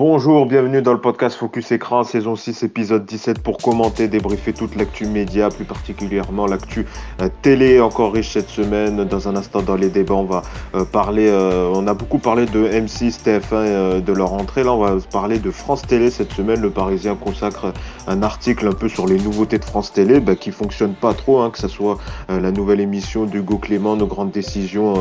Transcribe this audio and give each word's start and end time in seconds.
Bonjour, 0.00 0.46
bienvenue 0.46 0.80
dans 0.80 0.94
le 0.94 1.00
podcast 1.02 1.36
Focus 1.36 1.72
Écran, 1.72 2.04
saison 2.04 2.34
6, 2.34 2.62
épisode 2.62 3.04
17 3.04 3.42
pour 3.42 3.58
commenter, 3.58 4.08
débriefer 4.08 4.54
toute 4.54 4.74
l'actu 4.74 5.04
média, 5.04 5.50
plus 5.50 5.66
particulièrement 5.66 6.46
l'actu 6.46 6.86
euh, 7.20 7.28
télé, 7.42 7.82
encore 7.82 8.14
riche 8.14 8.30
cette 8.30 8.48
semaine. 8.48 9.04
Dans 9.04 9.28
un 9.28 9.36
instant, 9.36 9.60
dans 9.60 9.76
les 9.76 9.90
débats, 9.90 10.14
on 10.14 10.24
va 10.24 10.40
euh, 10.74 10.86
parler, 10.86 11.26
euh, 11.28 11.70
on 11.74 11.86
a 11.86 11.92
beaucoup 11.92 12.16
parlé 12.16 12.46
de 12.46 12.66
M6, 12.66 13.22
TF1, 13.22 14.02
de 14.02 14.12
leur 14.14 14.32
entrée. 14.32 14.64
Là, 14.64 14.72
on 14.72 14.78
va 14.78 14.96
parler 15.12 15.38
de 15.38 15.50
France 15.50 15.82
Télé 15.82 16.08
cette 16.08 16.32
semaine. 16.32 16.62
Le 16.62 16.70
Parisien 16.70 17.14
consacre 17.14 17.74
un 18.06 18.22
article 18.22 18.68
un 18.68 18.72
peu 18.72 18.88
sur 18.88 19.06
les 19.06 19.18
nouveautés 19.18 19.58
de 19.58 19.66
France 19.66 19.92
Télé 19.92 20.20
bah, 20.20 20.34
qui 20.34 20.50
fonctionnent 20.50 20.94
pas 20.94 21.12
trop, 21.12 21.40
hein, 21.40 21.50
que 21.50 21.58
ce 21.58 21.68
soit 21.68 21.98
la 22.30 22.52
nouvelle 22.52 22.80
émission 22.80 23.26
d'Hugo 23.26 23.58
Clément, 23.58 23.96
nos 23.96 24.06
grandes 24.06 24.30
décisions, 24.30 24.94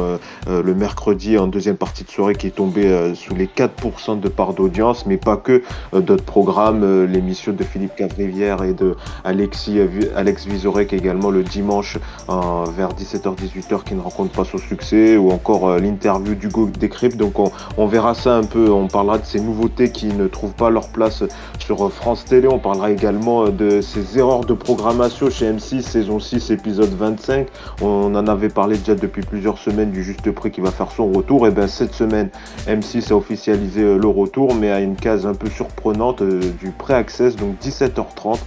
le 0.47 0.75
mercredi 0.75 1.38
en 1.38 1.47
deuxième 1.47 1.77
partie 1.77 2.03
de 2.03 2.09
soirée 2.09 2.36
qui 2.36 2.47
est 2.47 2.52
tombé 2.52 3.13
sous 3.16 3.34
les 3.34 3.47
4% 3.47 4.20
de 4.20 4.27
part 4.27 4.53
d'audience 4.53 4.88
mais 5.05 5.17
pas 5.17 5.38
que 5.38 5.61
euh, 5.93 6.02
d'autres 6.02 6.23
programmes, 6.23 6.84
euh, 6.84 7.05
l'émission 7.05 7.53
de 7.53 7.63
Philippe 7.63 7.95
Cavrivière 7.95 8.63
et 8.63 8.73
de 8.73 8.95
Alexis, 9.23 9.80
euh, 9.80 9.88
Alex 10.16 10.45
Vizorek 10.45 10.93
également 10.93 11.30
le 11.30 11.43
dimanche 11.43 11.97
vers 12.27 12.89
17h-18h 12.94 13.83
qui 13.83 13.95
ne 13.95 14.02
rencontre 14.02 14.31
pas 14.31 14.45
son 14.45 14.57
succès, 14.57 15.17
ou 15.17 15.31
encore 15.31 15.77
l'interview 15.77 16.35
d'Hugo 16.35 16.67
Décrypte. 16.67 17.17
Donc 17.17 17.35
on, 17.77 17.88
verra 17.88 18.13
ça 18.13 18.35
un 18.35 18.44
peu, 18.44 18.71
on 18.71 18.88
parlera 18.88 19.17
de 19.17 19.25
ces 19.25 19.39
nouveautés 19.39 19.91
qui 19.91 20.07
ne 20.07 20.27
trouvent 20.27 20.53
pas 20.53 20.70
leur 20.70 20.89
place 20.89 21.23
sur 21.59 21.91
France 21.91 22.25
Télé, 22.25 22.47
on 22.47 22.59
parlera 22.59 22.91
également 22.91 23.49
de 23.49 23.81
ces 23.81 24.17
erreurs 24.17 24.45
de 24.45 24.53
programmation 24.53 25.30
chez 25.30 25.52
M6, 25.52 25.81
saison 25.81 26.19
6, 26.19 26.52
épisode 26.52 26.94
25. 26.97 27.47
On 27.81 28.16
en 28.16 28.27
avait 28.27 28.49
parlé 28.49 28.77
déjà 28.77 28.95
depuis 28.95 29.21
plusieurs 29.21 29.58
semaines 29.58 29.91
du 29.91 30.03
juste 30.03 30.31
prix 30.31 30.52
qui 30.52 30.61
va 30.61 30.71
faire 30.71 30.91
son 30.91 31.11
retour. 31.11 31.47
Et 31.47 31.52
bien 31.52 31.67
cette 31.67 31.94
semaine, 31.94 32.30
M6 32.67 33.11
a 33.11 33.16
officialisé 33.16 33.81
le 33.81 34.08
retour, 34.08 34.55
mais 34.55 34.69
à 34.72 34.80
une 34.80 34.95
case 34.95 35.25
un 35.25 35.34
peu 35.34 35.50
surprenante 35.50 36.22
euh, 36.22 36.39
du 36.59 36.72
pré-access, 36.72 37.36
donc 37.36 37.56
17h30. 37.62 38.39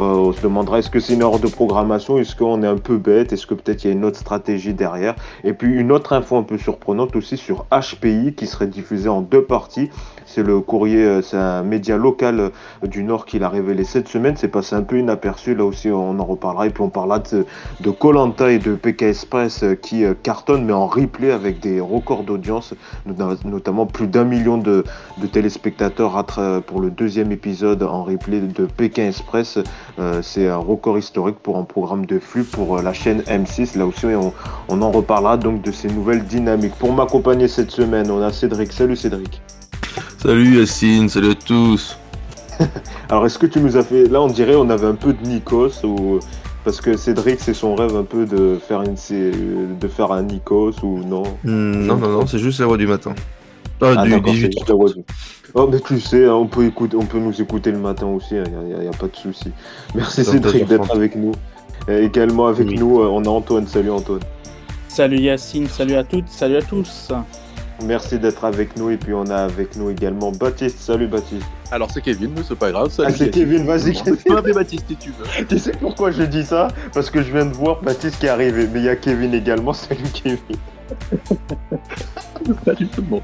Euh, 0.00 0.04
on 0.04 0.32
se 0.32 0.42
demandera 0.42 0.78
est-ce 0.78 0.90
que 0.90 1.00
c'est 1.00 1.14
une 1.14 1.22
heure 1.22 1.38
de 1.38 1.48
programmation, 1.48 2.18
est-ce 2.18 2.36
qu'on 2.36 2.62
est 2.62 2.66
un 2.66 2.76
peu 2.76 2.98
bête, 2.98 3.32
est-ce 3.32 3.46
que 3.46 3.54
peut-être 3.54 3.84
il 3.84 3.88
y 3.88 3.90
a 3.90 3.94
une 3.94 4.04
autre 4.04 4.18
stratégie 4.18 4.74
derrière? 4.74 5.14
Et 5.42 5.54
puis 5.54 5.74
une 5.74 5.90
autre 5.90 6.12
info 6.12 6.36
un 6.36 6.42
peu 6.42 6.58
surprenante 6.58 7.16
aussi 7.16 7.38
sur 7.38 7.64
HPI 7.70 8.34
qui 8.34 8.46
serait 8.46 8.66
diffusée 8.66 9.08
en 9.08 9.22
deux 9.22 9.42
parties. 9.42 9.88
C'est 10.26 10.42
le 10.42 10.60
courrier, 10.60 11.02
euh, 11.02 11.22
c'est 11.22 11.38
un 11.38 11.62
média 11.62 11.96
local 11.96 12.40
euh, 12.40 12.86
du 12.86 13.04
Nord 13.04 13.24
qui 13.24 13.38
l'a 13.38 13.48
révélé 13.48 13.84
cette 13.84 14.08
semaine. 14.08 14.36
C'est 14.36 14.48
passé 14.48 14.74
un 14.74 14.82
peu 14.82 14.98
inaperçu. 14.98 15.54
Là 15.54 15.64
aussi, 15.64 15.88
on 15.88 16.18
en 16.18 16.24
reparlera. 16.24 16.66
Et 16.66 16.70
puis 16.70 16.82
on 16.82 16.90
parlera 16.90 17.20
de 17.20 17.90
Colanta 17.90 18.50
et 18.50 18.58
de 18.58 18.74
PK 18.74 19.02
Express 19.02 19.64
qui 19.80 20.04
cartonnent, 20.22 20.64
mais 20.64 20.72
en 20.72 20.86
replay 20.88 21.30
avec 21.30 21.60
des 21.60 21.80
records 21.80 22.24
d'audience, 22.24 22.74
notamment 23.44 23.86
plus 23.86 24.08
d'un 24.08 24.24
million 24.24 24.58
de, 24.58 24.84
téléspectateurs 25.32 26.24
pour 26.66 26.80
le 26.80 26.90
deuxième 26.90 27.30
épisode 27.30 27.82
en 27.82 28.02
replay 28.02 28.40
de 28.40 28.66
Pékin 28.66 29.06
Express. 29.06 29.58
C'est 30.22 30.48
un 30.48 30.56
record 30.56 30.98
historique 30.98 31.38
pour 31.42 31.56
un 31.58 31.64
programme 31.64 32.04
de 32.06 32.18
flux 32.18 32.44
pour 32.44 32.80
la 32.82 32.92
chaîne 32.92 33.20
M6. 33.22 33.78
Là 33.78 33.86
aussi, 33.86 34.06
on, 34.06 34.32
on 34.68 34.82
en 34.82 34.90
reparlera 34.90 35.36
donc 35.36 35.62
de 35.62 35.72
ces 35.72 35.88
nouvelles 35.88 36.24
dynamiques. 36.24 36.74
Pour 36.74 36.92
m'accompagner 36.92 37.48
cette 37.48 37.70
semaine, 37.70 38.10
on 38.10 38.22
a 38.22 38.30
Cédric. 38.32 38.72
Salut 38.72 38.96
Cédric. 38.96 39.40
Salut 40.18 40.58
Yacine, 40.58 41.08
salut 41.08 41.30
à 41.30 41.34
tous. 41.34 41.98
Alors 43.08 43.26
est-ce 43.26 43.38
que 43.38 43.46
tu 43.46 43.60
nous 43.60 43.76
as 43.76 43.82
fait... 43.84 44.08
Là 44.08 44.20
on 44.20 44.28
dirait 44.28 44.56
on 44.56 44.68
avait 44.70 44.86
un 44.86 44.94
peu 44.94 45.12
de 45.12 45.26
Nikos 45.26 45.84
ou... 45.84 46.18
Parce 46.64 46.80
que 46.80 46.96
Cédric 46.96 47.38
c'est 47.40 47.54
son 47.54 47.74
rêve 47.74 47.94
un 47.94 48.02
peu 48.02 48.26
de 48.26 48.58
faire, 48.66 48.82
une... 48.82 48.96
de 49.78 49.88
faire 49.88 50.10
un 50.10 50.22
Nikos 50.22 50.72
ou 50.82 50.98
non? 51.06 51.22
Hmm, 51.44 51.86
Non, 51.86 51.96
non, 51.96 52.08
non, 52.08 52.26
c'est 52.26 52.38
juste 52.38 52.58
la 52.60 52.66
voix 52.66 52.76
du 52.76 52.86
matin. 52.86 53.14
Ah, 53.80 53.94
ah 53.98 54.04
du 54.04 54.20
18 54.20 54.72
Oh 55.54 55.68
mais 55.70 55.80
tu 55.80 56.00
sais, 56.00 56.26
hein, 56.26 56.34
on 56.34 56.46
peut, 56.46 56.66
écouter, 56.66 56.96
on 56.96 57.06
peut 57.06 57.18
nous 57.18 57.40
écouter 57.40 57.70
le 57.70 57.78
matin 57.78 58.06
aussi, 58.06 58.34
il 58.34 58.38
hein, 58.38 58.80
n'y 58.80 58.88
a, 58.88 58.90
pas 58.90 59.06
de 59.06 59.16
souci. 59.16 59.52
Merci 59.94 60.24
Cédric 60.24 60.66
d'être 60.66 60.94
avec 60.94 61.16
nous. 61.16 61.32
Et 61.88 62.04
également 62.04 62.46
avec 62.46 62.68
nous, 62.78 63.00
euh, 63.00 63.06
on 63.06 63.24
a 63.24 63.28
Antoine. 63.28 63.66
Salut 63.66 63.90
Antoine. 63.90 64.20
Salut 64.88 65.18
Yacine, 65.18 65.68
salut 65.68 65.94
à 65.94 66.04
toutes, 66.04 66.28
salut 66.28 66.56
à 66.56 66.62
tous. 66.62 67.12
Merci 67.84 68.18
d'être 68.18 68.44
avec 68.44 68.76
nous 68.76 68.90
et 68.90 68.96
puis 68.96 69.12
on 69.12 69.26
a 69.26 69.36
avec 69.36 69.76
nous 69.76 69.90
également 69.90 70.32
Baptiste. 70.32 70.78
Salut 70.80 71.06
Baptiste. 71.06 71.46
Alors 71.70 71.90
c'est 71.90 72.00
Kevin, 72.00 72.32
mais 72.34 72.42
c'est 72.46 72.58
pas 72.58 72.70
grave. 72.70 72.90
Salut, 72.90 73.10
ah 73.12 73.16
c'est 73.16 73.30
Kevin, 73.30 73.66
vas-y 73.66 73.92
Kevin. 73.92 74.52
Baptiste 74.54 74.86
si 74.88 74.96
tu 74.96 75.10
veux. 75.10 75.46
Tu 75.48 75.58
sais 75.58 75.72
pourquoi 75.78 76.10
je 76.10 76.22
dis 76.22 76.44
ça? 76.44 76.68
Parce 76.94 77.10
que 77.10 77.22
je 77.22 77.32
viens 77.32 77.46
de 77.46 77.54
voir 77.54 77.82
Baptiste 77.82 78.18
qui 78.18 78.26
est 78.26 78.30
arrivé, 78.30 78.66
mais 78.72 78.80
il 78.80 78.84
y 78.86 78.88
a 78.88 78.96
Kevin 78.96 79.34
également. 79.34 79.72
Salut 79.74 80.00
Kevin. 80.14 80.38
Salut 82.64 82.88
tout 82.88 83.02
le 83.02 83.08
monde. 83.08 83.22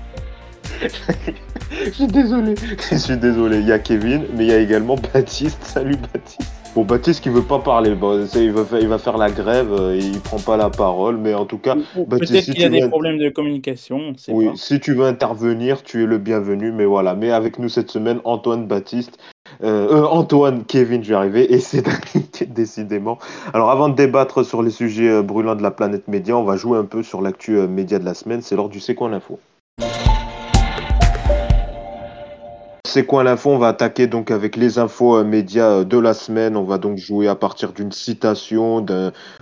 Je 1.85 1.91
suis 1.91 2.07
désolé. 2.07 2.55
Je 2.91 2.97
suis 2.97 3.17
désolé. 3.17 3.59
Il 3.59 3.67
y 3.67 3.73
a 3.73 3.79
Kevin, 3.79 4.25
mais 4.35 4.45
il 4.45 4.51
y 4.51 4.53
a 4.53 4.59
également 4.59 4.97
Baptiste. 4.97 5.63
Salut 5.63 5.97
Baptiste. 5.97 6.63
Bon, 6.75 6.85
Baptiste 6.85 7.23
qui 7.23 7.29
veut 7.29 7.43
pas 7.43 7.59
parler, 7.59 7.95
bon, 7.95 8.27
il, 8.35 8.51
va 8.51 8.65
faire, 8.65 8.81
il 8.81 8.89
va 8.89 8.97
faire 8.97 9.19
la 9.19 9.31
grève, 9.31 9.71
euh, 9.75 9.95
il 9.95 10.19
prend 10.21 10.39
pas 10.39 10.57
la 10.57 10.71
parole, 10.71 11.19
mais 11.19 11.35
en 11.35 11.45
tout 11.45 11.59
cas, 11.59 11.75
peut-être 11.75 12.45
qu'il 12.45 12.59
y 12.59 12.65
a 12.65 12.71
des 12.71 12.89
problèmes 12.89 13.19
de 13.19 13.29
communication. 13.29 14.15
Oui, 14.29 14.49
si 14.55 14.81
tu 14.81 14.95
veux 14.95 15.05
intervenir, 15.05 15.83
tu 15.83 16.05
es 16.05 16.07
le 16.07 16.17
bienvenu, 16.17 16.73
mais 16.73 16.87
voilà. 16.87 17.15
Mais 17.15 17.31
avec 17.31 17.59
nous 17.59 17.69
cette 17.69 17.91
semaine, 17.91 18.21
Antoine 18.25 18.67
Baptiste, 18.67 19.19
euh, 19.63 19.87
euh 19.91 20.07
Antoine, 20.07 20.65
Kevin, 20.65 21.05
je 21.05 21.11
vais 21.11 21.15
arriver, 21.15 21.53
et 21.53 21.59
Cédric, 21.61 22.51
décidément. 22.55 23.19
Alors, 23.53 23.71
avant 23.71 23.91
de 23.91 23.95
débattre 23.95 24.43
sur 24.43 24.63
les 24.63 24.71
sujets 24.71 25.11
euh, 25.11 25.23
brûlants 25.23 25.57
de 25.57 25.63
la 25.63 25.73
planète 25.73 26.09
média, 26.09 26.35
on 26.39 26.45
va 26.45 26.57
jouer 26.57 26.79
un 26.79 26.87
peu 26.87 27.03
sur 27.03 27.21
l'actu 27.21 27.53
média 27.69 27.99
de 27.99 28.07
la 28.07 28.15
semaine. 28.15 28.41
C'est 28.41 28.57
l'heure 28.57 28.71
du 28.71 28.81
C'est 28.81 28.95
quoi 28.95 29.11
l'info? 29.11 29.39
C'est 32.93 33.07
quoi 33.07 33.25
l'info 33.25 33.51
On 33.51 33.57
va 33.57 33.69
attaquer 33.69 34.07
donc 34.07 34.31
avec 34.31 34.55
les 34.55 34.79
infos 34.79 35.17
euh, 35.17 35.25
médias 35.25 35.79
euh, 35.79 35.85
de 35.85 35.97
la 35.97 36.13
semaine. 36.13 36.59
On 36.59 36.65
va 36.65 36.77
donc 36.77 36.99
jouer 36.99 37.27
à 37.27 37.35
partir 37.35 37.73
d'une 37.73 37.91
citation 37.91 38.85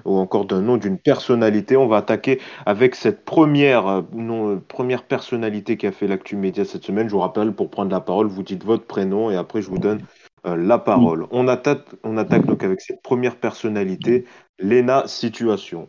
ou 0.04 0.16
encore 0.18 0.44
d'un 0.44 0.60
nom 0.60 0.76
d'une 0.76 0.98
personnalité. 0.98 1.76
On 1.76 1.88
va 1.88 1.96
attaquer 1.96 2.40
avec 2.64 2.94
cette 2.94 3.24
première, 3.24 3.88
euh, 3.88 4.56
première 4.68 5.02
personnalité 5.02 5.76
qui 5.76 5.88
a 5.88 5.92
fait 5.92 6.06
l'actu 6.06 6.36
média 6.36 6.64
cette 6.64 6.84
semaine. 6.84 7.08
Je 7.08 7.12
vous 7.12 7.18
rappelle, 7.18 7.52
pour 7.52 7.70
prendre 7.70 7.90
la 7.90 8.00
parole, 8.00 8.28
vous 8.28 8.44
dites 8.44 8.64
votre 8.64 8.84
prénom 8.84 9.32
et 9.32 9.36
après 9.36 9.62
je 9.62 9.68
vous 9.68 9.78
donne 9.78 10.00
la 10.44 10.78
parole. 10.78 11.26
On 11.32 11.48
attaque, 11.48 11.84
on 12.04 12.16
attaque 12.16 12.46
donc 12.46 12.62
avec 12.62 12.80
cette 12.80 13.02
première 13.02 13.36
personnalité, 13.36 14.24
Lena 14.58 15.02
Situation. 15.06 15.88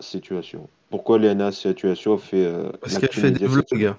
Situation. 0.00 0.68
Pourquoi 0.90 1.18
Lena 1.18 1.52
Situation 1.52 2.18
fait 2.18 2.50
Parce 2.80 2.98
qu'elle 2.98 3.12
fait 3.12 3.30
des 3.30 3.46
vlogs 3.46 3.94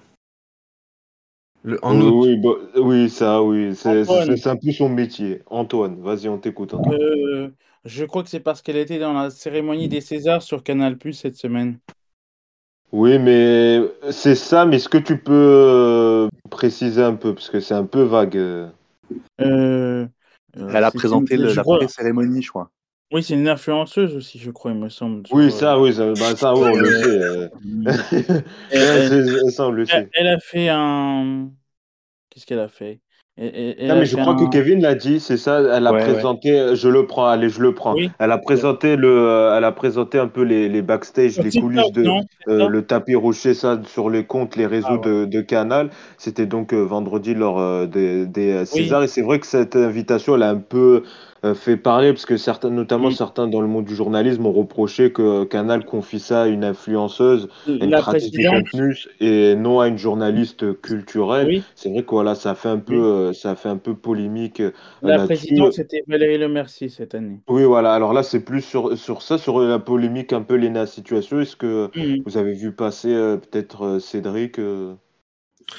oui, 1.64 2.36
bah, 2.36 2.50
oui, 2.76 3.08
ça, 3.08 3.42
oui. 3.42 3.74
C'est 3.74 4.46
un 4.46 4.56
peu 4.56 4.72
son 4.72 4.88
métier. 4.88 5.42
Antoine, 5.46 6.00
vas-y, 6.00 6.28
on 6.28 6.38
t'écoute. 6.38 6.74
Euh, 6.74 7.50
je 7.84 8.04
crois 8.04 8.22
que 8.22 8.28
c'est 8.28 8.40
parce 8.40 8.62
qu'elle 8.62 8.76
était 8.76 8.98
dans 8.98 9.12
la 9.12 9.30
cérémonie 9.30 9.88
des 9.88 10.00
Césars 10.00 10.42
sur 10.42 10.62
Canal 10.62 10.98
Plus 10.98 11.14
cette 11.14 11.36
semaine. 11.36 11.78
Oui, 12.92 13.18
mais 13.18 13.80
c'est 14.10 14.34
ça, 14.34 14.66
mais 14.66 14.76
est-ce 14.76 14.88
que 14.88 14.98
tu 14.98 15.18
peux 15.18 15.32
euh, 15.32 16.28
préciser 16.50 17.02
un 17.02 17.14
peu, 17.14 17.34
parce 17.34 17.48
que 17.48 17.60
c'est 17.60 17.74
un 17.74 17.86
peu 17.86 18.02
vague. 18.02 18.36
Euh. 18.36 20.06
Elle 20.54 20.84
a 20.84 20.90
présenté 20.90 21.36
la 21.36 21.88
cérémonie 21.88 22.42
je 22.42 22.50
crois. 22.50 22.70
Oui, 23.12 23.22
c'est 23.22 23.34
une 23.34 23.48
influenceuse 23.48 24.16
aussi, 24.16 24.38
je 24.38 24.50
crois, 24.50 24.70
il 24.70 24.78
me 24.78 24.88
semble. 24.88 25.22
Oui, 25.32 25.50
ça, 25.52 25.78
oui, 25.78 25.92
ça, 25.92 26.06
bah, 26.12 26.34
ça 26.34 26.54
oui, 26.54 26.70
on 26.72 26.76
le 26.76 27.90
sait. 27.90 28.44
elle, 28.70 29.50
ça, 29.52 29.66
on 29.66 29.70
le 29.70 29.84
sait. 29.84 30.08
Elle 30.14 30.28
a 30.28 30.40
fait 30.40 30.68
un. 30.70 31.50
Qu'est-ce 32.30 32.46
qu'elle 32.46 32.60
a 32.60 32.68
fait? 32.68 33.00
Non, 33.38 33.96
mais 33.96 34.04
je 34.04 34.16
crois 34.16 34.34
que 34.34 34.48
Kevin 34.50 34.82
l'a 34.82 34.94
dit, 34.94 35.18
c'est 35.18 35.38
ça. 35.38 35.60
Elle 35.60 35.86
a 35.86 35.92
présenté, 35.92 36.74
je 36.74 36.88
le 36.88 37.06
prends, 37.06 37.26
allez, 37.26 37.48
je 37.48 37.60
le 37.60 37.74
prends. 37.74 37.94
Elle 38.18 38.30
a 38.30 38.38
présenté 38.38 38.96
le, 38.96 39.08
euh, 39.08 39.56
elle 39.56 39.64
a 39.64 39.72
présenté 39.72 40.18
un 40.18 40.28
peu 40.28 40.42
les, 40.42 40.68
les 40.68 40.82
backstage, 40.82 41.38
les 41.38 41.58
coulisses 41.58 41.92
de 41.92 42.06
euh, 42.48 42.68
le 42.68 42.82
tapis 42.82 43.14
rocher, 43.14 43.54
ça 43.54 43.80
sur 43.86 44.10
les 44.10 44.24
comptes, 44.24 44.56
les 44.56 44.66
réseaux 44.66 45.00
ah 45.02 45.06
de, 45.06 45.24
de, 45.24 45.40
Canal. 45.40 45.90
C'était 46.18 46.46
donc 46.46 46.74
euh, 46.74 46.82
vendredi 46.82 47.34
lors 47.34 47.86
des, 47.88 48.26
des 48.26 48.64
Césars, 48.66 49.02
et 49.02 49.08
c'est 49.08 49.22
vrai 49.22 49.38
que 49.38 49.46
cette 49.46 49.76
invitation, 49.76 50.36
elle 50.36 50.42
a 50.42 50.50
un 50.50 50.56
peu 50.56 51.02
euh, 51.02 51.02
fait 51.54 51.76
parler, 51.76 52.12
parce 52.12 52.26
que 52.26 52.36
certains, 52.36 52.70
notamment 52.70 53.10
certains 53.10 53.48
dans 53.48 53.60
le 53.60 53.66
monde 53.66 53.84
du 53.84 53.94
journalisme 53.94 54.46
ont 54.46 54.52
reproché 54.52 55.12
que 55.12 55.44
Canal 55.44 55.84
confie 55.84 56.20
ça 56.20 56.42
à 56.42 56.46
une 56.46 56.64
influenceuse, 56.64 57.48
une 57.66 57.90
créatrice 57.90 58.30
contenu, 58.48 58.96
et 59.20 59.54
non 59.56 59.80
à 59.80 59.88
une 59.88 59.98
journaliste 59.98 60.80
culturelle. 60.80 61.62
C'est 61.74 61.90
vrai 61.90 62.02
que 62.02 62.10
voilà, 62.10 62.34
ça 62.34 62.52
a 62.52 62.54
fait 62.54 62.68
un 62.68 62.78
peu, 62.78 62.94
euh, 62.94 63.32
ça 63.32 63.56
fait 63.56 63.68
un 63.68 63.76
peu 63.76 63.94
polémique. 63.94 64.60
Euh, 64.60 64.72
la 65.02 65.24
présidente, 65.24 65.72
c'était 65.72 66.02
Valérie 66.06 66.38
Le 66.38 66.48
Mercier 66.48 66.88
cette 66.88 67.14
année. 67.14 67.40
Oui, 67.48 67.64
voilà. 67.64 67.92
Alors 67.92 68.12
là, 68.12 68.22
c'est 68.22 68.40
plus 68.40 68.62
sur, 68.62 68.96
sur 68.96 69.22
ça, 69.22 69.38
sur 69.38 69.60
la 69.60 69.78
polémique 69.78 70.32
un 70.32 70.42
peu 70.42 70.54
Léna 70.54 70.86
Situation. 70.86 71.40
Est-ce 71.40 71.56
que 71.56 71.90
mmh. 71.94 72.22
vous 72.24 72.36
avez 72.36 72.52
vu 72.52 72.72
passer 72.72 73.08
peut-être 73.10 73.98
Cédric 73.98 74.58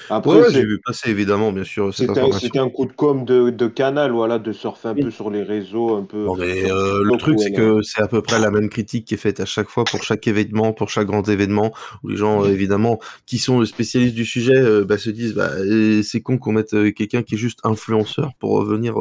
Après, 0.10 0.36
ouais, 0.36 0.52
j'ai 0.52 0.64
vu 0.64 0.80
passer 0.80 1.10
évidemment, 1.10 1.52
bien 1.52 1.64
sûr. 1.64 1.94
C'était 1.94 2.60
un 2.60 2.70
coup 2.70 2.86
de 2.86 2.94
com 2.94 3.26
de, 3.26 3.50
de, 3.50 3.68
Canal, 3.68 4.12
voilà, 4.12 4.40
de 4.40 4.52
surfer 4.52 4.90
un 4.90 4.96
peu 4.96 5.12
sur 5.12 5.30
les 5.30 5.44
réseaux, 5.44 5.96
un 5.96 6.04
peu. 6.04 6.26
Non, 6.26 6.36
mais 6.36 6.72
euh, 6.72 7.04
le 7.04 7.18
truc, 7.18 7.40
c'est 7.40 7.52
que 7.52 7.82
c'est 7.82 8.02
à 8.02 8.08
peu 8.08 8.22
près 8.22 8.40
la 8.40 8.52
même 8.52 8.70
critique 8.70 9.06
qui 9.06 9.14
est 9.14 9.18
faite 9.18 9.40
à 9.40 9.46
chaque 9.46 9.70
fois 9.70 9.84
pour 9.84 10.04
chaque 10.04 10.28
événement, 10.28 10.74
pour 10.74 10.90
chaque 10.90 11.08
grand 11.08 11.28
événement, 11.28 11.74
où 12.04 12.10
les 12.10 12.18
gens, 12.18 12.44
euh, 12.44 12.50
évidemment, 12.50 13.00
qui 13.26 13.38
sont 13.38 13.64
spécialistes 13.66 14.16
du 14.16 14.26
sujet, 14.26 14.58
euh, 14.58 14.86
bah, 14.86 14.98
se 14.98 15.10
disent, 15.10 15.34
bah, 15.34 15.52
c'est 16.04 16.22
con 16.22 16.38
qu'on 16.38 16.54
mette 16.54 16.76
quelqu'un 16.94 17.24
qui 17.24 17.36
est 17.36 17.38
juste 17.38 17.60
influenceur 17.64 18.32
pour 18.40 18.64
venir, 18.64 18.96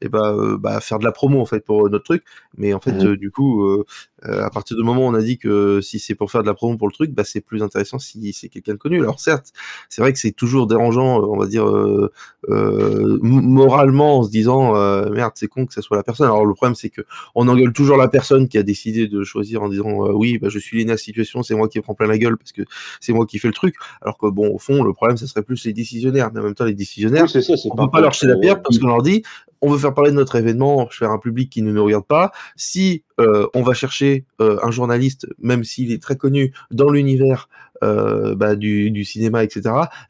et 0.00 0.08
bah, 0.08 0.36
bah, 0.58 0.80
faire 0.80 0.98
de 0.98 1.04
la 1.04 1.12
promo 1.12 1.40
en 1.40 1.46
fait 1.46 1.64
pour 1.64 1.88
notre 1.88 2.04
truc. 2.04 2.24
Mais 2.56 2.72
en 2.72 2.80
fait, 2.80 2.92
mmh. 2.92 3.16
du 3.16 3.30
coup, 3.30 3.84
à 4.24 4.50
partir 4.50 4.76
du 4.76 4.82
moment 4.82 5.02
où 5.02 5.10
on 5.10 5.14
a 5.14 5.22
dit 5.22 5.38
que 5.38 5.80
si 5.80 5.98
c'est 5.98 6.14
pour 6.14 6.30
faire 6.30 6.42
de 6.42 6.46
la 6.46 6.54
promo 6.54 6.76
pour 6.76 6.88
le 6.88 6.92
truc, 6.92 7.12
bah, 7.12 7.24
c'est 7.24 7.40
plus 7.40 7.62
intéressant 7.62 7.98
si 7.98 8.32
c'est 8.32 8.48
quelqu'un 8.48 8.72
de 8.72 8.78
connu. 8.78 9.00
Alors 9.00 9.20
certes, 9.20 9.52
c'est 9.88 10.02
vrai 10.02 10.12
que 10.12 10.18
c'est 10.18 10.32
toujours 10.32 10.66
dérangeant, 10.66 11.20
on 11.20 11.36
va 11.36 11.46
dire, 11.46 11.68
euh, 11.68 12.10
euh, 12.48 13.18
moralement, 13.22 14.18
en 14.18 14.22
se 14.22 14.30
disant 14.30 14.76
euh, 14.76 15.10
merde, 15.10 15.32
c'est 15.34 15.48
con 15.48 15.66
que 15.66 15.74
ça 15.74 15.82
soit 15.82 15.96
la 15.96 16.02
personne. 16.02 16.26
Alors 16.26 16.46
le 16.46 16.54
problème, 16.54 16.74
c'est 16.74 16.90
que 16.90 17.02
on 17.34 17.48
engueule 17.48 17.72
toujours 17.72 17.96
la 17.96 18.08
personne 18.08 18.48
qui 18.48 18.58
a 18.58 18.62
décidé 18.62 19.08
de 19.08 19.24
choisir 19.24 19.62
en 19.62 19.68
disant 19.68 20.10
oui, 20.12 20.38
bah, 20.38 20.48
je 20.48 20.58
suis 20.58 20.78
l'aîné 20.78 20.92
à 20.92 20.94
la 20.94 20.98
situation, 20.98 21.42
c'est 21.42 21.54
moi 21.54 21.68
qui 21.68 21.80
prends 21.80 21.94
plein 21.94 22.06
la 22.06 22.18
gueule 22.18 22.36
parce 22.36 22.52
que 22.52 22.62
c'est 23.00 23.12
moi 23.12 23.26
qui 23.26 23.38
fais 23.38 23.48
le 23.48 23.54
truc. 23.54 23.74
Alors 24.02 24.18
que 24.18 24.26
bon, 24.26 24.54
au 24.54 24.58
fond, 24.58 24.82
le 24.82 24.92
problème, 24.92 25.16
ça 25.16 25.26
serait 25.26 25.42
plus 25.42 25.64
les 25.64 25.72
décisionnaires. 25.72 26.30
Mais 26.32 26.40
en 26.40 26.44
même 26.44 26.54
temps, 26.54 26.64
les 26.64 26.74
décisionnaires, 26.74 27.28
ça, 27.28 27.40
on 27.70 27.76
peut 27.76 27.90
pas 27.90 28.00
leur 28.00 28.12
jeter 28.12 28.26
la 28.26 28.36
pierre 28.36 28.62
parce 28.62 28.78
qu'on 28.78 28.88
leur 28.88 29.02
dit 29.02 29.22
on 29.64 29.70
veut 29.70 29.78
faire 29.78 29.94
parler 29.94 30.10
de 30.10 30.16
notre 30.16 30.36
événement, 30.36 30.86
faire 30.90 31.10
un 31.10 31.18
public 31.18 31.50
qui 31.50 31.62
ne 31.62 31.72
nous 31.72 31.84
regarde 31.84 32.04
pas. 32.04 32.32
Si 32.54 33.02
on 33.18 33.62
va 33.62 33.72
chercher 33.72 34.26
un 34.38 34.70
journaliste, 34.70 35.26
même 35.38 35.64
s'il 35.64 35.90
est 35.90 36.02
très 36.02 36.16
connu 36.16 36.52
dans 36.70 36.90
l'univers 36.90 37.48
euh, 37.82 38.34
bah, 38.34 38.54
du, 38.56 38.90
du, 38.90 39.04
cinéma, 39.04 39.42
etc., 39.42 39.62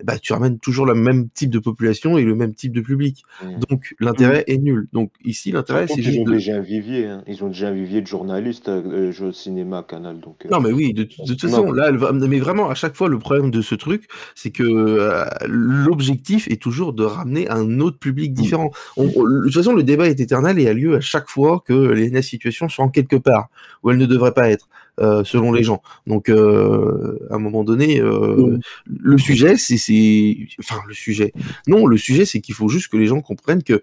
bah, 0.02 0.18
tu 0.18 0.32
ramènes 0.32 0.58
toujours 0.58 0.86
le 0.86 0.94
même 0.94 1.28
type 1.30 1.50
de 1.50 1.58
population 1.58 2.18
et 2.18 2.22
le 2.22 2.34
même 2.34 2.54
type 2.54 2.72
de 2.72 2.80
public. 2.80 3.24
Mmh. 3.42 3.60
Donc 3.68 3.94
l'intérêt 4.00 4.44
mmh. 4.46 4.52
est 4.52 4.58
nul. 4.58 4.88
Donc 4.92 5.12
ici, 5.24 5.52
l'intérêt, 5.52 5.86
c'est 5.88 6.02
juste. 6.02 6.18
Ils 6.18 6.28
ont 6.28 6.30
déjà 6.30 6.56
un 6.56 6.60
vivier, 6.60 7.06
hein. 7.06 7.22
ils 7.26 7.42
ont 7.42 7.48
déjà 7.48 7.68
un 7.68 7.72
vivier 7.72 8.02
de 8.02 8.06
journalistes 8.06 8.68
euh, 8.68 9.12
au 9.20 9.32
cinéma, 9.32 9.84
Canal. 9.86 10.20
Donc, 10.20 10.44
euh. 10.44 10.48
Non, 10.50 10.60
mais 10.60 10.72
oui, 10.72 10.92
de, 10.92 11.04
toute 11.04 11.40
façon, 11.40 11.72
là, 11.72 11.90
va... 11.92 12.12
mais 12.12 12.38
vraiment, 12.38 12.68
à 12.68 12.74
chaque 12.74 12.96
fois, 12.96 13.08
le 13.08 13.18
problème 13.18 13.50
de 13.50 13.62
ce 13.62 13.74
truc, 13.74 14.08
c'est 14.34 14.50
que 14.50 14.62
euh, 14.62 15.24
l'objectif 15.46 16.48
est 16.48 16.60
toujours 16.60 16.92
de 16.92 17.04
ramener 17.04 17.48
un 17.48 17.80
autre 17.80 17.98
public 17.98 18.32
mmh. 18.32 18.34
différent. 18.34 18.70
de 18.96 19.44
toute 19.44 19.54
façon, 19.54 19.72
le 19.72 19.82
débat 19.82 20.08
est 20.08 20.20
éternel 20.20 20.58
et 20.58 20.68
a 20.68 20.74
lieu 20.74 20.96
à 20.96 21.00
chaque 21.00 21.28
fois 21.28 21.62
que 21.66 21.72
les 21.72 22.14
situations 22.22 22.68
sont 22.68 22.82
en 22.82 22.88
quelque 22.88 23.16
part 23.16 23.48
où 23.82 23.90
elles 23.90 23.98
ne 23.98 24.06
devraient 24.06 24.34
pas 24.34 24.50
être. 24.50 24.68
Euh, 25.00 25.24
selon 25.24 25.50
les 25.50 25.64
gens. 25.64 25.82
Donc, 26.06 26.28
euh, 26.28 27.18
à 27.28 27.34
un 27.34 27.38
moment 27.38 27.64
donné, 27.64 28.00
euh, 28.00 28.58
le 28.86 29.18
sujet, 29.18 29.56
c'est, 29.56 30.36
enfin, 30.60 30.80
le 30.86 30.94
sujet. 30.94 31.32
Non, 31.66 31.86
le 31.86 31.96
sujet, 31.96 32.24
c'est 32.24 32.40
qu'il 32.40 32.54
faut 32.54 32.68
juste 32.68 32.88
que 32.88 32.96
les 32.96 33.06
gens 33.06 33.20
comprennent 33.20 33.64
que 33.64 33.82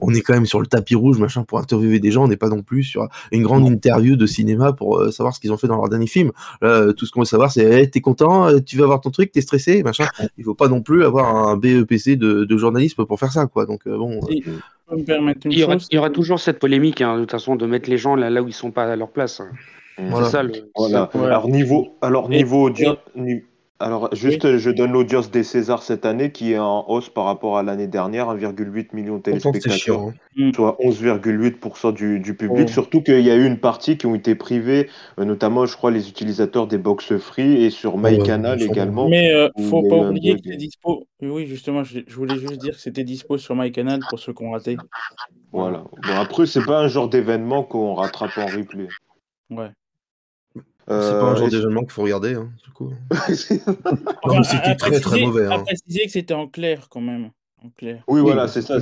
on 0.00 0.14
est 0.14 0.20
quand 0.20 0.34
même 0.34 0.46
sur 0.46 0.60
le 0.60 0.66
tapis 0.68 0.94
rouge, 0.94 1.18
machin, 1.18 1.42
pour 1.42 1.58
interviewer 1.58 1.98
des 1.98 2.12
gens. 2.12 2.24
On 2.24 2.28
n'est 2.28 2.36
pas 2.36 2.48
non 2.48 2.62
plus 2.62 2.84
sur 2.84 3.08
une 3.32 3.42
grande 3.42 3.66
interview 3.66 4.14
de 4.14 4.26
cinéma 4.26 4.72
pour 4.72 5.12
savoir 5.12 5.34
ce 5.34 5.40
qu'ils 5.40 5.52
ont 5.52 5.58
fait 5.58 5.66
dans 5.66 5.76
leur 5.76 5.88
dernier 5.88 6.06
film. 6.06 6.30
tout 6.60 7.04
ce 7.04 7.10
qu'on 7.10 7.20
veut 7.20 7.26
savoir, 7.26 7.50
c'est, 7.50 7.64
hey, 7.64 7.90
t'es 7.90 8.00
content, 8.00 8.60
tu 8.60 8.76
vas 8.76 8.86
voir 8.86 9.00
ton 9.00 9.10
truc, 9.10 9.32
t'es 9.32 9.40
stressé, 9.40 9.82
machin. 9.82 10.06
Il 10.38 10.44
faut 10.44 10.54
pas 10.54 10.68
non 10.68 10.82
plus 10.82 11.04
avoir 11.04 11.48
un 11.48 11.56
BEPC 11.56 12.16
de, 12.16 12.44
de 12.44 12.56
journalisme 12.56 13.04
pour 13.04 13.18
faire 13.18 13.32
ça, 13.32 13.46
quoi. 13.46 13.66
Donc, 13.66 13.88
bon 13.88 14.20
il, 14.96 15.58
y 15.58 15.98
aura, 15.98 16.10
toujours 16.10 16.40
cette 16.40 16.58
polémique, 16.58 17.00
hein, 17.00 17.16
de 17.16 17.20
toute 17.20 17.30
façon, 17.30 17.56
de 17.56 17.66
mettre 17.66 17.90
les 17.90 17.98
gens 17.98 18.16
là, 18.16 18.30
là 18.30 18.42
où 18.42 18.48
ils 18.48 18.54
sont 18.54 18.70
pas 18.70 18.84
à 18.84 18.96
leur 18.96 19.10
place. 19.10 19.40
Hein. 19.40 19.50
C'est 19.96 20.24
ça 20.24 20.42
le. 20.42 20.52
Alors 21.14 21.48
niveau, 21.48 21.96
alors 22.00 22.28
niveau, 22.28 22.70
alors, 23.80 24.12
juste, 24.12 24.56
je 24.56 24.70
donne 24.70 24.90
l'audience 24.90 25.30
des 25.30 25.44
Césars 25.44 25.84
cette 25.84 26.04
année 26.04 26.32
qui 26.32 26.52
est 26.52 26.58
en 26.58 26.84
hausse 26.88 27.08
par 27.10 27.24
rapport 27.24 27.58
à 27.58 27.62
l'année 27.62 27.86
dernière, 27.86 28.34
1,8 28.34 28.88
million 28.92 29.18
de 29.18 29.22
téléspectateurs, 29.22 30.00
hein. 30.00 30.14
mm. 30.36 30.52
soit 30.52 30.76
11,8% 30.80 31.94
du, 31.94 32.18
du, 32.18 32.34
public. 32.34 32.68
Surtout 32.68 33.02
qu'il 33.02 33.20
y 33.20 33.30
a 33.30 33.36
eu 33.36 33.46
une 33.46 33.60
partie 33.60 33.96
qui 33.96 34.06
ont 34.06 34.16
été 34.16 34.34
privées, 34.34 34.88
euh, 35.20 35.24
notamment, 35.24 35.64
je 35.64 35.76
crois, 35.76 35.92
les 35.92 36.08
utilisateurs 36.08 36.66
des 36.66 36.76
box 36.76 37.16
free 37.18 37.62
et 37.62 37.70
sur 37.70 37.98
MyCanal 37.98 38.60
également. 38.60 39.08
Mais 39.08 39.32
euh, 39.32 39.48
faut 39.70 39.88
pas 39.88 39.96
oublier 39.96 40.34
que 40.34 40.40
c'est 40.44 40.56
dispo. 40.56 41.06
Oui, 41.22 41.46
justement, 41.46 41.84
je, 41.84 42.00
voulais 42.10 42.36
juste 42.36 42.58
dire 42.58 42.74
que 42.74 42.80
c'était 42.80 43.04
dispo 43.04 43.38
sur 43.38 43.54
MyCanal 43.54 44.00
pour 44.10 44.18
ceux 44.18 44.32
qui 44.32 44.42
ont 44.42 44.50
raté. 44.50 44.76
Voilà. 45.52 45.84
Bon, 46.02 46.14
après, 46.16 46.46
c'est 46.46 46.64
pas 46.64 46.80
un 46.80 46.88
genre 46.88 47.08
d'événement 47.08 47.62
qu'on 47.62 47.94
rattrape 47.94 48.36
en 48.38 48.46
replay. 48.46 48.88
Ouais. 49.50 49.70
C'est 50.88 51.20
pas 51.20 51.22
un 51.22 51.34
genre 51.34 51.48
euh, 51.48 51.50
d'événement 51.50 51.82
qu'il 51.82 51.90
faut 51.90 52.02
regarder, 52.02 52.34
hein, 52.34 52.50
du 52.64 52.70
coup. 52.70 52.92
c'était 53.28 54.74
très 54.76 55.00
très 55.00 55.20
mauvais. 55.20 55.46
Hein. 55.46 55.62
préciser 55.62 56.06
que 56.06 56.12
c'était 56.12 56.34
en 56.34 56.48
clair 56.48 56.88
quand 56.88 57.02
même. 57.02 57.30
En 57.62 57.68
clair. 57.76 58.02
Oui, 58.06 58.20
voilà, 58.20 58.48
c'est 58.48 58.62
ça. 58.62 58.78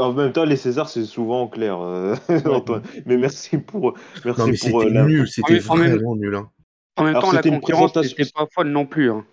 En 0.00 0.12
même 0.14 0.32
temps, 0.32 0.44
les 0.44 0.56
Césars, 0.56 0.88
c'est 0.88 1.04
souvent 1.04 1.42
en 1.42 1.46
clair, 1.46 1.78
euh, 1.80 2.16
Antoine. 2.46 2.82
Mais 3.06 3.16
merci 3.16 3.58
pour. 3.58 3.94
Merci 4.24 4.40
non, 4.40 4.46
mais 4.48 4.70
pour 4.70 4.82
euh, 4.82 4.90
nul, 5.06 5.28
c'était 5.28 5.58
vraiment 5.58 6.16
nul. 6.16 6.34
Hein. 6.34 6.50
En 6.96 7.04
même 7.04 7.14
temps, 7.14 7.30
la 7.30 7.42
concurrence 7.42 7.94
n'était 7.94 8.24
pas 8.34 8.46
folle 8.52 8.68
non 8.68 8.86
plus. 8.86 9.10
Hein. 9.10 9.24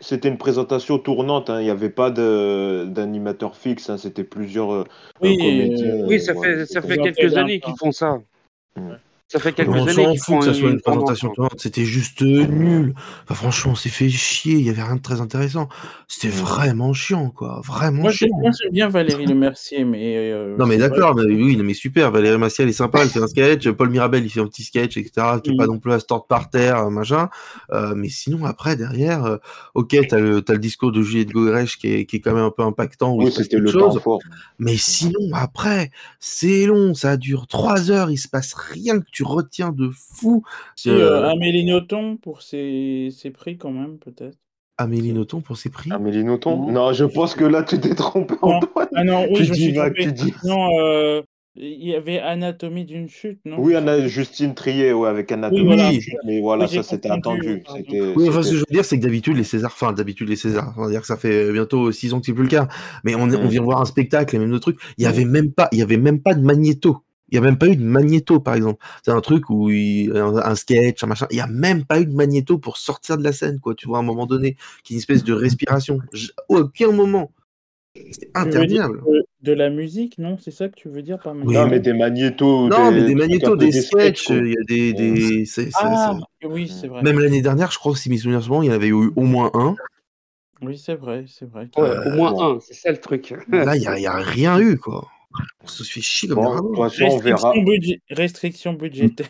C'était 0.00 0.28
une 0.28 0.38
présentation 0.38 0.98
tournante, 0.98 1.50
hein. 1.50 1.60
il 1.60 1.64
n'y 1.64 1.70
avait 1.70 1.90
pas 1.90 2.10
d'animateur 2.10 3.56
fixe, 3.56 3.90
hein. 3.90 3.98
c'était 3.98 4.24
plusieurs 4.24 4.86
oui, 5.22 6.20
ça 6.20 6.34
fait, 6.34 6.66
ça 6.66 6.80
fait 6.82 6.98
quelques 6.98 7.36
années 7.36 7.60
qu'ils 7.60 7.76
font 7.78 7.92
ça. 7.92 8.18
Mm. 8.76 8.92
Ça 9.30 9.38
fait 9.38 9.52
quelques 9.52 9.70
on 9.70 9.86
années 9.86 10.10
qu'ils 10.10 10.20
font 10.20 10.40
que 10.40 10.46
ça 10.46 10.54
soit 10.54 10.70
une 10.70 10.80
présentation 10.80 11.32
c'était 11.56 11.84
juste 11.84 12.20
nul. 12.20 12.94
Enfin, 13.22 13.34
franchement, 13.34 13.72
on 13.72 13.74
s'est 13.76 13.88
fait 13.88 14.08
chier, 14.08 14.54
il 14.54 14.62
y 14.62 14.70
avait 14.70 14.82
rien 14.82 14.96
de 14.96 15.00
très 15.00 15.20
intéressant. 15.20 15.68
C'était 16.08 16.34
vraiment 16.34 16.92
chiant, 16.92 17.30
quoi, 17.30 17.60
vraiment 17.64 18.02
moi, 18.02 18.10
chiant. 18.10 18.26
Moi, 18.40 18.50
j'aime 18.60 18.72
bien 18.72 18.88
Valérie 18.88 19.26
Le 19.30 19.36
Mercier, 19.36 19.84
mais. 19.84 20.16
Euh, 20.16 20.56
non, 20.58 20.66
mais 20.66 20.78
d'accord, 20.78 21.14
mais 21.14 21.22
oui, 21.22 21.56
mais 21.62 21.74
super. 21.74 22.10
Valérie 22.10 22.38
Mercier, 22.38 22.64
elle 22.64 22.70
est 22.70 22.72
sympa, 22.72 23.02
elle 23.02 23.08
fait 23.08 23.20
un 23.20 23.28
sketch. 23.28 23.68
Paul 23.70 23.90
Mirabel, 23.90 24.24
il 24.24 24.30
fait 24.30 24.40
un 24.40 24.48
petit 24.48 24.64
sketch, 24.64 24.96
etc., 24.96 25.28
qui 25.44 25.52
est 25.52 25.56
pas 25.56 25.66
mm. 25.66 25.70
non 25.70 25.78
plus 25.78 25.92
à 25.92 26.00
se 26.00 26.06
tordre 26.06 26.26
par 26.26 26.50
terre, 26.50 26.90
machin. 26.90 27.28
Euh, 27.70 27.94
mais 27.94 28.08
sinon, 28.08 28.44
après, 28.46 28.74
derrière, 28.74 29.24
euh, 29.24 29.36
ok, 29.74 29.96
t'as 30.08 30.18
le, 30.18 30.42
as 30.48 30.52
le 30.52 30.58
discours 30.58 30.90
de 30.90 31.02
Juliette 31.02 31.30
Gaugrèche 31.30 31.78
qui 31.78 31.94
est, 31.94 32.04
qui 32.04 32.16
est 32.16 32.20
quand 32.20 32.34
même 32.34 32.44
un 32.44 32.50
peu 32.50 32.64
impactant. 32.64 33.14
Oui, 33.14 33.30
c'était 33.30 33.58
le 33.58 33.70
chose. 33.70 34.00
Fort. 34.00 34.18
Mais 34.58 34.76
sinon, 34.76 35.20
après, 35.34 35.92
c'est 36.18 36.66
long, 36.66 36.94
ça 36.94 37.16
dure 37.16 37.46
trois 37.46 37.92
heures, 37.92 38.10
il 38.10 38.18
se 38.18 38.26
passe 38.26 38.54
rien 38.54 38.98
que 38.98 39.06
tu 39.12 39.19
tu 39.20 39.24
retiens 39.24 39.70
de 39.70 39.90
fou 39.92 40.42
euh, 40.86 41.28
Amélie 41.28 41.66
Nothomb 41.66 42.16
pour 42.16 42.40
ses, 42.40 43.10
ses 43.10 43.30
prix 43.30 43.58
quand 43.58 43.70
même, 43.70 43.98
peut-être. 43.98 44.38
Amélie 44.78 45.12
Nothomb 45.12 45.42
pour 45.42 45.58
ses 45.58 45.68
prix? 45.68 45.92
Amélie 45.92 46.24
Nothomb? 46.24 46.72
Non. 46.72 46.94
je 46.94 47.04
pense 47.04 47.34
que 47.34 47.44
là 47.44 47.62
tu 47.62 47.78
t'es 47.78 47.94
trompé 47.94 48.34
Antoine. 48.40 48.88
Ah 48.94 49.04
non, 49.04 49.26
oui, 49.28 49.34
tu 49.36 49.44
je 49.44 49.52
dis, 49.52 49.72
dis. 50.14 50.32
Non, 50.44 50.68
euh, 50.80 51.20
il 51.54 51.86
y 51.86 51.94
avait 51.94 52.18
Anatomie 52.18 52.86
d'une 52.86 53.10
chute, 53.10 53.40
non? 53.44 53.56
Oui, 53.58 53.74
Anna, 53.74 54.08
Justine 54.08 54.54
Trier, 54.54 54.94
ouais, 54.94 55.10
avec 55.10 55.30
Anatomie 55.30 55.68
oui, 55.68 55.90
d'une 55.90 56.00
chute, 56.00 56.14
mais 56.24 56.40
voilà, 56.40 56.66
ça 56.66 56.82
c'était 56.82 57.10
attendu. 57.10 57.62
Oui, 58.16 58.26
enfin, 58.30 58.42
ce 58.42 58.52
que 58.52 58.56
je 58.56 58.60
veux 58.60 58.72
dire, 58.72 58.86
c'est 58.86 58.98
que 58.98 59.02
d'habitude, 59.02 59.36
les 59.36 59.44
Césars, 59.44 59.72
enfin, 59.74 59.92
d'habitude, 59.92 60.30
les 60.30 60.36
Césars, 60.36 60.72
on 60.78 60.84
va 60.84 60.90
dire 60.90 61.02
que 61.02 61.06
ça 61.06 61.18
fait 61.18 61.52
bientôt 61.52 61.92
six 61.92 62.14
ans 62.14 62.20
que 62.20 62.24
c'est 62.24 62.32
plus 62.32 62.44
le 62.44 62.48
cas, 62.48 62.68
mais 63.04 63.14
on, 63.14 63.24
on 63.24 63.48
vient 63.48 63.60
voir 63.60 63.82
un 63.82 63.84
spectacle 63.84 64.34
et 64.34 64.38
même 64.38 64.50
d'autres 64.50 64.72
trucs, 64.72 64.80
il 64.96 65.04
y 65.04 65.06
avait 65.06 65.26
même 65.26 65.52
pas, 65.52 65.68
il 65.72 65.78
y 65.78 65.82
avait 65.82 65.98
même 65.98 66.22
pas 66.22 66.32
de 66.32 66.40
magnéto. 66.42 67.02
Il 67.30 67.38
n'y 67.38 67.46
a 67.46 67.48
même 67.48 67.58
pas 67.58 67.68
eu 67.68 67.76
de 67.76 67.84
magnéto, 67.84 68.40
par 68.40 68.54
exemple. 68.54 68.84
C'est 69.04 69.12
un 69.12 69.20
truc 69.20 69.50
où 69.50 69.70
il, 69.70 70.16
un, 70.16 70.54
sketch, 70.54 71.02
un 71.04 71.06
machin. 71.06 71.26
Il 71.30 71.34
n'y 71.34 71.40
a 71.40 71.46
même 71.46 71.84
pas 71.84 72.00
eu 72.00 72.06
de 72.06 72.14
magnéto 72.14 72.58
pour 72.58 72.76
sortir 72.76 73.18
de 73.18 73.24
la 73.24 73.32
scène, 73.32 73.60
quoi. 73.60 73.74
Tu 73.74 73.86
vois, 73.86 73.98
à 73.98 74.00
un 74.00 74.04
moment 74.04 74.26
donné, 74.26 74.56
qui 74.82 74.92
est 74.92 74.96
une 74.96 75.00
espèce 75.00 75.24
de 75.24 75.32
respiration. 75.32 75.98
aucun 76.48 76.92
moment. 76.92 77.32
C'est 77.94 78.30
interminable. 78.34 79.02
De, 79.42 79.52
la 79.52 79.68
musique, 79.70 80.18
non 80.18 80.36
C'est 80.38 80.50
ça 80.50 80.68
que 80.68 80.74
tu 80.76 80.88
veux 80.88 81.02
dire 81.02 81.18
par 81.18 81.34
magnéto? 81.34 81.60
Non, 81.60 81.66
mais 81.68 81.80
des 81.80 81.92
magnétos. 81.92 82.68
Non, 82.68 82.92
mais 82.92 83.04
des 83.04 83.14
magnétos, 83.14 83.56
des, 83.56 83.72
sketchs. 83.72 84.28
Il 84.28 84.48
y 84.48 84.56
a 84.56 84.64
des. 84.68 84.92
des 84.92 85.44
ah, 85.74 86.16
oui, 86.44 86.68
c'est 86.68 86.86
vrai. 86.86 87.02
Même 87.02 87.18
l'année 87.18 87.42
dernière, 87.42 87.70
je 87.70 87.78
crois 87.78 87.96
si 87.96 88.10
mes 88.10 88.18
souvenirs 88.18 88.42
sont 88.42 88.50
bons, 88.50 88.62
il 88.62 88.66
y 88.66 88.70
en 88.70 88.74
avait 88.74 88.88
eu 88.88 89.10
au 89.16 89.22
moins 89.22 89.50
un. 89.54 89.74
Oui, 90.62 90.76
c'est 90.78 90.94
vrai, 90.94 91.24
c'est 91.26 91.48
vrai. 91.48 91.68
au 91.76 92.10
moins 92.10 92.34
un, 92.38 92.60
c'est 92.60 92.74
ça 92.74 92.92
le 92.92 92.98
truc. 92.98 93.34
Là, 93.48 93.76
il 93.76 93.80
n'y 93.80 94.06
a, 94.06 94.12
a, 94.12 94.20
rien 94.20 94.60
eu, 94.60 94.76
quoi. 94.76 95.08
On 95.62 95.66
se 95.66 95.82
fait 95.84 96.00
chier 96.00 96.28
comme 96.28 96.44
bon, 96.44 96.82
Restriction, 96.82 97.62
budgé 97.62 98.02
Restriction 98.10 98.72
budgétaire. 98.72 99.28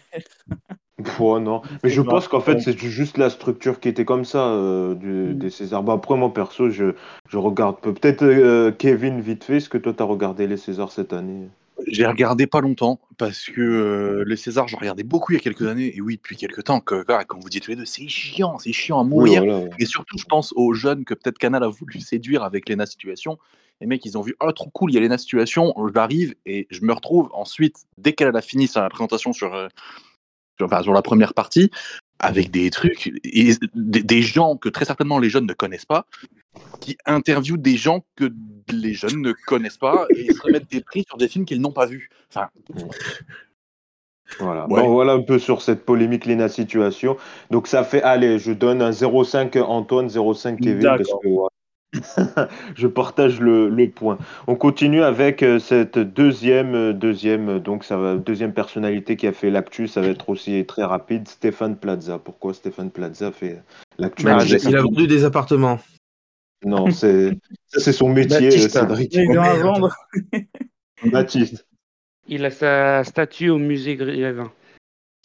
non. 1.21 1.63
Mais 1.83 1.91
je 1.91 2.01
pense 2.01 2.29
qu'en 2.29 2.41
fait, 2.41 2.61
c'est 2.61 2.79
juste 2.79 3.19
la 3.19 3.31
structure 3.31 3.81
qui 3.81 3.89
était 3.89 4.05
comme 4.05 4.25
ça 4.25 4.49
euh, 4.49 4.95
du, 4.95 5.07
mm. 5.07 5.39
des 5.39 5.51
Césars. 5.51 5.83
Bah, 5.83 5.95
après, 5.95 6.17
moi, 6.17 6.33
perso, 6.33 6.71
je, 6.71 6.95
je 7.29 7.39
regarde 7.39 7.81
peut-être 7.81 8.23
euh, 8.23 8.71
Kevin 8.73 9.21
vite 9.21 9.45
fait. 9.45 9.59
Est-ce 9.59 9.69
que 9.69 9.79
toi, 9.79 9.93
tu 9.93 10.03
as 10.03 10.07
regardé 10.07 10.47
les 10.47 10.57
Césars 10.57 10.93
cette 10.93 11.13
année? 11.13 11.49
J'ai 11.87 12.05
regardé 12.05 12.47
pas 12.47 12.61
longtemps 12.61 13.01
parce 13.17 13.47
que 13.47 13.61
euh, 13.61 14.25
les 14.27 14.37
Césars, 14.37 14.69
j'en 14.69 14.77
regardais 14.77 15.03
beaucoup 15.03 15.33
il 15.33 15.37
y 15.37 15.39
a 15.39 15.41
quelques 15.41 15.67
années. 15.67 15.97
Et 15.97 16.01
oui, 16.03 16.17
depuis 16.17 16.37
quelques 16.37 16.65
temps, 16.65 16.81
que, 16.81 17.03
comme 17.25 17.41
vous 17.41 17.49
dites 17.49 17.65
tous 17.65 17.71
les 17.71 17.77
deux, 17.77 17.87
c'est 17.87 18.07
chiant, 18.07 18.59
c'est 18.59 18.73
chiant 18.73 19.01
à 19.01 19.05
mourir. 19.05 19.43
Et 19.79 19.87
surtout, 19.87 20.19
je 20.19 20.25
pense 20.25 20.53
aux 20.57 20.75
jeunes 20.75 21.05
que 21.05 21.15
peut-être 21.15 21.39
Canal 21.39 21.65
a 21.65 21.69
voulu 21.69 22.01
séduire 22.01 22.43
avec 22.43 22.69
Lena 22.69 22.85
Situation 22.85 23.39
les 23.81 23.87
mecs, 23.87 24.05
ils 24.05 24.19
ont 24.19 24.23
vu, 24.23 24.35
oh, 24.41 24.53
trop 24.53 24.71
cool, 24.71 24.91
il 24.91 24.95
y 24.95 24.99
a 24.99 25.01
Lena 25.01 25.19
Situation, 25.19 25.75
j'arrive 25.95 26.35
et 26.47 26.67
je 26.71 26.83
me 26.83 26.93
retrouve 26.93 27.31
ensuite, 27.33 27.87
dès 27.97 28.13
qu'elle 28.13 28.35
a 28.37 28.43
fini 28.43 28.67
sa 28.67 28.89
présentation 28.89 29.33
sur, 29.33 29.55
euh, 29.55 29.69
sur, 30.59 30.67
enfin, 30.67 30.83
sur 30.83 30.93
la 30.93 31.03
première 31.03 31.33
partie, 31.35 31.71
avec 32.19 32.51
des 32.51 32.71
trucs, 32.71 33.13
et 33.25 33.55
des, 33.75 34.23
gens 34.23 34.57
que 34.57 34.69
très 34.69 34.85
certainement 34.85 35.19
les 35.19 35.31
jeunes 35.31 35.47
ne 35.47 35.55
connaissent 35.55 35.87
pas, 35.87 36.05
qui 36.81 36.99
interviewent 37.07 37.57
des 37.57 37.77
gens 37.77 38.05
que 38.17 38.31
les 38.71 38.93
jeunes 38.93 39.23
ne 39.23 39.33
connaissent 39.47 39.79
pas 39.79 40.07
et 40.11 40.33
se 40.33 40.43
remettent 40.43 40.71
des 40.71 40.83
prix 40.83 41.05
sur 41.07 41.17
des 41.17 41.29
films 41.29 41.47
qu'ils 41.47 41.61
n'ont 41.63 41.73
pas 41.73 41.87
vus. 41.87 42.11
Enfin, 42.29 42.51
voilà. 44.39 44.67
Bon, 44.67 44.89
voilà 44.89 45.13
un 45.13 45.23
peu 45.23 45.39
sur 45.39 45.63
cette 45.63 45.85
polémique 45.87 46.27
Lena 46.27 46.49
situation. 46.49 47.17
Donc 47.51 47.67
ça 47.67 47.83
fait, 47.85 48.03
allez, 48.03 48.39
je 48.39 48.53
donne 48.53 48.83
un 48.83 48.91
0,5 48.91 49.59
Antoine, 49.61 50.09
0,5 50.09 50.61
Kevin, 50.61 50.83
parce 50.83 51.09
que 51.23 51.29
je 52.77 52.87
partage 52.87 53.41
le, 53.41 53.89
point. 53.89 54.19
On 54.47 54.55
continue 54.55 55.03
avec 55.03 55.43
euh, 55.43 55.59
cette 55.59 55.99
deuxième, 55.99 56.75
euh, 56.75 56.93
deuxième, 56.93 57.49
euh, 57.49 57.59
donc 57.59 57.85
ça 57.85 57.97
va, 57.97 58.17
deuxième 58.17 58.53
personnalité 58.53 59.17
qui 59.17 59.27
a 59.27 59.33
fait 59.33 59.51
l'actu. 59.51 59.89
Ça 59.89 60.01
va 60.01 60.09
être 60.09 60.29
aussi 60.29 60.65
très 60.67 60.85
rapide. 60.85 61.27
Stéphane 61.27 61.77
Plaza. 61.77 62.19
Pourquoi 62.19 62.55
Stéphane 62.55 62.91
Plaza 62.91 63.33
fait 63.33 63.63
l'actu? 63.99 64.25
Bah, 64.25 64.39
Il 64.45 64.77
a 64.77 64.83
vendu 64.83 65.07
des 65.07 65.25
appartements. 65.25 65.81
Non, 66.65 66.91
c'est 66.91 67.37
c'est 67.67 67.93
son 67.93 68.11
métier, 68.11 68.51
Cédric. 68.51 69.15
Il 69.15 69.35
vendre. 69.35 69.91
Baptiste. 71.05 71.67
Il 72.29 72.45
a 72.45 72.51
sa 72.51 73.03
statue 73.03 73.49
au 73.49 73.59
musée 73.59 73.97
Grévin. 73.97 74.53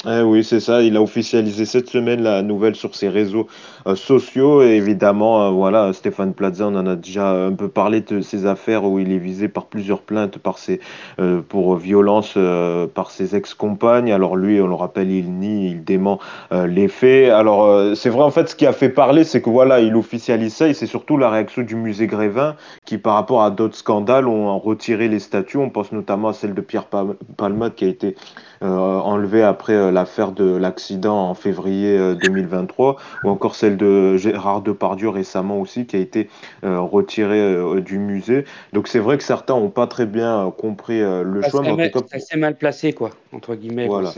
Eh 0.04 0.22
oui, 0.22 0.44
c'est 0.44 0.60
ça. 0.60 0.84
Il 0.84 0.98
a 0.98 1.02
officialisé 1.02 1.66
cette 1.66 1.90
semaine 1.90 2.22
la 2.22 2.44
nouvelle 2.44 2.75
sur 2.75 2.94
ses 2.96 3.10
réseaux 3.10 3.48
euh, 3.88 3.96
sociaux. 3.96 4.62
Évidemment, 4.62 5.48
euh, 5.48 5.50
voilà, 5.50 5.94
Stéphane 5.94 6.34
Plaza, 6.34 6.68
on 6.68 6.75
en 6.75 6.86
a 6.86 6.96
déjà 6.96 7.32
un 7.32 7.54
peu 7.54 7.70
parlé 7.70 8.02
de 8.02 8.22
ses 8.22 8.46
affaires 8.46 8.84
où 8.84 9.00
il 9.00 9.12
est 9.12 9.18
visé 9.18 9.48
par 9.48 9.66
plusieurs 9.66 10.02
plaintes 10.02 10.38
par 10.38 10.60
ses, 10.60 10.80
euh, 11.20 11.42
pour 11.42 11.78
violence 11.78 12.38
par 12.94 13.10
ses 13.10 13.36
ex-compagnes. 13.36 14.12
Alors 14.12 14.36
lui, 14.36 14.62
on 14.62 14.68
le 14.68 14.75
rappelle, 14.75 15.10
il 15.10 15.32
nie, 15.32 15.72
il 15.72 15.84
dément 15.84 16.20
les 16.52 16.88
faits. 16.88 17.32
Alors 17.32 17.96
c'est 17.96 18.10
vrai, 18.10 18.24
en 18.24 18.32
fait, 18.32 18.50
ce 18.50 18.56
qui 18.56 18.68
a 18.68 18.74
fait 18.74 18.90
parler, 18.90 19.24
c'est 19.24 19.42
que 19.42 19.50
voilà, 19.50 19.80
il 19.80 19.96
officialise 19.96 20.54
ça 20.54 20.68
et 20.68 20.74
c'est 20.74 20.88
surtout 20.88 21.18
la 21.18 21.30
réaction 21.30 21.64
du 21.64 21.75
musée 21.75 22.08
Grévin 22.08 22.56
qui, 22.86 22.98
par 22.98 23.16
rapport 23.16 23.42
à 23.44 23.50
d'autres 23.50 23.78
scandales, 23.78 24.28
ont 24.28 24.60
retiré 24.60 25.08
les 25.08 25.20
statues. 25.20 25.58
On 25.58 25.70
pense 25.70 25.92
notamment 25.92 26.30
à 26.30 26.34
celle 26.34 26.54
de 26.54 26.62
Pierre 26.62 26.86
Palmade 27.38 27.75
qui 27.75 27.86
a 27.86 27.88
été 27.88 28.16
enlevée 28.62 29.44
après 29.44 29.92
l'affaire 29.96 30.34
de 30.34 30.56
l'accident 30.56 31.30
en 31.30 31.34
février 31.34 31.98
2023, 32.16 32.96
euh, 32.96 33.28
ou 33.28 33.32
encore 33.32 33.56
celle 33.56 33.78
de 33.78 34.18
Gérard 34.18 34.62
Depardieu 34.62 35.10
récemment 35.10 35.60
aussi, 35.60 35.88
qui 35.88 35.96
a 35.96 36.00
été 36.00 36.30
euh, 36.64 36.80
retirée 36.80 37.40
euh, 37.40 37.80
du 37.80 37.98
musée. 37.98 38.44
Donc 38.74 38.88
c'est 38.88 39.00
vrai 39.00 39.18
que 39.18 39.24
certains 39.24 39.56
n'ont 39.56 39.70
pas 39.70 39.88
très 39.88 40.06
bien 40.06 40.54
compris 40.58 41.00
le 41.00 41.42
choix. 41.50 41.62
Mais 41.75 41.92
C'est 42.20 42.38
mal 42.38 42.58
placé, 42.58 42.94
quoi, 42.94 43.12
entre 43.32 43.56
guillemets. 43.56 43.88
Voilà. 43.88 44.12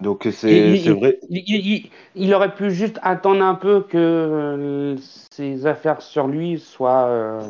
Donc 0.00 0.26
c'est 0.30 0.70
vrai. 0.90 1.18
Il, 1.28 1.90
il, 2.14 2.34
aurait 2.34 2.54
pu 2.54 2.70
juste 2.70 2.98
attendre 3.02 3.42
un 3.42 3.54
peu 3.54 3.80
que 3.80 4.96
ces 5.30 5.66
affaires 5.66 6.02
sur 6.02 6.28
lui 6.28 6.58
soient 6.58 7.40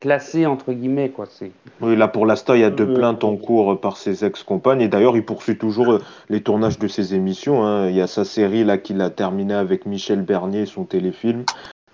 classé 0.00 0.46
entre 0.46 0.72
guillemets 0.72 1.10
quoi 1.10 1.26
c'est 1.28 1.50
oui 1.80 1.96
là 1.96 2.06
pour 2.06 2.24
l'instant 2.24 2.54
il 2.54 2.60
y 2.60 2.64
a 2.64 2.70
deux 2.70 2.88
euh, 2.88 2.94
plaintes 2.94 3.24
en 3.24 3.36
cours 3.36 3.80
par 3.80 3.96
ses 3.96 4.24
ex-compagnes 4.24 4.80
et 4.80 4.88
d'ailleurs 4.88 5.16
il 5.16 5.24
poursuit 5.24 5.58
toujours 5.58 5.92
euh, 5.92 6.02
les 6.28 6.40
tournages 6.40 6.78
de 6.78 6.86
ses 6.86 7.14
émissions 7.14 7.64
hein. 7.64 7.88
il 7.88 7.96
y 7.96 8.00
a 8.00 8.06
sa 8.06 8.24
série 8.24 8.62
là 8.62 8.78
qu'il 8.78 9.00
a 9.00 9.10
terminé 9.10 9.54
avec 9.54 9.86
Michel 9.86 10.22
Bernier 10.22 10.66
son 10.66 10.84
téléfilm 10.84 11.44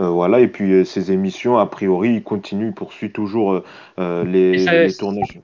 euh, 0.01 0.09
voilà 0.09 0.41
et 0.41 0.49
puis 0.49 0.85
ses 0.85 1.13
émissions 1.13 1.57
a 1.57 1.67
priori 1.67 2.17
il 2.17 2.23
continue 2.23 2.67
il 2.67 2.75
poursuit 2.75 3.11
toujours 3.11 3.63
les, 3.99 4.93
tournages 4.99 5.41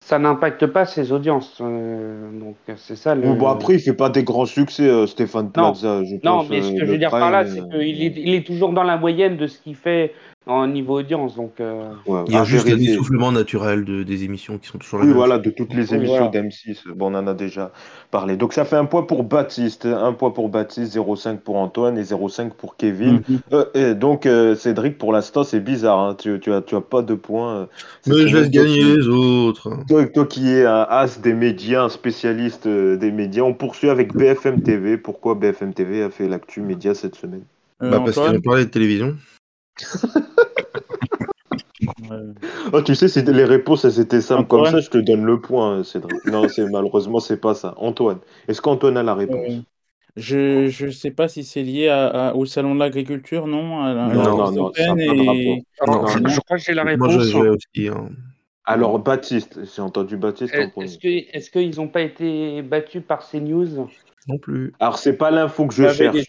ça 0.00 0.18
n'impacte 0.18 0.66
pas 0.66 0.86
ses 0.86 1.12
audiences. 1.12 1.60
donc 1.60 2.56
c'est 2.76 2.96
ça. 2.96 3.14
Le... 3.14 3.34
Bon, 3.34 3.48
après, 3.48 3.74
il 3.74 3.80
fait 3.80 3.92
pas 3.92 4.08
des 4.08 4.24
grands 4.24 4.46
succès, 4.46 5.06
Stéphane 5.06 5.50
Plaza. 5.50 6.00
Non, 6.24 6.46
mais 6.48 6.62
ce 6.62 6.72
que 6.72 6.86
je 6.86 6.90
veux 6.92 6.96
dire 6.96 7.10
par 7.10 7.30
là, 7.30 7.44
c'est 7.44 7.60
qu'il 7.68 8.02
est, 8.02 8.14
il 8.16 8.34
est 8.34 8.46
toujours 8.46 8.72
dans 8.72 8.84
la 8.84 8.96
moyenne 8.96 9.36
de 9.36 9.46
ce 9.46 9.58
qu'il 9.58 9.74
fait 9.74 10.14
en 10.48 10.66
niveau 10.66 10.98
audience. 10.98 11.36
Donc, 11.36 11.60
euh, 11.60 11.92
il 12.26 12.32
y 12.32 12.36
a 12.36 12.44
juste 12.44 12.68
un 12.68 12.78
essoufflement 12.78 13.30
naturel 13.30 13.84
de, 13.84 14.02
des 14.02 14.24
émissions 14.24 14.56
qui 14.58 14.68
sont 14.68 14.78
toujours 14.78 15.00
là. 15.00 15.04
Oui, 15.04 15.12
voilà, 15.12 15.38
de 15.38 15.50
toutes 15.50 15.74
les 15.74 15.94
émissions 15.94 16.30
d'M6. 16.30 16.88
Bon, 16.96 17.12
on 17.12 17.18
en 17.18 17.26
a 17.26 17.34
déjà 17.34 17.70
parlé. 18.10 18.36
Donc, 18.36 18.54
ça 18.54 18.64
fait 18.64 18.76
un 18.76 18.86
point 18.86 19.02
pour 19.02 19.24
Baptiste, 19.24 19.84
un 19.84 20.12
point 20.14 20.30
pour 20.30 20.48
Baptiste, 20.48 20.96
0,5 20.96 21.38
pour 21.38 21.56
Antoine 21.56 21.98
et 21.98 22.02
0,5 22.02 22.50
pour 22.50 22.76
Kevin. 22.76 23.22
Mhm. 23.28 23.38
Euh, 23.52 23.64
et 23.74 23.94
donc, 23.94 24.24
euh, 24.24 24.54
Cédric, 24.54 24.96
pour 24.96 25.12
l'instant, 25.12 25.44
c'est 25.44 25.60
bizarre. 25.60 25.98
Hein. 25.98 26.16
Tu, 26.18 26.40
tu, 26.40 26.50
as, 26.52 26.62
tu 26.62 26.74
as 26.74 26.80
pas 26.80 27.02
de 27.02 27.14
points. 27.14 27.68
Mais 28.06 28.26
je 28.26 28.38
laisse 28.38 28.50
gagner 28.50 28.82
les 28.82 29.06
autres. 29.06 29.70
Toi, 29.86 30.06
toi, 30.06 30.24
qui 30.24 30.50
es 30.50 30.64
un 30.64 30.86
as 30.88 31.20
des 31.20 31.34
médias, 31.34 31.84
un 31.84 31.88
spécialiste 31.90 32.66
des 32.66 33.12
médias, 33.12 33.42
on 33.42 33.54
poursuit 33.54 33.90
avec 33.90 34.14
BFM 34.14 34.62
TV. 34.62 34.96
Pourquoi 34.96 35.34
BFM 35.34 35.74
TV 35.74 36.02
a 36.02 36.08
fait 36.08 36.26
l'actu 36.26 36.62
média 36.62 36.94
cette 36.94 37.16
semaine? 37.16 37.44
Bah, 37.80 38.00
Parce 38.04 38.18
qu'il 38.18 38.36
a 38.36 38.40
parlé 38.40 38.64
de 38.64 38.70
télévision. 38.70 39.14
Oh, 42.72 42.82
tu 42.82 42.94
sais, 42.94 43.22
les 43.22 43.44
réponses 43.44 43.84
elles 43.84 44.00
étaient 44.00 44.20
simples 44.20 44.48
comme 44.48 44.66
ça, 44.66 44.80
je 44.80 44.90
te 44.90 44.98
donne 44.98 45.24
le 45.24 45.40
point, 45.40 45.84
Cédric. 45.84 46.24
Non, 46.26 46.48
c'est 46.48 46.68
malheureusement 46.68 47.20
c'est 47.20 47.40
pas 47.40 47.54
ça. 47.54 47.74
Antoine, 47.76 48.18
est-ce 48.48 48.60
qu'Antoine 48.60 48.96
a 48.96 49.02
la 49.02 49.14
réponse? 49.14 49.52
euh, 49.52 49.60
Je 50.16 50.68
je 50.68 50.90
sais 50.90 51.10
pas 51.10 51.28
si 51.28 51.44
c'est 51.44 51.62
lié 51.62 51.88
au 52.34 52.46
salon 52.46 52.74
de 52.74 52.80
l'agriculture, 52.80 53.46
non? 53.46 53.84
Non, 54.12 54.36
non, 54.36 54.52
non, 54.52 54.72
Je 54.74 56.40
crois 56.40 56.56
que 56.56 56.62
j'ai 56.62 56.74
la 56.74 56.84
réponse. 56.84 57.34
Hein. 57.34 58.08
Alors 58.64 58.98
Baptiste, 58.98 59.60
j'ai 59.74 59.82
entendu 59.82 60.16
Baptiste 60.16 60.54
en 60.54 60.82
Est-ce 60.82 60.98
est-ce 61.32 61.50
qu'ils 61.50 61.76
n'ont 61.76 61.88
pas 61.88 62.02
été 62.02 62.60
battus 62.62 63.02
par 63.06 63.22
CNews 63.22 63.88
Non 64.28 64.38
plus. 64.38 64.74
Alors 64.78 64.98
c'est 64.98 65.16
pas 65.16 65.30
l'info 65.30 65.66
que 65.66 65.74
je 65.74 65.88
cherche. 65.88 66.26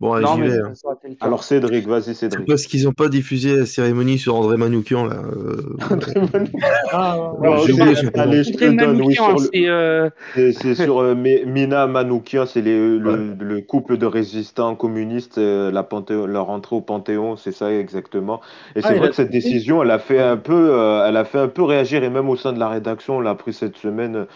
Bon, 0.00 0.18
j'y 0.18 0.40
vais. 0.40 0.58
Hein. 0.58 0.72
Alors 1.20 1.44
Cédric, 1.44 1.86
vas-y 1.86 2.16
Cédric. 2.16 2.46
Parce 2.48 2.64
qu'ils 2.64 2.84
n'ont 2.84 2.92
pas 2.92 3.08
diffusé 3.08 3.56
la 3.56 3.64
cérémonie 3.64 4.18
sur 4.18 4.34
André 4.34 4.56
Manoukian 4.56 5.06
là. 5.06 5.22
Euh... 5.24 5.76
André 5.88 6.14
Manoukian. 6.32 6.58
Ah, 6.90 7.30
allez, 8.16 8.42
le... 8.42 10.10
C'est 10.52 10.74
sur 10.74 10.98
euh, 11.00 11.14
Mina 11.14 11.86
Manoukian, 11.86 12.44
c'est 12.44 12.60
le, 12.60 12.98
le, 12.98 13.60
couple 13.60 13.96
de 13.96 14.06
résistants 14.06 14.74
communistes, 14.74 15.38
euh, 15.38 15.70
la 15.70 15.86
leur 16.26 16.50
entrée 16.50 16.74
au 16.74 16.80
Panthéon, 16.80 17.36
c'est 17.36 17.52
ça 17.52 17.72
exactement. 17.72 18.40
Et 18.74 18.82
c'est 18.82 18.88
ah, 18.88 18.94
vrai 18.94 19.10
que 19.10 19.14
cette 19.14 19.30
décision, 19.30 19.80
elle 19.84 19.92
a 19.92 20.00
fait 20.00 20.20
un 20.20 20.36
peu, 20.36 20.70
euh, 20.72 21.06
elle 21.06 21.16
a 21.16 21.24
fait 21.24 21.38
un 21.38 21.46
peu 21.46 21.62
réagir 21.62 22.02
et 22.02 22.10
même 22.10 22.28
au 22.28 22.36
sein 22.36 22.52
de 22.52 22.58
la 22.58 22.68
rédaction, 22.68 23.18
on 23.18 23.20
l'a 23.20 23.36
pris 23.36 23.52
cette 23.52 23.76
semaine 23.76 24.26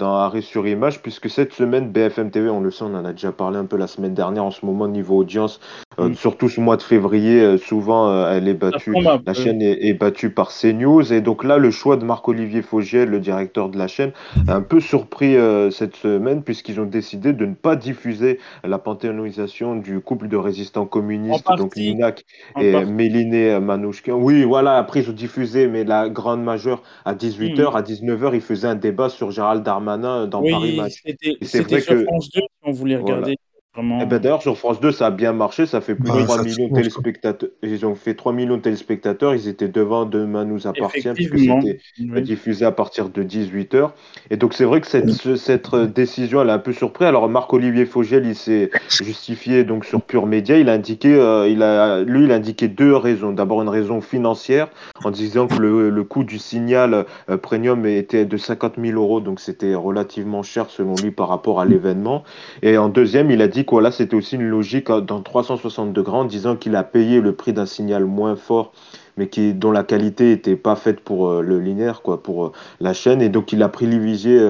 dans 0.00 0.16
Arrêt 0.16 0.40
sur 0.40 0.66
Image, 0.66 1.00
puisque 1.00 1.30
cette 1.30 1.52
semaine 1.52 1.90
BFM 1.90 2.30
TV, 2.30 2.50
on 2.50 2.60
le 2.60 2.72
sait, 2.72 2.82
on 2.82 2.94
en 2.94 3.04
a 3.04 3.12
déjà 3.12 3.30
parlé 3.30 3.58
un 3.58 3.66
peu 3.66 3.76
la 3.76 3.86
semaine 3.86 4.14
dernière 4.14 4.44
en 4.44 4.50
ce 4.50 4.66
moment 4.66 4.79
niveau 4.88 5.18
audience, 5.18 5.60
euh, 5.98 6.08
mm. 6.08 6.14
surtout 6.14 6.48
ce 6.48 6.60
mois 6.60 6.76
de 6.76 6.82
février, 6.82 7.40
euh, 7.40 7.58
souvent 7.58 8.08
euh, 8.08 8.32
elle 8.32 8.48
est 8.48 8.54
battue, 8.54 8.94
la 9.26 9.34
chaîne 9.34 9.60
est, 9.62 9.92
battue 9.94 10.30
par 10.30 10.50
CNews. 10.50 11.12
Et 11.12 11.20
donc 11.20 11.44
là, 11.44 11.58
le 11.58 11.70
choix 11.70 11.96
de 11.96 12.04
Marc-Olivier 12.04 12.62
Faugiel, 12.62 13.08
le 13.08 13.20
directeur 13.20 13.68
de 13.68 13.78
la 13.78 13.88
chaîne, 13.88 14.12
a 14.48 14.54
un 14.54 14.62
peu 14.62 14.80
surpris 14.80 15.36
cette 15.70 15.96
semaine 15.96 16.42
puisqu'ils 16.42 16.80
ont 16.80 16.86
décidé 16.86 17.32
de 17.32 17.46
ne 17.46 17.54
pas 17.54 17.76
diffuser 17.76 18.38
la 18.64 18.78
panthéonisation 18.78 19.76
du 19.76 20.00
couple 20.00 20.28
de 20.28 20.36
résistants 20.36 20.86
communistes, 20.86 21.46
donc 21.56 21.76
Linak 21.76 22.24
et 22.58 22.84
Méliné 22.84 23.58
Manouchkian. 23.60 24.16
Oui, 24.16 24.44
voilà, 24.44 24.76
après 24.76 25.00
ils 25.00 25.10
ont 25.10 25.14
diffusé, 25.14 25.66
mais 25.66 25.84
la 25.84 26.08
grande 26.08 26.42
majeure 26.42 26.82
à 27.04 27.14
18h, 27.14 27.72
mm. 27.72 27.76
à 27.76 27.82
19h, 27.82 28.34
ils 28.34 28.40
faisaient 28.40 28.68
un 28.68 28.74
débat 28.74 29.08
sur 29.08 29.30
Gérald 29.30 29.62
Darmanin 29.62 30.26
dans 30.26 30.42
Paris 30.42 30.76
Match. 30.76 31.02
C'était 31.42 31.80
sur 31.80 32.02
France 32.02 32.30
2 32.30 32.40
si 32.40 32.46
on 32.64 32.72
voulait 32.72 32.96
regarder. 32.96 33.36
Eh 34.02 34.06
ben, 34.06 34.18
d'ailleurs, 34.18 34.42
sur 34.42 34.58
France 34.58 34.80
2, 34.80 34.90
ça 34.90 35.06
a 35.06 35.10
bien 35.12 35.32
marché. 35.32 35.64
Ça 35.64 35.80
fait 35.80 35.94
plus 35.94 36.10
de 36.10 36.24
3 36.24 36.42
millions 36.42 36.68
de 36.68 36.74
téléspectateurs. 36.74 37.50
Ils 37.62 37.86
ont 37.86 37.94
fait 37.94 38.14
3 38.14 38.32
millions 38.32 38.56
de 38.56 38.62
téléspectateurs. 38.62 39.32
Ils 39.32 39.46
étaient 39.46 39.68
devant 39.68 40.06
Demain 40.06 40.44
nous 40.44 40.66
appartient, 40.66 41.08
puisque 41.14 41.38
c'était 41.38 42.20
diffusé 42.20 42.64
à 42.64 42.72
partir 42.72 43.10
de 43.10 43.22
18h. 43.22 43.92
Et 44.30 44.36
donc, 44.36 44.54
c'est 44.54 44.64
vrai 44.64 44.80
que 44.80 44.88
cette, 44.88 45.36
cette 45.36 45.72
décision, 45.76 46.42
elle 46.42 46.50
a 46.50 46.54
un 46.54 46.58
peu 46.58 46.72
surpris. 46.72 47.04
Alors, 47.04 47.28
Marc-Olivier 47.28 47.86
Fogel, 47.86 48.26
il 48.26 48.34
s'est 48.34 48.70
justifié 48.88 49.62
donc 49.62 49.84
sur 49.84 50.02
Pure 50.02 50.26
Média. 50.26 50.58
Il 50.58 50.68
a 50.68 50.72
indiqué, 50.72 51.14
euh, 51.14 51.48
il 51.48 51.62
a, 51.62 52.00
lui, 52.02 52.24
il 52.24 52.32
a 52.32 52.34
indiqué 52.34 52.66
deux 52.66 52.96
raisons. 52.96 53.30
D'abord, 53.30 53.62
une 53.62 53.68
raison 53.68 54.00
financière, 54.00 54.68
en 55.04 55.12
disant 55.12 55.46
que 55.46 55.60
le, 55.60 55.90
le 55.90 56.04
coût 56.04 56.24
du 56.24 56.40
signal 56.40 57.06
euh, 57.28 57.36
premium 57.36 57.86
était 57.86 58.24
de 58.24 58.36
50 58.36 58.74
000 58.82 59.00
euros. 59.00 59.20
Donc, 59.20 59.38
c'était 59.38 59.76
relativement 59.76 60.42
cher, 60.42 60.70
selon 60.70 60.96
lui, 60.96 61.12
par 61.12 61.28
rapport 61.28 61.60
à 61.60 61.64
l'événement. 61.64 62.24
Et 62.62 62.76
en 62.76 62.88
deuxième, 62.88 63.30
il 63.30 63.40
a 63.42 63.46
dit 63.46 63.59
c'était 63.92 64.14
aussi 64.14 64.36
une 64.36 64.48
logique 64.48 64.90
dans 64.90 65.22
360 65.22 65.92
degrés 65.92 66.16
en 66.16 66.24
disant 66.24 66.56
qu'il 66.56 66.76
a 66.76 66.84
payé 66.84 67.20
le 67.20 67.34
prix 67.34 67.52
d'un 67.52 67.66
signal 67.66 68.04
moins 68.04 68.36
fort 68.36 68.72
mais 69.20 69.28
qui, 69.28 69.52
dont 69.52 69.70
la 69.70 69.82
qualité 69.82 70.32
était 70.32 70.56
pas 70.56 70.76
faite 70.76 71.00
pour 71.00 71.42
le 71.42 71.60
linéaire, 71.60 72.00
quoi, 72.00 72.22
pour 72.22 72.52
la 72.80 72.94
chaîne. 72.94 73.20
Et 73.20 73.28
donc, 73.28 73.52
il 73.52 73.62
a 73.62 73.68
privilégié 73.68 74.40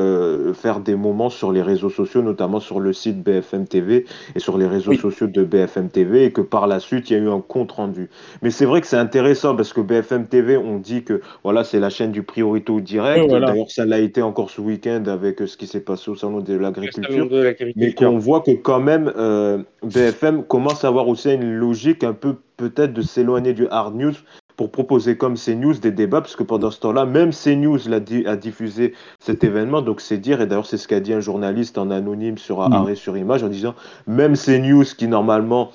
faire 0.54 0.78
des 0.78 0.94
moments 0.94 1.28
sur 1.28 1.50
les 1.50 1.60
réseaux 1.60 1.90
sociaux, 1.90 2.22
notamment 2.22 2.60
sur 2.60 2.78
le 2.78 2.92
site 2.92 3.20
BFM 3.20 3.66
TV 3.66 4.06
et 4.36 4.38
sur 4.38 4.58
les 4.58 4.68
réseaux 4.68 4.94
sociaux 4.94 5.26
de 5.26 5.42
BFM 5.42 5.88
TV, 5.88 6.26
et 6.26 6.30
que 6.30 6.40
par 6.40 6.68
la 6.68 6.78
suite, 6.78 7.10
il 7.10 7.14
y 7.14 7.16
a 7.16 7.18
eu 7.18 7.28
un 7.28 7.40
compte 7.40 7.72
rendu. 7.72 8.10
Mais 8.42 8.52
c'est 8.52 8.64
vrai 8.64 8.80
que 8.80 8.86
c'est 8.86 8.96
intéressant 8.96 9.56
parce 9.56 9.72
que 9.72 9.80
BFM 9.80 10.28
TV, 10.28 10.56
on 10.56 10.78
dit 10.78 11.02
que 11.02 11.20
voilà, 11.42 11.64
c'est 11.64 11.80
la 11.80 11.90
chaîne 11.90 12.12
du 12.12 12.22
priorité 12.22 12.60
direct. 12.80 13.28
D'ailleurs, 13.28 13.70
ça 13.70 13.84
l'a 13.84 13.98
été 13.98 14.22
encore 14.22 14.50
ce 14.50 14.60
week-end 14.60 15.02
avec 15.06 15.40
ce 15.46 15.56
qui 15.56 15.66
s'est 15.66 15.80
passé 15.80 16.10
au 16.10 16.14
salon 16.14 16.40
de 16.40 16.54
l'agriculture. 16.54 17.28
Mais 17.74 17.92
qu'on 17.92 18.18
voit 18.18 18.40
que 18.40 18.52
quand 18.52 18.80
même, 18.80 19.12
euh, 19.16 19.62
BFM 19.82 20.44
commence 20.44 20.84
à 20.84 20.88
avoir 20.88 21.08
aussi 21.08 21.32
une 21.32 21.54
logique 21.54 22.04
un 22.04 22.12
peu 22.12 22.36
peut-être 22.60 22.92
de 22.92 23.02
s'éloigner 23.02 23.54
du 23.54 23.66
hard 23.68 23.96
news 23.96 24.12
pour 24.56 24.70
proposer 24.70 25.16
comme 25.16 25.36
CNews 25.36 25.78
des 25.78 25.90
débats, 25.90 26.20
parce 26.20 26.36
que 26.36 26.42
pendant 26.42 26.70
ce 26.70 26.78
temps-là, 26.80 27.06
même 27.06 27.30
CNews 27.30 27.78
l'a 27.88 28.00
a 28.26 28.36
diffusé 28.36 28.92
cet 29.18 29.42
événement, 29.42 29.80
donc 29.80 30.02
c'est 30.02 30.18
dire, 30.18 30.42
et 30.42 30.46
d'ailleurs 30.46 30.66
c'est 30.66 30.76
ce 30.76 30.86
qu'a 30.86 31.00
dit 31.00 31.14
un 31.14 31.20
journaliste 31.20 31.78
en 31.78 31.90
anonyme 31.90 32.36
sur 32.36 32.58
mmh. 32.58 32.72
Arrêt 32.74 32.94
sur 32.94 33.16
Image, 33.16 33.42
en 33.42 33.48
disant, 33.48 33.74
même 34.06 34.34
CNews 34.36 34.84
qui 34.84 35.08
normalement 35.08 35.70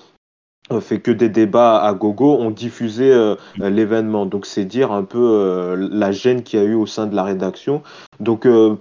fait 0.81 0.99
que 0.99 1.11
des 1.11 1.29
débats 1.29 1.77
à 1.81 1.93
gogo, 1.93 2.37
ont 2.37 2.51
diffusé 2.51 3.11
euh, 3.11 3.35
l'événement. 3.57 4.25
Donc 4.25 4.45
c'est 4.45 4.65
dire 4.65 4.91
un 4.91 5.03
peu 5.03 5.19
euh, 5.19 5.89
la 5.91 6.11
gêne 6.11 6.43
qu'il 6.43 6.59
y 6.59 6.61
a 6.61 6.65
eu 6.65 6.73
au 6.73 6.85
sein 6.85 7.05
de 7.05 7.15
la 7.15 7.23
rédaction. 7.23 7.83
Donc 8.19 8.45
euh, 8.45 8.75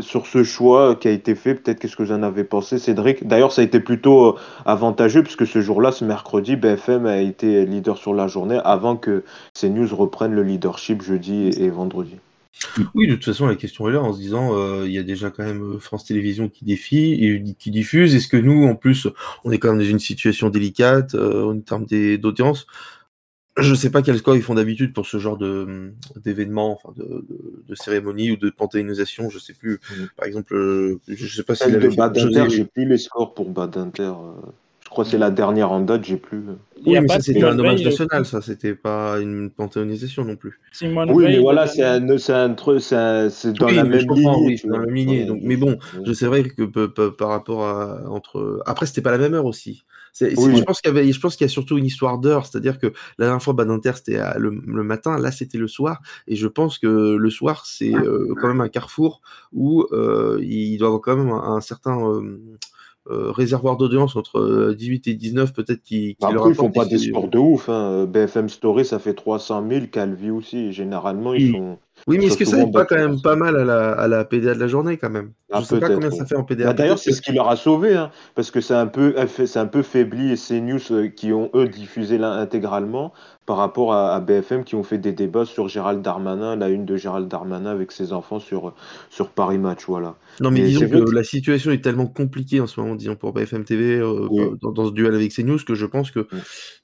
sur 0.00 0.26
ce 0.26 0.42
choix 0.44 0.94
qui 0.94 1.08
a 1.08 1.10
été 1.10 1.34
fait, 1.34 1.54
peut-être 1.54 1.78
qu'est-ce 1.78 1.96
que 1.96 2.02
vous 2.02 2.12
en 2.12 2.22
avez 2.22 2.44
pensé, 2.44 2.78
Cédric? 2.78 3.26
D'ailleurs, 3.26 3.52
ça 3.52 3.62
a 3.62 3.64
été 3.64 3.80
plutôt 3.80 4.36
avantageux 4.66 5.22
puisque 5.22 5.46
ce 5.46 5.60
jour-là, 5.60 5.92
ce 5.92 6.04
mercredi, 6.04 6.56
BFM 6.56 7.06
a 7.06 7.18
été 7.18 7.64
leader 7.64 7.96
sur 7.96 8.14
la 8.14 8.26
journée 8.26 8.60
avant 8.64 8.96
que 8.96 9.24
CNews 9.58 9.94
reprennent 9.94 10.34
le 10.34 10.42
leadership 10.42 11.02
jeudi 11.02 11.48
et 11.56 11.70
vendredi. 11.70 12.16
Oui, 12.94 13.06
de 13.06 13.14
toute 13.14 13.24
façon, 13.24 13.46
la 13.46 13.56
question 13.56 13.88
est 13.88 13.92
là 13.92 14.02
en 14.02 14.12
se 14.12 14.18
disant, 14.18 14.56
euh, 14.56 14.86
il 14.86 14.92
y 14.92 14.98
a 14.98 15.02
déjà 15.02 15.30
quand 15.30 15.44
même 15.44 15.62
euh, 15.62 15.78
France 15.78 16.04
Télévisions 16.04 16.48
qui 16.48 16.64
défie 16.64 17.12
et 17.24 17.42
qui 17.58 17.70
diffuse. 17.70 18.14
Est-ce 18.14 18.28
que 18.28 18.36
nous, 18.36 18.66
en 18.66 18.74
plus, 18.74 19.08
on 19.44 19.50
est 19.50 19.58
quand 19.58 19.68
même 19.68 19.78
dans 19.78 19.84
une 19.84 19.98
situation 19.98 20.50
délicate 20.50 21.14
euh, 21.14 21.52
en 21.52 21.60
termes 21.60 21.86
d'audience? 21.86 22.66
Je 23.56 23.70
ne 23.70 23.74
sais 23.74 23.90
pas 23.90 24.02
quel 24.02 24.16
score 24.18 24.36
ils 24.36 24.42
font 24.42 24.54
d'habitude 24.54 24.92
pour 24.92 25.06
ce 25.06 25.18
genre 25.18 25.36
de 25.36 25.92
d'événements, 26.16 26.72
enfin 26.72 26.94
de, 26.96 27.26
de, 27.66 27.74
cérémonies 27.74 28.30
ou 28.30 28.36
de 28.36 28.48
panthéonisation. 28.48 29.28
Je 29.28 29.36
ne 29.36 29.40
sais 29.40 29.54
plus. 29.54 29.80
Mmh. 29.90 30.04
Par 30.16 30.26
exemple, 30.26 30.54
je 30.54 31.24
ne 31.24 31.28
sais 31.28 31.42
pas 31.42 31.54
si 31.54 31.70
de 31.70 31.88
Badinter, 31.96 32.48
j'ai 32.48 32.64
plus 32.64 32.86
les 32.86 32.98
scores 32.98 33.34
pour 33.34 33.50
Badinter. 33.50 34.12
Je 34.14 34.59
crois 34.90 35.04
que 35.04 35.10
c'est 35.10 35.18
la 35.18 35.30
dernière 35.30 35.72
en 35.72 35.80
date, 35.80 36.04
j'ai 36.04 36.16
plus. 36.16 36.42
Oui, 36.84 36.98
mais 37.00 37.08
ça 37.08 37.20
c'était 37.20 37.44
un 37.44 37.58
hommage 37.58 37.84
national, 37.84 38.26
ça 38.26 38.42
c'était 38.42 38.74
pas 38.74 39.18
une 39.20 39.50
panthéonisation 39.50 40.24
non 40.24 40.36
plus. 40.36 40.60
oui, 40.82 41.24
mais 41.24 41.38
voilà, 41.38 41.66
c'est 41.66 41.84
un, 41.84 42.08
un, 42.08 42.18
c'est 42.18 43.52
dans 43.52 43.68
la 43.68 43.84
même 43.84 43.92
ligne. 43.92 44.30
Oui, 44.44 44.60
dans 44.64 44.78
la 44.78 44.86
même 44.86 44.94
lignée. 44.94 45.24
Donc, 45.24 45.40
mais 45.42 45.56
bon, 45.56 45.78
je 46.04 46.12
sais 46.12 46.26
vrai 46.26 46.44
que 46.44 46.64
par 47.08 47.28
rapport 47.28 47.64
à 47.64 48.10
entre. 48.10 48.62
Après, 48.66 48.86
c'était 48.86 49.02
pas 49.02 49.12
la 49.12 49.18
même 49.18 49.34
heure 49.34 49.46
aussi. 49.46 49.84
Je 50.12 50.64
pense 50.64 50.80
qu'il 50.80 50.92
y 50.92 50.98
avait, 50.98 51.12
je 51.12 51.20
pense 51.20 51.36
qu'il 51.36 51.44
y 51.44 51.50
a 51.50 51.52
surtout 51.52 51.78
une 51.78 51.84
histoire 51.84 52.18
d'heure, 52.18 52.46
c'est-à-dire 52.46 52.78
que 52.78 52.88
la 53.18 53.26
dernière 53.26 53.42
fois 53.42 53.52
Badinter 53.52 53.92
c'était 53.94 54.20
le, 54.38 54.50
le, 54.50 54.82
matin, 54.82 55.16
là 55.18 55.30
c'était 55.30 55.58
le 55.58 55.68
soir, 55.68 56.00
et 56.26 56.34
je 56.34 56.48
pense 56.48 56.78
que 56.78 57.14
le 57.14 57.30
soir 57.30 57.64
c'est 57.64 57.94
euh, 57.94 58.34
quand 58.40 58.48
même 58.48 58.60
un 58.60 58.68
carrefour 58.68 59.20
où 59.52 59.86
euh, 59.92 60.40
il 60.42 60.78
doit 60.78 60.88
avoir 60.88 61.00
quand 61.00 61.16
même 61.16 61.30
un, 61.30 61.56
un 61.56 61.60
certain 61.60 61.96
euh, 63.10 63.28
euh, 63.28 63.30
réservoir 63.32 63.76
d'audience 63.76 64.16
entre 64.16 64.74
18 64.76 65.08
euh, 65.08 65.10
et 65.10 65.14
19 65.14 65.52
peut-être 65.52 65.82
qui, 65.82 66.16
qui 66.16 66.24
Après, 66.24 66.50
ils 66.50 66.54
font 66.54 66.70
pas 66.70 66.84
des 66.84 66.98
sports 66.98 67.28
de 67.28 67.38
ouf. 67.38 67.68
Hein. 67.68 68.06
BFM 68.06 68.48
Story, 68.48 68.84
ça 68.84 68.98
fait 68.98 69.14
300 69.14 69.64
000, 69.68 69.86
Calvi 69.90 70.30
aussi. 70.30 70.72
Généralement, 70.72 71.34
ils 71.34 71.52
sont. 71.52 71.78
Oui, 72.06 72.18
mais 72.18 72.26
est-ce 72.26 72.36
que 72.36 72.44
ça 72.44 72.56
n'est 72.56 72.70
pas 72.70 72.84
quand 72.84 72.96
même 72.96 73.20
pas 73.20 73.36
mal 73.36 73.56
à 73.56 73.64
la, 73.64 73.92
à 73.92 74.08
la 74.08 74.24
PDA 74.24 74.54
de 74.54 74.60
la 74.60 74.68
journée 74.68 74.96
quand 74.96 75.10
même? 75.10 75.32
Je 75.50 75.56
ne 75.56 75.62
ah, 75.62 75.64
sais 75.64 75.80
pas 75.80 75.88
combien 75.88 76.10
ça 76.10 76.24
fait 76.26 76.36
en 76.36 76.44
PDA. 76.44 76.66
Bah, 76.66 76.72
d'ailleurs, 76.74 76.98
c'est 76.98 77.12
ce 77.12 77.20
qui 77.20 77.32
leur 77.32 77.48
a 77.48 77.56
sauvé, 77.56 77.94
hein, 77.94 78.10
parce 78.34 78.50
que 78.50 78.60
c'est 78.60 78.74
un 78.74 78.86
peu, 78.86 79.14
c'est 79.26 79.58
un 79.58 79.66
peu 79.66 79.82
faibli 79.82 80.30
et 80.30 80.36
c'est 80.36 80.60
News 80.60 80.80
euh, 80.92 81.08
qui 81.08 81.32
ont 81.32 81.50
eux 81.54 81.66
diffusé 81.68 82.22
intégralement 82.22 83.12
par 83.50 83.56
rapport 83.56 83.92
à, 83.92 84.20
BFM 84.20 84.62
qui 84.62 84.76
ont 84.76 84.84
fait 84.84 84.98
des 84.98 85.10
débats 85.10 85.44
sur 85.44 85.66
Gérald 85.66 86.02
Darmanin, 86.02 86.54
la 86.54 86.68
une 86.68 86.84
de 86.84 86.96
Gérald 86.96 87.26
Darmanin 87.26 87.68
avec 87.68 87.90
ses 87.90 88.12
enfants 88.12 88.38
sur, 88.38 88.74
sur 89.10 89.30
Paris 89.30 89.58
Match, 89.58 89.86
voilà. 89.88 90.14
Non, 90.38 90.52
mais, 90.52 90.62
disons 90.62 90.88
que, 90.88 91.10
la 91.12 91.24
situation 91.24 91.72
est 91.72 91.82
tellement 91.82 92.06
compliquée 92.06 92.60
en 92.60 92.68
ce 92.68 92.78
moment, 92.78 92.94
disons 92.94 93.16
pour 93.16 93.32
BFM 93.32 93.64
TV 93.64 93.96
euh, 93.96 94.28
dans, 94.62 94.86
ce 94.86 94.92
duel 94.92 95.16
avec 95.16 95.34
CNews 95.34 95.58
que 95.66 95.74
je 95.74 95.86
pense 95.86 96.12
que 96.12 96.28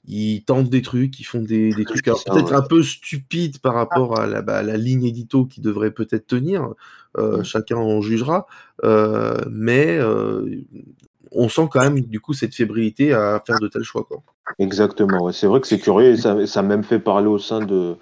ils 0.05 0.43
tentent 0.43 0.69
des 0.69 0.81
trucs, 0.81 1.17
ils 1.21 1.23
font 1.23 1.39
des, 1.39 1.71
des 1.71 1.85
trucs 1.85 2.03
peut-être 2.03 2.53
un 2.53 2.61
peu 2.61 2.83
stupides 2.83 3.59
par 3.59 3.73
rapport 3.73 4.19
à 4.19 4.27
la, 4.27 4.41
bah, 4.41 4.61
la 4.61 4.75
ligne 4.75 5.05
édito 5.07 5.45
qui 5.45 5.61
devrait 5.61 5.91
peut-être 5.91 6.27
tenir. 6.27 6.73
Euh, 7.17 7.41
chacun 7.43 7.77
en 7.77 7.99
jugera, 8.01 8.45
euh, 8.83 9.37
mais 9.49 9.99
on 11.31 11.49
sent 11.49 11.67
quand 11.71 11.81
même 11.81 11.99
du 11.99 12.19
coup 12.19 12.33
cette 12.33 12.53
fébrilité 12.53 13.13
à 13.13 13.41
faire 13.45 13.59
de 13.59 13.67
tels 13.67 13.83
choix. 13.83 14.03
Quoi. 14.03 14.21
Exactement, 14.59 15.31
c'est 15.31 15.47
vrai 15.47 15.59
que 15.59 15.67
c'est 15.67 15.79
curieux 15.79 16.11
et 16.11 16.17
ça, 16.17 16.45
ça 16.45 16.61
même 16.61 16.83
fait 16.83 16.99
parler 16.99 17.27
au 17.27 17.39
sein 17.39 17.65
de, 17.65 17.95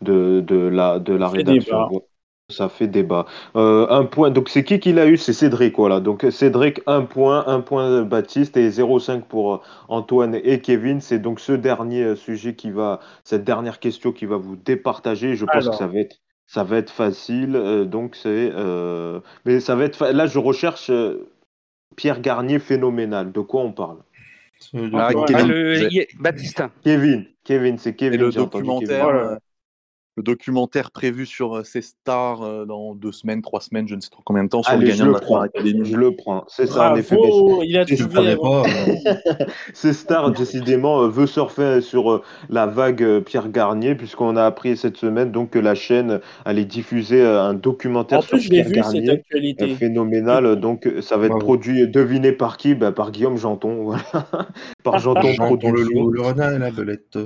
de, 0.00 0.40
de 0.40 0.56
la, 0.56 0.98
de 0.98 1.14
la 1.14 1.28
rédaction. 1.28 2.02
Ça 2.50 2.68
fait 2.68 2.86
débat. 2.86 3.26
Euh, 3.56 3.86
un 3.88 4.04
point, 4.04 4.30
donc 4.30 4.48
c'est 4.50 4.62
qui 4.62 4.78
qui 4.78 4.92
l'a 4.92 5.06
eu? 5.06 5.16
C'est 5.16 5.32
Cédric, 5.32 5.76
voilà. 5.76 6.00
Donc 6.00 6.26
Cédric, 6.30 6.82
un 6.86 7.02
point, 7.02 7.46
un 7.46 7.60
point 7.60 8.02
Baptiste 8.02 8.56
et 8.56 8.68
0,5 8.68 9.22
pour 9.22 9.54
euh, 9.54 9.60
Antoine 9.88 10.38
et 10.42 10.60
Kevin. 10.60 11.00
C'est 11.00 11.18
donc 11.18 11.40
ce 11.40 11.52
dernier 11.52 12.02
euh, 12.02 12.16
sujet 12.16 12.54
qui 12.54 12.70
va, 12.70 13.00
cette 13.24 13.44
dernière 13.44 13.80
question 13.80 14.12
qui 14.12 14.26
va 14.26 14.36
vous 14.36 14.56
départager. 14.56 15.34
Je 15.34 15.46
pense 15.46 15.68
que 15.68 15.74
ça 15.74 15.86
va 15.86 16.00
être, 16.00 16.16
ça 16.52 16.64
va 16.64 16.76
être 16.76 16.90
facile. 16.90 17.86
donc 17.86 18.14
c'est, 18.14 18.52
mais 19.46 19.60
ça 19.60 19.74
va 19.74 19.84
être, 19.84 20.06
là 20.12 20.26
je 20.26 20.38
recherche 20.38 20.90
Pierre 21.96 22.20
Garnier 22.20 22.58
phénoménal. 22.58 23.32
De 23.32 23.40
quoi 23.40 23.62
on 23.62 23.72
parle? 23.72 23.98
Ah, 24.92 25.10
Kevin, 25.26 26.04
Baptiste. 26.20 26.62
Kevin, 26.84 27.26
Kevin, 27.42 27.78
c'est 27.78 27.96
Kevin. 27.96 28.20
le 28.20 28.30
documentaire, 28.30 29.38
le 30.16 30.22
documentaire 30.22 30.90
prévu 30.90 31.24
sur 31.24 31.56
euh, 31.56 31.64
ces 31.64 31.80
stars 31.80 32.42
euh, 32.42 32.66
dans 32.66 32.94
deux 32.94 33.12
semaines, 33.12 33.40
trois 33.40 33.60
semaines, 33.60 33.88
je 33.88 33.94
ne 33.94 34.00
sais 34.00 34.10
trop 34.10 34.22
combien 34.24 34.44
de 34.44 34.48
temps, 34.50 34.62
sur 34.62 34.76
le 34.76 34.86
gagnant 34.86 35.06
de 35.06 35.12
la 35.12 35.18
Star 35.18 35.40
Academy. 35.42 35.84
Je 35.84 35.96
le 35.96 36.14
prends, 36.14 36.44
c'est 36.48 36.66
ça. 36.66 36.94
Bravo, 37.10 37.62
il 37.62 37.76
a 37.78 37.84
trouvé. 37.86 38.36
Pas, 38.36 38.62
ces 39.74 39.92
stars, 39.94 40.32
décidément, 40.32 41.02
euh, 41.02 41.08
veut 41.08 41.26
surfer 41.26 41.80
sur 41.80 42.22
la 42.50 42.66
vague 42.66 43.20
Pierre 43.20 43.48
Garnier, 43.48 43.94
puisqu'on 43.94 44.36
a 44.36 44.44
appris 44.44 44.76
cette 44.76 44.98
semaine 44.98 45.32
donc 45.32 45.50
que 45.50 45.58
la 45.58 45.74
chaîne 45.74 46.20
allait 46.44 46.64
diffuser 46.66 47.22
un 47.24 47.54
documentaire 47.54 48.18
en 48.18 48.22
sur 48.22 48.38
plus, 48.38 48.48
Pierre 48.48 48.66
vu, 48.66 48.72
Garnier, 48.74 49.06
cette 49.06 49.14
actualité. 49.20 49.74
phénoménal. 49.74 50.56
Donc 50.56 50.88
ça 51.00 51.16
va 51.16 51.26
être 51.26 51.38
produit, 51.38 51.88
deviné 51.88 52.32
par 52.32 52.56
qui? 52.58 52.74
Bah, 52.74 52.92
Par 52.92 53.12
Guillaume 53.12 53.38
Janton, 53.38 53.84
voilà. 53.84 54.26
par 54.84 54.98
Janton 54.98 55.32
Janton 55.32 55.72
le, 55.72 55.82
le, 55.82 56.12
le 56.12 56.20
renard 56.20 56.52
et 56.52 56.58
la 56.58 56.70
belette. 56.70 57.18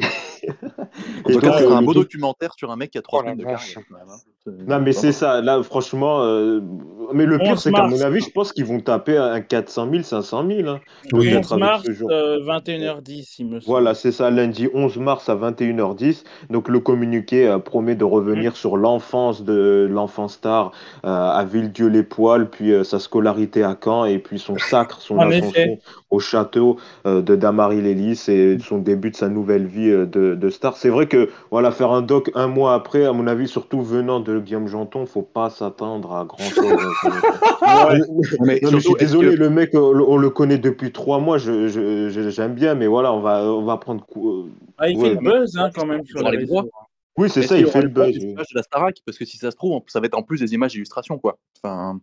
En 0.48 1.32
tout 1.32 1.40
cas, 1.40 1.58
c'est 1.58 1.66
un 1.66 1.82
beau 1.82 1.94
documentaire 1.94 2.54
sur 2.54 2.70
un 2.70 2.76
mec 2.76 2.90
qui 2.90 2.98
a 2.98 3.02
trois 3.02 3.20
oh 3.20 3.22
semaines 3.22 3.38
de 3.38 3.44
carrière. 3.44 3.78
Hein. 4.46 4.52
Non, 4.66 4.80
mais 4.80 4.92
c'est 4.92 5.12
ça. 5.12 5.40
Là, 5.40 5.62
franchement, 5.62 6.22
euh, 6.22 6.60
mais 7.12 7.26
le 7.26 7.38
pire, 7.38 7.58
c'est 7.58 7.72
qu'à 7.72 7.86
mon 7.86 8.00
avis, 8.00 8.20
je 8.20 8.30
pense 8.30 8.52
qu'ils 8.52 8.64
vont 8.64 8.80
taper 8.80 9.16
un 9.16 9.40
400 9.40 9.88
000, 9.90 10.02
500 10.02 10.46
000. 10.48 10.68
Hein, 10.68 10.80
11 11.12 11.52
mars, 11.58 11.84
21h10, 11.84 12.00
euh, 12.10 13.34
il 13.38 13.46
me 13.46 13.60
semble. 13.60 13.64
Voilà, 13.66 13.94
c'est 13.94 14.12
ça, 14.12 14.30
lundi 14.30 14.68
11 14.72 14.98
mars 14.98 15.28
à 15.28 15.36
21h10. 15.36 16.24
Donc, 16.50 16.68
le 16.68 16.80
communiqué 16.80 17.46
euh, 17.46 17.58
promet 17.58 17.94
de 17.94 18.04
revenir 18.04 18.52
mmh. 18.52 18.56
sur 18.56 18.76
l'enfance 18.76 19.42
de 19.42 19.88
l'enfant 19.90 20.28
star 20.28 20.72
à 21.02 21.44
Villedieu-les-Poils, 21.44 22.48
puis 22.50 22.72
sa 22.84 22.98
scolarité 22.98 23.62
à 23.62 23.76
Caen, 23.82 24.04
et 24.04 24.18
puis 24.18 24.38
son 24.38 24.58
sacre, 24.58 25.00
son 25.00 25.18
ascension 25.20 25.78
au 26.10 26.18
château 26.18 26.76
de 27.04 27.34
Damary 27.34 27.80
Lélis 27.82 28.24
et 28.28 28.58
son 28.58 28.78
début 28.78 29.10
de 29.10 29.16
sa 29.16 29.28
nouvelle 29.28 29.66
vie 29.66 29.90
de, 29.90 30.06
de 30.34 30.50
star. 30.50 30.76
C'est 30.76 30.88
vrai 30.88 31.06
que, 31.06 31.30
voilà, 31.50 31.70
faire 31.70 31.90
un 31.92 32.02
doc 32.02 32.30
un 32.34 32.46
mois 32.46 32.74
après, 32.74 33.04
à 33.04 33.12
mon 33.12 33.26
avis, 33.26 33.48
surtout 33.48 33.82
venant 33.82 34.20
de 34.20 34.35
Guillaume 34.40 34.68
Janton, 34.68 35.06
faut 35.06 35.22
pas 35.22 35.50
s'attendre 35.50 36.14
à 36.14 36.24
grand 36.24 36.38
chose. 36.38 36.72
Hein, 37.62 37.98
mais, 38.40 38.60
je 38.62 38.78
suis 38.78 38.94
désolé, 38.94 39.36
le 39.36 39.50
mec, 39.50 39.70
on, 39.74 40.16
le 40.16 40.30
connaît 40.30 40.58
depuis 40.58 40.92
trois 40.92 41.18
mois, 41.18 41.38
j'aime 41.38 41.68
je, 41.68 42.48
bien, 42.48 42.74
mais 42.74 42.86
voilà, 42.86 43.12
on 43.12 43.20
va, 43.20 43.44
on 43.44 43.64
va 43.64 43.76
prendre. 43.76 44.04
Euh, 44.16 44.44
ah, 44.78 44.88
il 44.88 45.00
fait 45.00 45.14
le 45.14 45.20
buzz 45.20 45.56
hein, 45.56 45.70
quand 45.74 45.86
même 45.86 46.04
sur 46.04 46.28
les 46.30 46.44
droits. 46.44 46.64
Oui, 47.18 47.30
c'est 47.30 47.42
ça, 47.42 47.58
il 47.58 47.66
fait 47.66 47.82
le 47.82 47.88
buzz. 47.88 48.18
de 48.18 48.54
la 48.54 48.62
Starac, 48.62 48.96
parce 49.04 49.18
que 49.18 49.24
si 49.24 49.36
ça 49.36 49.50
se 49.50 49.56
trouve, 49.56 49.82
ça 49.86 50.00
va 50.00 50.06
être 50.06 50.18
en 50.18 50.22
plus 50.22 50.40
des 50.40 50.54
images 50.54 50.72
d'illustration, 50.72 51.18
quoi. 51.18 51.38
Enfin. 51.62 52.00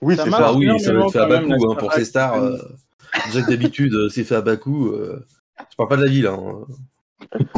Oui, 0.00 0.16
c'est 0.16 0.30
ça. 0.30 0.52
Oui, 0.54 0.80
ça 0.80 0.92
va 0.92 1.00
être 1.00 1.12
fait 1.12 1.18
à 1.18 1.26
bas 1.26 1.40
coût 1.40 1.70
hein, 1.70 1.76
pour 1.76 1.92
ces 1.92 2.04
stars. 2.04 2.34
Euh, 2.34 2.56
déjà 3.26 3.42
que 3.42 3.50
d'habitude, 3.50 3.94
euh, 3.94 4.08
c'est 4.08 4.24
fait 4.24 4.34
à 4.34 4.40
bas 4.40 4.56
coût. 4.56 4.92
Je 5.70 5.76
parle 5.76 5.88
pas 5.88 5.96
de 5.96 6.04
la 6.04 6.10
vie 6.10 6.22
là. 6.22 6.36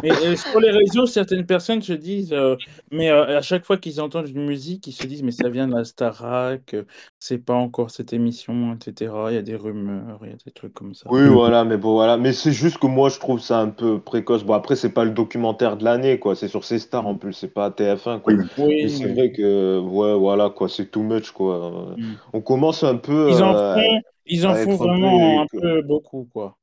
Et, 0.03 0.37
sur 0.37 0.61
les 0.61 0.71
réseaux, 0.71 1.07
certaines 1.07 1.47
personnes 1.47 1.83
se 1.83 1.93
disent, 1.93 2.33
euh, 2.33 2.57
mais 2.91 3.11
euh, 3.11 3.39
à 3.39 3.43
chaque 3.43 3.65
fois 3.65 3.77
qu'ils 3.77 4.01
entendent 4.01 4.29
une 4.29 4.45
musique, 4.45 4.87
ils 4.87 4.93
se 4.93 5.07
disent, 5.07 5.23
mais 5.23 5.31
ça 5.31 5.49
vient 5.49 5.67
de 5.67 5.75
la 5.75 5.85
Starac, 5.85 6.77
c'est 7.19 7.39
pas 7.39 7.55
encore 7.55 7.91
cette 7.91 8.13
émission, 8.13 8.75
etc. 8.75 9.13
Il 9.29 9.35
y 9.35 9.39
a 9.39 9.43
des 9.43 9.57
rumeurs, 9.57 10.21
il 10.23 10.31
y 10.31 10.33
a 10.33 10.37
des 10.45 10.53
trucs 10.53 10.75
comme 10.75 10.95
ça. 10.95 11.09
Oui, 11.11 11.27
voilà, 11.29 11.65
mais 11.65 11.77
bon, 11.77 11.93
voilà. 11.93 12.17
Mais 12.17 12.33
c'est 12.33 12.53
juste 12.53 12.79
que 12.79 12.87
moi, 12.87 13.09
je 13.09 13.19
trouve 13.19 13.41
ça 13.41 13.61
un 13.61 13.71
peu 13.71 13.99
précoce. 13.99 14.45
Bon, 14.45 14.55
après, 14.55 14.77
c'est 14.77 14.93
pas 14.93 15.05
le 15.05 15.13
documentaire 15.13 15.77
de 15.77 15.85
l'année, 15.85 16.19
quoi. 16.19 16.35
C'est 16.35 16.49
sur 16.49 16.65
ces 16.65 16.79
stars 16.79 17.07
en 17.07 17.15
plus, 17.15 17.33
c'est 17.33 17.53
pas 17.53 17.71
TF1, 17.71 18.21
quoi. 18.21 18.35
Oui, 18.59 18.91
c'est 18.91 19.13
vrai 19.13 19.33
que, 19.33 19.79
ouais, 19.81 20.15
voilà, 20.15 20.51
quoi, 20.51 20.69
c'est 20.69 20.91
too 20.91 21.03
much, 21.03 21.31
quoi. 21.31 21.95
Mm. 21.97 22.03
On 22.33 22.41
commence 22.41 22.85
un 22.85 22.97
peu. 22.97 23.31
Ils 23.31 23.43
en 23.43 23.55
euh, 23.55 23.75
font, 23.75 24.01
ils 24.27 24.47
en 24.47 24.55
font 24.55 24.77
vraiment 24.77 25.43
un 25.43 25.47
peu 25.51 25.83
beaucoup, 25.83 26.29
quoi. 26.33 26.57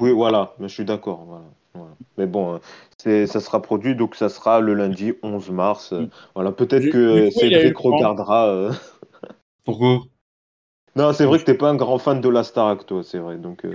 Oui, 0.00 0.12
voilà, 0.12 0.54
mais 0.58 0.68
je 0.68 0.74
suis 0.74 0.84
d'accord. 0.84 1.24
Voilà. 1.26 1.44
Mais 2.18 2.26
bon, 2.26 2.54
hein, 2.54 2.60
c'est, 2.98 3.26
ça 3.26 3.40
sera 3.40 3.62
produit, 3.62 3.94
donc 3.94 4.14
ça 4.14 4.28
sera 4.28 4.60
le 4.60 4.74
lundi 4.74 5.12
11 5.22 5.50
mars. 5.50 5.92
Mm. 5.92 6.08
Voilà, 6.34 6.52
peut-être 6.52 6.90
que 6.90 7.30
Cédric 7.30 7.76
regardera. 7.78 8.48
Euh. 8.48 8.72
Pourquoi? 9.64 10.00
Non, 10.96 11.12
c'est 11.12 11.24
vrai 11.24 11.38
que 11.38 11.44
t'es 11.44 11.54
pas 11.54 11.70
un 11.70 11.76
grand 11.76 11.98
fan 11.98 12.20
de 12.20 12.28
la 12.28 12.42
Starac, 12.42 12.84
toi, 12.84 13.02
c'est 13.04 13.18
vrai. 13.18 13.36
Donc, 13.36 13.64
euh, 13.64 13.72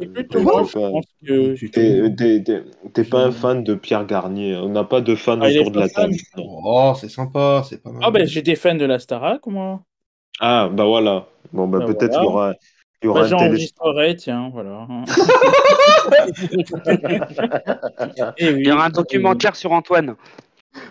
t'es 2.94 3.04
pas, 3.06 3.24
un 3.24 3.32
fan 3.32 3.64
de 3.64 3.74
Pierre 3.74 4.06
Garnier. 4.06 4.58
On 4.58 4.68
n'a 4.70 4.84
pas 4.84 5.00
de 5.00 5.16
fan 5.16 5.40
ah, 5.42 5.48
autour 5.48 5.72
de 5.72 5.80
la 5.80 5.88
table. 5.88 6.14
Oh, 6.38 6.94
c'est 7.00 7.10
sympa, 7.10 7.64
c'est 7.68 7.82
pas 7.82 7.92
mal. 7.92 8.02
Ah 8.04 8.12
ben, 8.12 8.28
j'ai 8.28 8.42
des 8.42 8.56
fans 8.56 8.76
de 8.76 8.84
la 8.84 9.00
Starac, 9.00 9.48
moi. 9.48 9.82
Ah, 10.42 10.70
bah 10.72 10.84
voilà. 10.84 11.28
Bon, 11.54 11.68
bah, 11.68 11.80
bah 11.80 11.86
peut-être 11.86 12.16
qu'il 12.16 12.24
y 12.24 12.28
aura 12.28 12.54
bah, 13.04 13.26
J'enregistrerai, 13.26 14.16
tiens, 14.16 14.50
voilà. 14.54 14.88
Il 18.40 18.66
y 18.66 18.72
aura 18.72 18.86
un 18.86 18.90
documentaire 18.90 19.56
sur 19.56 19.72
Antoine. 19.72 20.16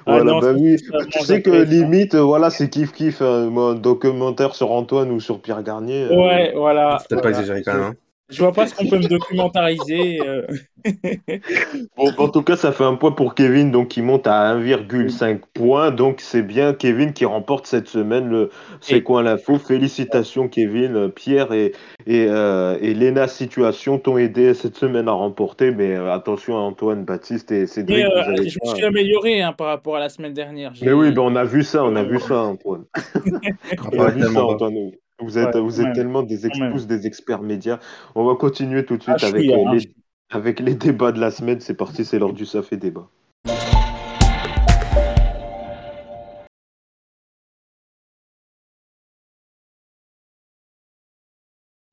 Ah 0.06 0.18
voilà, 0.18 0.40
bah 0.40 0.52
oui. 0.56 0.76
Tu 1.10 1.18
sais 1.20 1.42
que 1.42 1.50
limite, 1.50 2.14
voilà, 2.14 2.50
c'est 2.50 2.68
kiff 2.68 2.92
kiff, 2.92 3.20
hein. 3.20 3.50
un 3.56 3.74
documentaire 3.74 4.54
sur 4.54 4.70
Antoine 4.70 5.10
ou 5.10 5.20
sur 5.20 5.40
Pierre 5.40 5.62
Garnier. 5.62 6.04
Euh. 6.04 6.16
Ouais, 6.16 6.52
voilà. 6.54 6.98
C'est 7.08 7.20
pas 7.20 7.28
exagéré 7.28 7.62
quand 7.62 7.74
même. 7.74 7.82
Hein. 7.82 7.94
Je 8.30 8.38
vois 8.38 8.52
pas 8.52 8.66
ce 8.66 8.74
qu'on 8.74 8.86
peut 8.86 8.98
me 8.98 9.06
documentariser. 9.06 10.18
Euh. 10.26 10.46
bon, 11.96 12.10
en 12.16 12.28
tout 12.28 12.42
cas, 12.42 12.56
ça 12.56 12.72
fait 12.72 12.84
un 12.84 12.94
point 12.94 13.12
pour 13.12 13.34
Kevin, 13.34 13.70
donc 13.70 13.88
qui 13.88 14.00
monte 14.00 14.26
à 14.26 14.56
1,5 14.56 15.40
points. 15.52 15.90
Donc 15.90 16.20
c'est 16.20 16.42
bien 16.42 16.72
Kevin 16.72 17.12
qui 17.12 17.26
remporte 17.26 17.66
cette 17.66 17.86
semaine 17.86 18.28
le 18.30 18.50
C'est 18.80 19.02
quoi 19.02 19.22
l'info? 19.22 19.58
Félicitations 19.58 20.48
Kevin, 20.48 21.10
Pierre 21.10 21.52
et, 21.52 21.72
et, 22.06 22.26
euh, 22.30 22.78
et 22.80 22.94
Léna 22.94 23.28
Situation 23.28 23.98
t'ont 23.98 24.16
aidé 24.16 24.54
cette 24.54 24.76
semaine 24.76 25.08
à 25.08 25.12
remporter. 25.12 25.70
Mais 25.70 25.94
euh, 25.94 26.10
attention 26.10 26.56
à 26.56 26.60
Antoine, 26.60 27.04
Baptiste 27.04 27.52
et 27.52 27.66
Cédric. 27.66 28.06
je 28.06 28.58
me 28.62 28.74
suis 28.74 28.84
amélioré 28.84 29.42
hein, 29.42 29.52
par 29.52 29.66
rapport 29.66 29.96
à 29.96 30.00
la 30.00 30.08
semaine 30.08 30.32
dernière. 30.32 30.72
Mais 30.80 30.92
oui, 30.92 31.12
ben, 31.12 31.22
on 31.22 31.36
a 31.36 31.44
vu 31.44 31.62
ça, 31.62 31.84
on 31.84 31.94
a 31.94 32.02
vu 32.02 32.18
ça, 32.20 32.40
Antoine. 32.42 32.84
on 33.92 34.00
a 34.00 34.10
vu 34.10 34.22
ça, 34.22 34.44
Antoine. 34.44 34.92
Vous 35.20 35.38
êtes, 35.38 35.56
vous 35.56 35.80
êtes 35.80 35.94
tellement 35.94 36.22
des, 36.22 36.46
ex 36.46 36.58
des 36.86 37.06
experts 37.06 37.42
médias. 37.42 37.78
On 38.14 38.24
va 38.24 38.34
continuer 38.34 38.84
tout 38.84 38.96
de 38.96 39.02
suite 39.02 39.16
ah, 39.22 39.26
avec, 39.26 39.48
euh, 39.48 39.72
les, 39.72 39.94
avec 40.30 40.60
les 40.60 40.74
débats 40.74 41.12
de 41.12 41.20
la 41.20 41.30
semaine. 41.30 41.60
C'est 41.60 41.74
parti, 41.74 42.04
c'est 42.04 42.18
l'heure 42.18 42.32
du 42.32 42.46
Ça 42.46 42.62
fait 42.62 42.76
débat. 42.76 43.08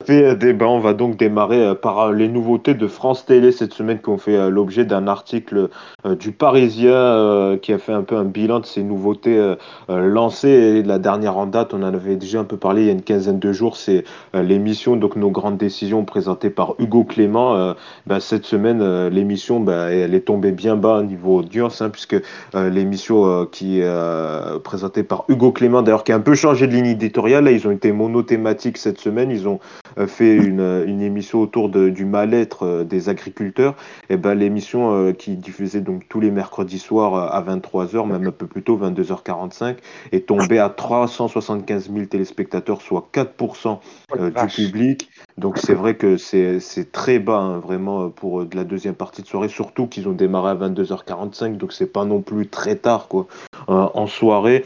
Fait 0.02 0.36
débat, 0.36 0.68
on 0.68 0.80
va 0.80 0.94
donc 0.94 1.18
démarrer 1.18 1.64
euh, 1.64 1.76
par 1.76 2.00
euh, 2.00 2.14
les 2.14 2.28
nouveautés 2.28 2.74
de 2.74 2.88
France 2.88 3.26
Télé 3.26 3.52
cette 3.52 3.74
semaine 3.74 4.00
qui 4.02 4.10
ont 4.10 4.18
fait 4.18 4.36
euh, 4.36 4.50
l'objet 4.50 4.86
d'un 4.86 5.08
article 5.08 5.70
du 6.20 6.32
Parisien 6.32 7.58
qui 7.62 7.74
a 7.74 7.78
fait 7.78 7.94
un 7.94 8.02
peu 8.02 8.16
un 8.16 8.24
bilan 8.24 8.60
de 8.60 8.66
ces 8.66 8.82
nouveautés 8.82 9.56
lancées. 9.88 10.50
Et 10.50 10.84
la 10.84 10.98
dernière 10.98 11.38
en 11.38 11.46
date, 11.46 11.76
on 11.76 11.84
en 11.84 11.94
avait 11.94 12.16
déjà 12.16 12.40
un 12.40 12.44
peu 12.44 12.58
parlé 12.58 12.82
il 12.82 12.88
y 12.88 12.90
a 12.90 12.94
une 12.94 13.04
quinzaine 13.04 13.38
de 13.38 13.54
jours, 13.54 13.78
c'est 13.78 14.04
l'émission 14.34 14.96
donc 14.96 15.16
Nos 15.16 15.30
grandes 15.30 15.58
décisions 15.58 16.04
présentée 16.04 16.50
par 16.50 16.74
Hugo 16.80 17.04
Clément. 17.04 17.76
Bah, 18.08 18.20
cette 18.20 18.46
semaine, 18.46 19.10
l'émission, 19.10 19.60
bah, 19.60 19.92
elle 19.92 20.16
est 20.16 20.22
tombée 20.22 20.52
bien 20.52 20.76
bas 20.76 21.00
au 21.00 21.04
niveau 21.04 21.38
audience, 21.40 21.82
hein, 21.82 21.90
puisque 21.90 22.20
l'émission 22.56 23.46
qui 23.46 23.82
est 23.82 24.60
présentée 24.64 25.04
par 25.04 25.26
Hugo 25.28 25.52
Clément, 25.52 25.84
d'ailleurs 25.84 26.04
qui 26.04 26.14
a 26.14 26.16
un 26.16 26.22
peu 26.22 26.34
changé 26.34 26.66
de 26.66 26.74
ligne 26.74 26.88
éditoriale, 26.88 27.44
là, 27.44 27.52
ils 27.52 27.68
ont 27.68 27.72
été 27.72 27.92
monothématiques 27.92 28.78
cette 28.78 29.00
semaine, 29.00 29.30
ils 29.30 29.48
ont 29.48 29.60
fait 30.08 30.36
une, 30.36 30.84
une 30.88 31.02
émission 31.02 31.42
autour 31.42 31.70
de, 31.70 31.90
du 31.90 32.06
mal-être 32.06 32.64
euh, 32.64 32.84
des 32.84 33.10
agriculteurs, 33.10 33.76
et 34.10 34.18
ben 34.18 34.34
l'émission 34.34 34.94
euh, 34.94 35.14
qui 35.14 35.36
diffusait 35.36 35.82
donc 35.82 36.08
tous 36.10 36.20
les 36.20 36.32
mercredis 36.32 36.80
soirs 36.80 37.16
euh, 37.16 37.28
à 37.30 37.42
23h, 37.42 38.08
même 38.08 38.28
un 38.28 38.32
peu 38.32 38.48
plus 38.48 38.64
tôt, 38.64 38.78
22h45, 38.78 39.78
est 40.12 40.28
tombée 40.28 40.60
à 40.60 40.70
375 40.70 41.92
000 41.92 42.06
téléspectateurs, 42.06 42.82
soit 42.82 43.10
4% 43.14 43.80
du 44.18 44.48
public. 44.54 45.10
Donc 45.38 45.58
c'est 45.58 45.74
vrai 45.74 45.96
que 45.96 46.18
c'est 46.18 46.92
très 46.92 47.20
bas 47.20 47.38
hein, 47.38 47.60
vraiment 47.60 48.10
pour 48.10 48.46
de 48.46 48.56
la 48.56 48.64
deuxième 48.64 48.96
partie 48.96 49.22
de 49.22 49.28
soirée, 49.28 49.50
surtout 49.50 49.88
qu'ils 49.88 50.08
ont 50.08 50.14
démarré 50.14 50.52
à 50.52 50.56
22h45, 50.56 51.58
donc 51.58 51.74
c'est 51.74 51.92
pas 51.92 52.06
non 52.06 52.22
plus 52.22 52.48
très 52.48 52.76
tard 52.76 53.08
quoi 53.08 53.28
en 53.68 54.08
soirée. 54.08 54.66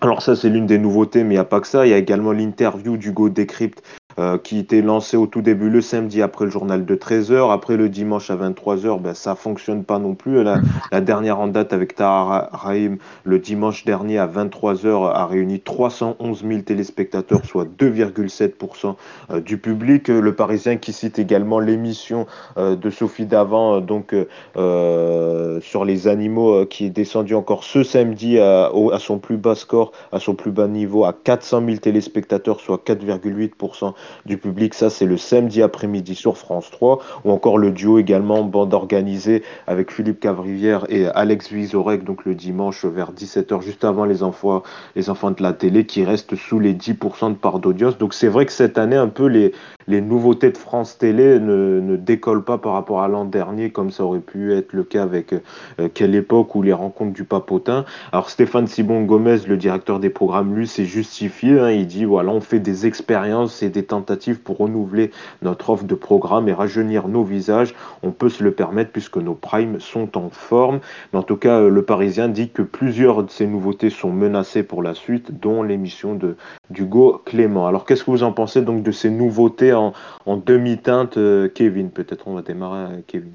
Alors 0.00 0.22
ça 0.22 0.34
c'est 0.34 0.48
l'une 0.48 0.66
des 0.66 0.78
nouveautés, 0.78 1.24
mais 1.24 1.34
il 1.34 1.36
n'y 1.36 1.38
a 1.38 1.44
pas 1.44 1.60
que 1.60 1.66
ça. 1.66 1.86
Il 1.86 1.90
y 1.90 1.92
a 1.92 1.98
également 1.98 2.32
l'interview 2.32 2.96
d'Hugo 2.96 3.28
Décrypte 3.28 3.82
euh, 4.18 4.38
qui 4.38 4.58
était 4.58 4.82
lancé 4.82 5.16
au 5.16 5.26
tout 5.26 5.40
début 5.40 5.70
le 5.70 5.80
samedi 5.80 6.20
après 6.20 6.44
le 6.44 6.50
journal 6.50 6.84
de 6.84 6.94
13h. 6.96 7.52
Après 7.52 7.76
le 7.76 7.88
dimanche 7.88 8.30
à 8.30 8.36
23h, 8.36 9.00
ben, 9.00 9.14
ça 9.14 9.36
fonctionne 9.36 9.84
pas 9.84 9.98
non 9.98 10.14
plus. 10.14 10.42
La, 10.42 11.00
dernière 11.00 11.38
en 11.38 11.46
date 11.46 11.72
avec 11.72 11.94
Tahar 11.94 12.48
Rahim, 12.52 12.98
le 13.24 13.38
dimanche 13.38 13.84
dernier 13.84 14.18
à 14.18 14.26
23h, 14.26 15.12
a 15.12 15.26
réuni 15.26 15.60
311 15.60 16.44
000 16.46 16.60
téléspectateurs, 16.62 17.44
soit 17.44 17.66
2,7% 17.78 18.94
euh, 19.30 19.40
du 19.40 19.58
public. 19.58 20.08
Le 20.08 20.34
Parisien 20.34 20.76
qui 20.76 20.92
cite 20.92 21.18
également 21.18 21.60
l'émission 21.60 22.26
euh, 22.58 22.74
de 22.74 22.90
Sophie 22.90 23.26
Davant, 23.26 23.80
donc 23.80 24.14
sur 24.54 25.84
les 25.84 26.08
animaux, 26.08 26.66
qui 26.66 26.86
est 26.86 26.90
descendu 26.90 27.34
encore 27.34 27.64
ce 27.64 27.82
samedi 27.82 28.38
à, 28.38 28.66
à 28.66 28.98
son 28.98 29.18
plus 29.18 29.36
bas 29.36 29.54
score, 29.54 29.92
à 30.12 30.18
son 30.18 30.34
plus 30.34 30.50
bas 30.50 30.66
niveau, 30.66 31.04
à 31.04 31.12
400 31.12 31.62
000 31.64 31.76
téléspectateurs, 31.78 32.60
soit 32.60 32.82
4,8% 32.84 33.94
du 34.26 34.38
public. 34.38 34.74
Ça, 34.74 34.90
c'est 34.90 35.06
le 35.06 35.16
samedi 35.16 35.62
après-midi 35.62 36.14
sur 36.14 36.36
France 36.36 36.70
3. 36.70 37.00
Ou 37.24 37.30
encore 37.30 37.58
le 37.58 37.70
duo 37.70 37.98
également, 37.98 38.42
bande 38.42 38.74
organisée 38.74 39.42
avec 39.66 39.92
Philippe 39.92 40.20
Cavrivière 40.20 40.86
et 40.88 41.06
Alex 41.06 41.50
Vizorek, 41.50 42.04
donc 42.04 42.24
le 42.24 42.34
dimanche 42.34 42.84
vers 42.84 43.12
17h, 43.12 43.62
juste 43.62 43.84
avant 43.84 44.04
les 44.04 44.22
enfants, 44.22 44.62
les 44.96 45.10
enfants 45.10 45.30
de 45.30 45.42
la 45.42 45.52
télé, 45.52 45.86
qui 45.86 46.04
restent 46.04 46.36
sous 46.36 46.58
les 46.58 46.74
10% 46.74 47.30
de 47.30 47.34
part 47.34 47.58
d'audience. 47.58 47.98
Donc 47.98 48.14
c'est 48.14 48.28
vrai 48.28 48.46
que 48.46 48.52
cette 48.52 48.78
année, 48.78 48.96
un 48.96 49.08
peu 49.08 49.26
les, 49.26 49.52
les 49.90 50.00
nouveautés 50.00 50.52
de 50.52 50.56
France 50.56 50.96
Télé 50.98 51.40
ne, 51.40 51.96
décollent 51.96 52.44
pas 52.44 52.58
par 52.58 52.74
rapport 52.74 53.02
à 53.02 53.08
l'an 53.08 53.24
dernier, 53.24 53.70
comme 53.70 53.90
ça 53.90 54.04
aurait 54.04 54.20
pu 54.20 54.54
être 54.54 54.72
le 54.72 54.84
cas 54.84 55.02
avec 55.02 55.32
euh, 55.32 55.88
Quelle 55.92 56.14
époque 56.14 56.54
ou 56.54 56.62
les 56.62 56.72
rencontres 56.72 57.12
du 57.12 57.24
Papotin. 57.24 57.84
Alors 58.12 58.30
Stéphane 58.30 58.68
Sibon 58.68 59.02
Gomez, 59.02 59.38
le 59.48 59.56
directeur 59.56 59.98
des 59.98 60.08
programmes, 60.08 60.54
lui, 60.54 60.68
s'est 60.68 60.84
justifié. 60.84 61.58
Hein. 61.58 61.70
il 61.70 61.88
dit 61.88 62.04
voilà, 62.04 62.30
on 62.30 62.40
fait 62.40 62.60
des 62.60 62.86
expériences 62.86 63.62
et 63.62 63.68
des 63.68 63.82
tentatives 63.82 64.38
pour 64.40 64.58
renouveler 64.58 65.10
notre 65.42 65.70
offre 65.70 65.84
de 65.84 65.94
programme 65.96 66.48
et 66.48 66.52
rajeunir 66.52 67.08
nos 67.08 67.24
visages. 67.24 67.74
On 68.04 68.12
peut 68.12 68.28
se 68.28 68.44
le 68.44 68.52
permettre 68.52 68.92
puisque 68.92 69.16
nos 69.16 69.34
primes 69.34 69.80
sont 69.80 70.16
en 70.16 70.30
forme. 70.30 70.78
Mais 71.12 71.18
en 71.18 71.24
tout 71.24 71.36
cas, 71.36 71.60
euh, 71.60 71.68
le 71.68 71.82
Parisien 71.82 72.28
dit 72.28 72.50
que 72.50 72.62
plusieurs 72.62 73.24
de 73.24 73.30
ces 73.30 73.46
nouveautés 73.46 73.90
sont 73.90 74.12
menacées 74.12 74.62
pour 74.62 74.84
la 74.84 74.94
suite, 74.94 75.40
dont 75.40 75.64
l'émission 75.64 76.14
de 76.14 76.36
d'Hugo 76.70 77.20
Clément. 77.24 77.66
Alors 77.66 77.84
qu'est-ce 77.84 78.04
que 78.04 78.10
vous 78.12 78.22
en 78.22 78.32
pensez 78.32 78.62
donc 78.62 78.84
de 78.84 78.92
ces 78.92 79.10
nouveautés 79.10 79.72
en, 79.80 80.36
demi-teinte, 80.36 81.16
euh, 81.16 81.48
Kevin 81.48 81.90
Peut-être 81.90 82.28
on 82.28 82.34
va 82.34 82.42
démarrer 82.42 83.02
Kevin. 83.06 83.32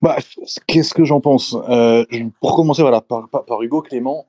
Bah, 0.00 0.16
qu'est-ce 0.66 0.94
que 0.94 1.04
j'en 1.04 1.20
pense? 1.20 1.56
Euh, 1.68 2.04
Pour 2.40 2.56
commencer, 2.56 2.82
voilà, 2.82 3.00
par, 3.00 3.62
Hugo 3.62 3.82
Clément. 3.82 4.26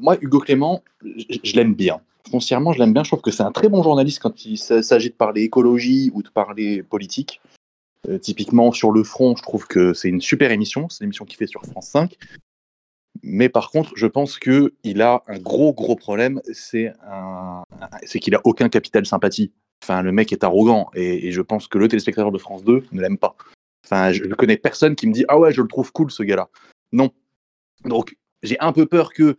moi, 0.00 0.16
Hugo 0.20 0.40
Clément, 0.40 0.82
je 1.02 1.54
l'aime 1.54 1.74
bien 1.74 2.00
foncièrement, 2.30 2.72
je 2.72 2.78
l'aime 2.78 2.92
bien. 2.92 3.04
Je 3.04 3.10
trouve 3.10 3.20
que 3.20 3.30
c'est 3.30 3.42
un 3.42 3.52
très 3.52 3.68
bon 3.68 3.82
journaliste 3.82 4.20
quand 4.20 4.44
il 4.44 4.58
s'agit 4.58 5.10
de 5.10 5.14
parler 5.14 5.42
écologie 5.42 6.10
ou 6.14 6.22
de 6.22 6.28
parler 6.28 6.82
politique. 6.82 7.40
Euh, 8.08 8.18
typiquement, 8.18 8.72
sur 8.72 8.92
le 8.92 9.02
front, 9.02 9.34
je 9.36 9.42
trouve 9.42 9.66
que 9.66 9.92
c'est 9.92 10.08
une 10.08 10.20
super 10.20 10.50
émission. 10.50 10.88
C'est 10.88 11.04
l'émission 11.04 11.24
qu'il 11.24 11.36
fait 11.36 11.46
sur 11.46 11.64
France 11.64 11.88
5. 11.88 12.16
Mais 13.22 13.48
par 13.48 13.70
contre, 13.70 13.92
je 13.96 14.06
pense 14.06 14.38
qu'il 14.38 15.02
a 15.02 15.22
un 15.26 15.38
gros, 15.38 15.72
gros 15.72 15.96
problème. 15.96 16.40
C'est 16.52 16.92
qu'il 18.20 18.34
a 18.34 18.40
aucun 18.44 18.68
capital 18.68 19.06
sympathie. 19.06 19.52
Enfin, 19.82 20.02
le 20.02 20.12
mec 20.12 20.32
est 20.32 20.44
arrogant. 20.44 20.90
Et, 20.94 21.30
je 21.32 21.42
pense 21.42 21.68
que 21.68 21.78
le 21.78 21.88
téléspectateur 21.88 22.32
de 22.32 22.38
France 22.38 22.64
2 22.64 22.84
ne 22.92 23.00
l'aime 23.00 23.18
pas. 23.18 23.36
Enfin, 23.84 24.12
je 24.12 24.24
ne 24.24 24.34
connais 24.34 24.56
personne 24.56 24.96
qui 24.96 25.06
me 25.06 25.12
dit 25.12 25.24
Ah 25.28 25.38
ouais, 25.38 25.52
je 25.52 25.62
le 25.62 25.68
trouve 25.68 25.92
cool, 25.92 26.10
ce 26.10 26.22
gars-là. 26.22 26.48
Non. 26.92 27.10
Donc, 27.84 28.16
j'ai 28.42 28.58
un 28.60 28.72
peu 28.72 28.86
peur 28.86 29.12
que 29.12 29.36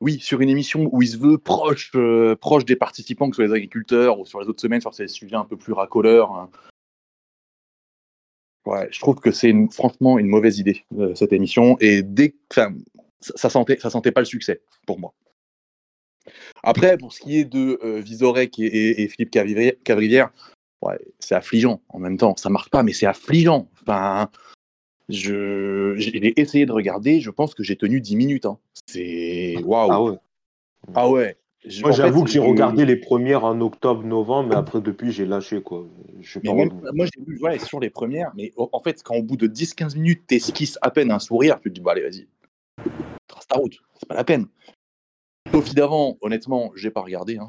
oui, 0.00 0.18
sur 0.20 0.40
une 0.40 0.48
émission 0.48 0.88
où 0.92 1.02
il 1.02 1.08
se 1.08 1.16
veut 1.16 1.38
proche, 1.38 1.90
euh, 1.94 2.36
des 2.66 2.76
participants, 2.76 3.30
que 3.30 3.36
ce 3.36 3.42
soit 3.42 3.46
les 3.46 3.54
agriculteurs 3.54 4.18
ou 4.18 4.26
sur 4.26 4.40
les 4.40 4.48
autres 4.48 4.60
semaines, 4.60 4.80
sur 4.80 4.94
ces 4.94 5.08
sujets 5.08 5.36
un 5.36 5.44
peu 5.44 5.56
plus 5.56 5.72
racoleurs. 5.72 6.32
Hein. 6.32 6.50
Je 8.90 8.98
trouve 9.00 9.16
que 9.16 9.30
c'est 9.30 9.54
franchement 9.72 10.18
une 10.18 10.26
mauvaise 10.26 10.58
idée, 10.58 10.84
euh, 10.98 11.14
cette 11.14 11.32
émission. 11.32 11.76
Et 11.80 12.02
dès 12.02 12.34
ça, 12.52 12.70
ça, 13.20 13.50
sentait, 13.50 13.78
sentait 13.78 14.12
pas 14.12 14.20
le 14.20 14.26
succès 14.26 14.62
pour 14.86 14.98
moi. 14.98 15.14
Après, 16.62 16.96
pour 16.96 17.12
ce 17.12 17.20
qui 17.20 17.38
est 17.38 17.44
de 17.44 17.78
euh, 17.84 18.00
Visorek 18.00 18.58
et, 18.58 19.08
Philippe 19.08 19.30
Cavrivière, 19.30 20.30
ouais, 20.82 20.98
c'est 21.18 21.34
affligeant 21.34 21.80
en 21.88 21.98
même 21.98 22.16
temps. 22.16 22.34
Ça 22.36 22.50
marche 22.50 22.70
pas, 22.70 22.82
mais 22.82 22.92
c'est 22.92 23.06
affligeant. 23.06 23.68
Enfin, 23.82 24.30
je, 25.08 25.94
j'ai 25.96 26.40
essayé 26.40 26.66
de 26.66 26.72
regarder, 26.72 27.20
je 27.20 27.30
pense 27.30 27.54
que 27.54 27.62
j'ai 27.62 27.76
tenu 27.76 28.00
10 28.00 28.16
minutes. 28.16 28.46
Hein. 28.46 28.58
C'est 28.86 29.56
waouh. 29.64 29.90
Ah 29.90 30.02
ouais. 30.02 30.18
Ah 30.94 31.10
ouais. 31.10 31.36
Moi, 31.80 31.92
j'avoue 31.92 32.24
que 32.24 32.30
j'ai 32.30 32.40
regardé 32.40 32.84
les 32.84 32.96
premières 32.96 33.44
en 33.44 33.58
octobre, 33.62 34.04
novembre, 34.04 34.50
mais 34.50 34.54
après, 34.54 34.82
depuis, 34.82 35.12
j'ai 35.12 35.24
lâché. 35.24 35.62
quoi. 35.62 35.86
Je 36.20 36.38
moi, 36.42 37.06
j'ai 37.06 37.22
vu 37.26 37.40
sur 37.64 37.80
les 37.80 37.88
premières, 37.88 38.32
mais 38.36 38.52
en 38.56 38.80
fait, 38.80 39.02
quand 39.02 39.14
au 39.14 39.22
bout 39.22 39.36
de 39.36 39.46
10-15 39.46 39.94
minutes, 39.94 40.26
t'esquisses 40.26 40.78
à 40.82 40.90
peine 40.90 41.10
un 41.10 41.18
sourire, 41.18 41.58
tu 41.60 41.70
te 41.70 41.74
dis, 41.74 41.80
bah 41.80 41.92
allez, 41.92 42.02
vas-y, 42.02 42.26
trace 43.26 43.46
ta 43.46 43.56
route, 43.56 43.78
c'est 43.98 44.06
pas 44.06 44.14
la 44.14 44.24
peine. 44.24 44.46
Sophie 45.54 45.74
d'avant, 45.74 46.16
honnêtement, 46.20 46.72
j'ai 46.74 46.90
pas 46.90 47.00
regardé. 47.00 47.38
Hein. 47.38 47.48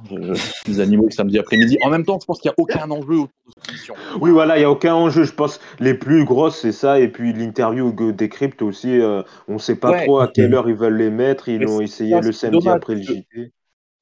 les 0.68 0.80
animaux 0.80 1.06
le 1.06 1.12
samedi 1.12 1.40
après-midi. 1.40 1.80
En 1.84 1.90
même 1.90 2.06
temps, 2.06 2.20
je 2.22 2.26
pense 2.26 2.40
qu'il 2.40 2.50
n'y 2.50 2.54
a 2.54 2.56
aucun 2.60 2.92
enjeu 2.92 3.16
autour 3.16 3.30
de 3.48 3.54
cette 3.58 3.70
émission. 3.70 3.96
Oui, 4.22 4.30
voilà, 4.30 4.58
il 4.58 4.60
n'y 4.60 4.66
a 4.66 4.70
aucun 4.70 4.94
enjeu. 4.94 5.24
Je 5.24 5.34
pense 5.34 5.60
les 5.80 5.96
plus 5.96 6.24
grosses, 6.24 6.60
c'est 6.60 6.72
ça. 6.72 7.00
Et 7.00 7.08
puis 7.08 7.34
l'interview 7.34 7.92
décrypte 8.12 8.62
aussi. 8.62 9.00
Euh, 9.00 9.24
on 9.48 9.54
ne 9.54 9.58
sait 9.58 9.76
pas 9.76 10.04
trop 10.04 10.20
à 10.20 10.28
quelle 10.28 10.54
heure 10.54 10.70
ils 10.70 10.76
veulent 10.76 10.98
les 10.98 11.10
mettre. 11.10 11.50
Ils 11.50 11.68
ont 11.68 11.82
essayé 11.82 12.20
le 12.22 12.32
samedi 12.32 12.70
après 12.70 12.94
le 12.94 13.02
JT 13.02 13.52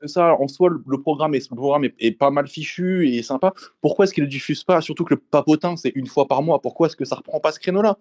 ça, 0.05 0.35
en 0.37 0.49
soi, 0.49 0.69
le, 0.69 1.01
programme, 1.01 1.33
est, 1.33 1.49
le 1.49 1.55
programme 1.55 1.85
est, 1.85 2.11
pas 2.11 2.29
mal 2.29 2.45
fichu 2.47 3.07
et 3.07 3.23
sympa. 3.23 3.53
Pourquoi 3.79 4.03
est-ce 4.03 4.13
qu'il 4.13 4.25
ne 4.25 4.29
diffuse 4.29 4.65
pas? 4.65 4.81
Surtout 4.81 5.05
que 5.05 5.13
le 5.13 5.19
papotin, 5.19 5.77
c'est 5.77 5.93
une 5.95 6.07
fois 6.07 6.27
par 6.27 6.41
mois. 6.41 6.61
Pourquoi 6.61 6.87
est-ce 6.87 6.97
que 6.97 7.05
ça 7.05 7.15
reprend 7.15 7.39
pas 7.39 7.53
ce 7.53 7.59
créneau-là? 7.61 7.97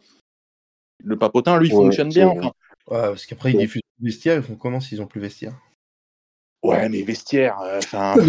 Le 1.04 1.16
papotin, 1.16 1.60
lui, 1.60 1.70
fonctionne 1.70 2.08
bien. 2.08 2.30
Ouais, 2.30 2.50
parce 2.88 3.24
qu'après, 3.26 3.52
ils 3.52 3.58
diffusent 3.58 3.82
vestiaire. 4.00 4.36
Ils 4.38 4.42
font 4.42 4.56
comment 4.56 4.80
s'ils 4.80 5.00
ont 5.00 5.06
plus 5.06 5.20
vestiaire 5.20 5.54
Ouais, 6.62 6.88
mais 6.88 7.03
vestiaire, 7.03 7.59
euh, 7.61 7.79
enfin. 7.79 8.14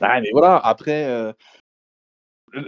ah, 0.00 0.20
mais 0.20 0.30
voilà, 0.32 0.56
après, 0.58 1.06
euh, 1.06 1.32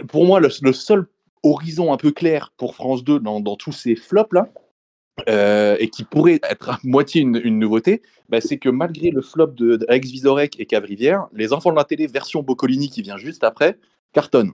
pour 0.09 0.25
moi, 0.25 0.39
le, 0.41 0.49
seul 0.49 1.07
horizon 1.43 1.93
un 1.93 1.97
peu 1.97 2.11
clair 2.11 2.51
pour 2.57 2.75
France 2.75 3.03
2 3.03 3.19
dans, 3.19 3.39
dans 3.39 3.55
tous 3.55 3.71
ces 3.71 3.95
flops 3.95 4.33
là, 4.33 4.49
euh, 5.29 5.75
et 5.79 5.89
qui 5.89 6.03
pourrait 6.03 6.39
être 6.43 6.69
à 6.69 6.79
moitié 6.83 7.21
une, 7.21 7.59
nouveauté, 7.59 8.01
bah, 8.29 8.39
c'est 8.39 8.57
que 8.57 8.69
malgré 8.69 9.09
le 9.09 9.21
flop 9.21 9.47
de, 9.47 9.85
Visorek 9.89 10.59
et 10.59 10.65
Cavrivière, 10.65 11.27
les 11.33 11.53
enfants 11.53 11.71
de 11.71 11.75
la 11.75 11.85
télé 11.85 12.07
version 12.07 12.43
Boccolini 12.43 12.89
qui 12.89 13.01
vient 13.01 13.17
juste 13.17 13.43
après 13.43 13.79
cartonnent. 14.13 14.53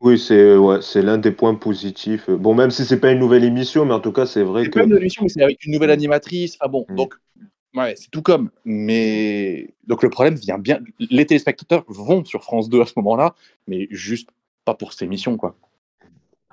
Oui, 0.00 0.18
c'est 0.18 0.56
ouais, 0.56 0.82
c'est 0.82 1.02
l'un 1.02 1.18
des 1.18 1.30
points 1.30 1.54
positifs. 1.54 2.28
Bon, 2.30 2.54
même 2.54 2.70
si 2.70 2.84
c'est 2.84 3.00
pas 3.00 3.12
une 3.12 3.18
nouvelle 3.18 3.44
émission, 3.44 3.84
mais 3.84 3.94
en 3.94 4.00
tout 4.00 4.12
cas, 4.12 4.26
c'est 4.26 4.42
vrai 4.42 4.62
que. 4.62 4.66
C'est 4.66 4.80
pas 4.80 4.82
une 4.82 4.90
nouvelle 4.90 5.02
émission, 5.02 5.22
mais 5.22 5.28
c'est 5.28 5.42
avec 5.42 5.64
une 5.64 5.72
nouvelle 5.72 5.90
animatrice. 5.90 6.56
Ah 6.60 6.68
bon, 6.68 6.84
mm. 6.88 6.94
donc 6.94 7.14
ouais, 7.74 7.94
c'est 7.96 8.10
tout 8.10 8.22
comme. 8.22 8.50
Mais 8.64 9.74
donc 9.86 10.02
le 10.02 10.10
problème 10.10 10.34
vient 10.34 10.58
bien. 10.58 10.80
Les 10.98 11.26
téléspectateurs 11.26 11.84
vont 11.88 12.24
sur 12.24 12.42
France 12.42 12.68
2 12.68 12.82
à 12.82 12.86
ce 12.86 12.92
moment-là, 12.96 13.34
mais 13.66 13.88
juste 13.90 14.28
pas 14.64 14.74
pour 14.74 14.92
cette 14.92 15.02
émission, 15.02 15.36
quoi. 15.36 15.56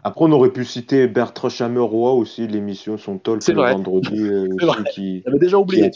Après, 0.06 0.25
on 0.25 0.32
aurait 0.34 0.51
pu 0.51 0.65
citer 0.65 1.08
Bertrand 1.08 1.49
Chameroy 1.49 2.12
aussi, 2.12 2.45
l'émission 2.47 2.97
Son 2.97 3.17
Talk 3.17 3.45
le 3.47 3.53
vendredi. 3.53 4.13
Euh, 4.23 4.84
qui, 4.93 5.23
J'avais 5.25 5.39
déjà 5.39 5.58
oublié. 5.58 5.89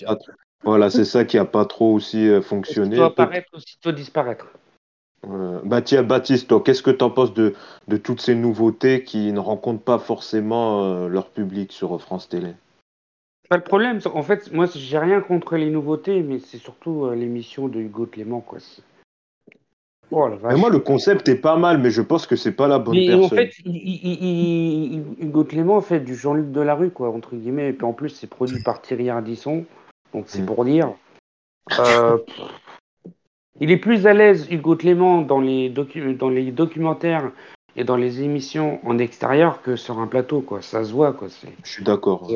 voilà, 0.64 0.90
c'est 0.90 1.06
ça 1.06 1.26
qui 1.26 1.38
n'a 1.38 1.46
pas 1.46 1.66
trop 1.66 1.94
aussi 1.94 2.28
euh, 2.28 2.42
fonctionné. 2.42 2.92
Aussitôt 2.92 3.04
apparaître, 3.04 3.48
aussitôt 3.54 3.92
disparaître. 3.92 4.48
Tiens, 5.84 6.04
Baptiste, 6.04 6.64
qu'est-ce 6.64 6.84
que 6.84 6.92
tu 6.92 7.04
en 7.04 7.10
penses 7.10 7.34
de, 7.34 7.54
de, 7.88 7.98
toutes 7.98 8.22
ces 8.22 8.36
nouveautés 8.36 9.04
qui 9.04 9.32
ne 9.32 9.40
rencontrent 9.40 9.84
pas 9.84 10.00
forcément 10.00 10.84
euh, 10.84 11.08
leur 11.08 11.30
public 11.30 11.72
sur 11.72 12.00
France 12.02 12.30
Télé? 12.30 12.54
Pas 13.50 13.58
le 13.58 13.64
problème, 13.64 14.00
en 14.14 14.24
fait, 14.24 14.52
moi, 14.52 14.66
j'ai 14.74 14.98
rien 14.98 15.22
contre 15.22 15.56
les 15.56 15.70
nouveautés, 15.70 16.22
mais 16.22 16.40
c'est 16.40 16.58
surtout 16.58 17.10
l'émission 17.12 17.70
de 17.70 17.80
Hugo 17.80 18.06
Clément, 18.06 18.42
quoi. 18.42 18.60
Oh, 20.10 20.30
mais 20.44 20.56
moi, 20.56 20.70
le 20.70 20.80
concept 20.80 21.28
est 21.28 21.36
pas 21.36 21.58
mal, 21.58 21.80
mais 21.80 21.92
je 21.92 22.02
pense 22.02 22.28
que 22.28 22.38
c'est 22.38 22.54
pas 22.54 22.68
la 22.68 22.80
bonne 22.80 22.96
mais 22.96 23.08
personne. 23.08 23.26
En 23.26 23.30
fait, 23.30 23.52
Hugo 23.66 25.44
Clément 25.44 25.82
fait 25.82 26.00
du 26.00 26.16
Jean-Luc 26.16 26.52
Delarue, 26.52 26.92
quoi, 26.92 27.10
entre 27.10 27.36
guillemets. 27.36 27.70
Et 27.70 27.74
puis 27.74 27.86
en 27.86 27.94
plus, 27.94 28.10
c'est 28.10 28.28
produit 28.28 28.62
par 28.64 28.82
Thierry 28.82 29.10
Ardisson. 29.10 29.66
Donc 30.14 30.26
c'est 30.28 30.42
mm. 30.42 30.46
pour 30.46 30.64
dire. 30.64 30.94
Euh, 33.58 33.62
il 33.62 33.72
est 33.72 33.78
plus 33.78 34.08
à 34.08 34.14
l'aise, 34.14 34.48
Hugo 34.52 34.76
Clément, 34.76 35.22
dans 35.22 35.40
les, 35.40 35.70
dans 35.70 36.30
les 36.30 36.52
documentaires 36.52 37.32
et 37.76 37.84
dans 37.84 37.98
les 37.98 38.24
émissions 38.24 38.80
en 38.88 38.98
extérieur 38.98 39.62
que 39.62 39.76
sur 39.76 40.00
un 40.00 40.08
plateau, 40.08 40.42
quoi. 40.42 40.62
Ça 40.62 40.84
se 40.84 40.92
voit, 40.92 41.14
quoi. 41.14 41.28
Je 41.64 41.70
suis 41.70 41.84
d'accord. 41.84 42.32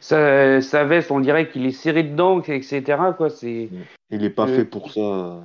Sa 0.00 0.84
veste, 0.84 1.10
on 1.10 1.20
dirait 1.20 1.48
qu'il 1.48 1.66
est 1.66 1.72
serré 1.72 2.02
dedans, 2.02 2.40
etc. 2.42 2.82
Quoi. 3.16 3.28
Il 3.42 3.70
n'est 4.10 4.30
pas 4.30 4.46
fait 4.46 4.64
pour 4.64 4.92
ça. 4.92 5.38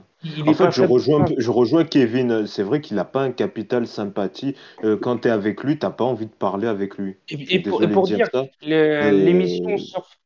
En 0.47 0.53
fait, 0.53 0.71
je 0.71 0.83
rejoins, 0.83 1.25
je 1.37 1.51
rejoins 1.51 1.83
Kevin. 1.83 2.47
C'est 2.47 2.63
vrai 2.63 2.81
qu'il 2.81 2.95
n'a 2.97 3.05
pas 3.05 3.21
un 3.21 3.31
capital 3.31 3.87
sympathie. 3.87 4.55
Euh, 4.83 4.97
quand 4.97 5.17
tu 5.17 5.27
es 5.27 5.31
avec 5.31 5.63
lui, 5.63 5.77
tu 5.77 5.85
n'as 5.85 5.91
pas 5.91 6.03
envie 6.03 6.25
de 6.25 6.31
parler 6.31 6.67
avec 6.67 6.97
lui. 6.97 7.15
Et, 7.29 7.59
pour, 7.59 7.79
dire, 8.07 8.27
l'émission 8.61 9.77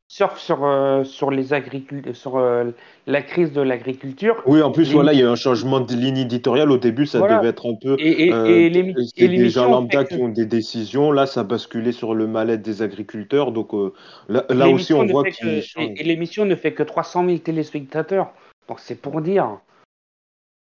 surfe 0.08 0.40
sur, 0.40 0.64
euh, 0.64 1.04
sur, 1.04 1.30
les 1.30 1.44
sur 2.14 2.36
euh, 2.36 2.72
la 3.06 3.22
crise 3.22 3.52
de 3.52 3.60
l'agriculture. 3.60 4.42
Oui, 4.44 4.60
en 4.60 4.72
plus, 4.72 4.92
voilà, 4.92 5.12
il 5.12 5.20
y 5.20 5.22
a 5.22 5.26
eu 5.26 5.28
un 5.28 5.36
changement 5.36 5.78
de 5.80 5.94
ligne 5.94 6.18
éditoriale. 6.18 6.70
Au 6.72 6.78
début, 6.78 7.06
ça 7.06 7.20
devait 7.20 7.48
être 7.48 7.70
un 7.70 7.76
peu. 7.80 7.96
Et, 7.98 8.28
et, 8.28 8.66
et 9.16 9.28
des 9.28 9.50
gens 9.50 9.70
lambda 9.70 10.04
qui 10.04 10.14
ont 10.14 10.28
des 10.28 10.46
décisions. 10.46 11.12
Là, 11.12 11.26
ça 11.26 11.40
a 11.40 11.44
basculé 11.44 11.92
sur 11.92 12.14
le 12.14 12.26
mal-être 12.26 12.62
des 12.62 12.82
agriculteurs. 12.82 13.52
Donc 13.52 13.70
là, 14.28 14.44
là 14.48 14.68
aussi, 14.68 14.92
on 14.92 15.06
voit 15.06 15.24
qu'il. 15.24 15.62
Et 15.78 16.02
l'émission 16.02 16.44
ne 16.44 16.54
fait 16.54 16.72
que 16.72 16.82
300 16.82 17.26
000 17.26 17.38
téléspectateurs. 17.38 18.32
Donc 18.68 18.80
c'est 18.80 19.00
pour 19.00 19.20
dire. 19.20 19.58